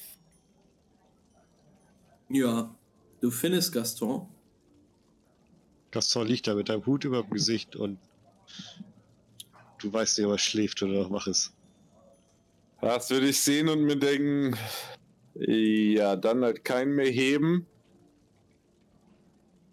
[2.32, 2.74] Ja,
[3.20, 4.26] du findest Gaston.
[5.90, 7.98] Gaston liegt da mit deinem Hut über dem Gesicht und
[9.78, 11.52] du weißt nicht, ob er schläft oder noch wach ist.
[12.80, 14.56] Das würde ich sehen und mir denken,
[15.34, 17.66] ja, dann halt keinen mehr heben.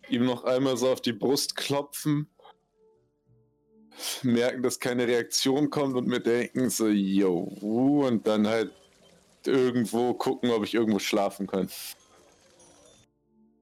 [0.09, 2.27] Ihm noch einmal so auf die Brust klopfen.
[4.21, 7.39] Merken, dass keine Reaktion kommt und mir denken so, yo,
[8.05, 8.73] und dann halt
[9.45, 11.69] irgendwo gucken, ob ich irgendwo schlafen kann.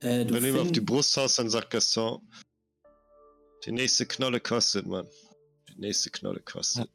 [0.01, 2.21] Äh, du Wenn du ihm auf die Brust haust, dann sagt Gaston,
[3.65, 5.07] die nächste Knolle kostet, Mann.
[5.69, 6.89] Die nächste Knolle kostet.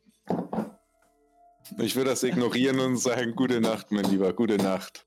[1.78, 5.06] Ich würde das ignorieren und sagen, gute Nacht, mein Lieber, gute Nacht.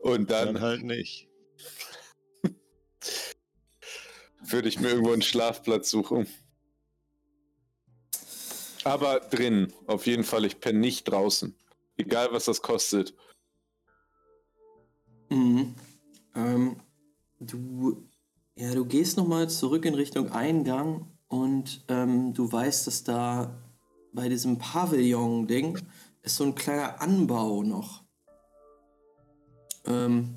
[0.00, 1.28] Und dann Dann halt nicht.
[4.42, 6.26] würde ich mir irgendwo einen Schlafplatz suchen.
[8.84, 11.54] Aber drin, auf jeden Fall, ich penne nicht draußen.
[11.96, 13.14] Egal was das kostet.
[15.28, 15.74] Mhm.
[16.34, 16.80] Ähm,
[17.40, 18.08] du,
[18.54, 23.58] ja, du gehst nochmal zurück in Richtung Eingang und ähm, du weißt, dass da
[24.12, 25.78] bei diesem Pavillon-Ding
[26.22, 28.02] ist so ein kleiner Anbau noch.
[29.86, 30.36] Ähm,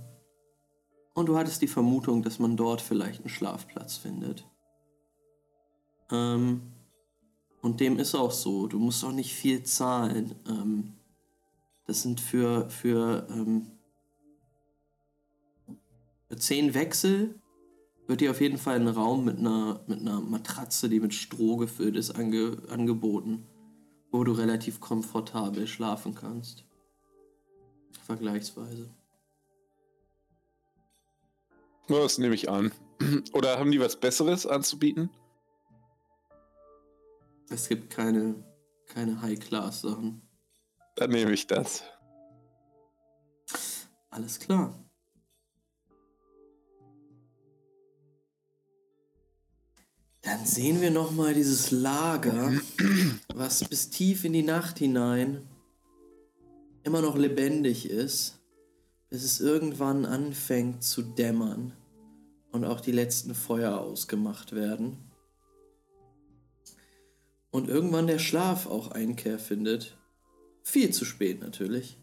[1.13, 4.47] und du hattest die Vermutung, dass man dort vielleicht einen Schlafplatz findet.
[6.11, 6.61] Ähm,
[7.61, 8.67] und dem ist auch so.
[8.67, 10.35] Du musst auch nicht viel zahlen.
[10.47, 10.93] Ähm,
[11.85, 13.67] das sind für, für, ähm,
[16.33, 17.39] für zehn Wechsel
[18.07, 21.57] wird dir auf jeden Fall ein Raum mit einer, mit einer Matratze, die mit Stroh
[21.57, 23.45] gefüllt ist, ange, angeboten,
[24.09, 26.65] wo du relativ komfortabel schlafen kannst.
[28.03, 28.89] Vergleichsweise.
[31.87, 32.71] Das nehme ich an.
[33.33, 35.11] Oder haben die was Besseres anzubieten?
[37.51, 38.43] Es gibt keine,
[38.87, 40.23] keine High-Class-Sachen.
[40.95, 41.83] Dann nehme ich das.
[44.09, 44.82] Alles klar.
[50.23, 52.53] Dann sehen wir noch mal dieses Lager,
[53.33, 55.45] was bis tief in die Nacht hinein
[56.83, 58.39] immer noch lebendig ist,
[59.09, 61.73] bis es irgendwann anfängt zu dämmern
[62.53, 64.97] und auch die letzten Feuer ausgemacht werden.
[67.51, 69.97] Und irgendwann der Schlaf auch Einkehr findet.
[70.63, 71.97] Viel zu spät natürlich.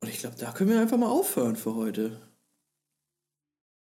[0.00, 2.25] Und ich glaube, da können wir einfach mal aufhören für heute.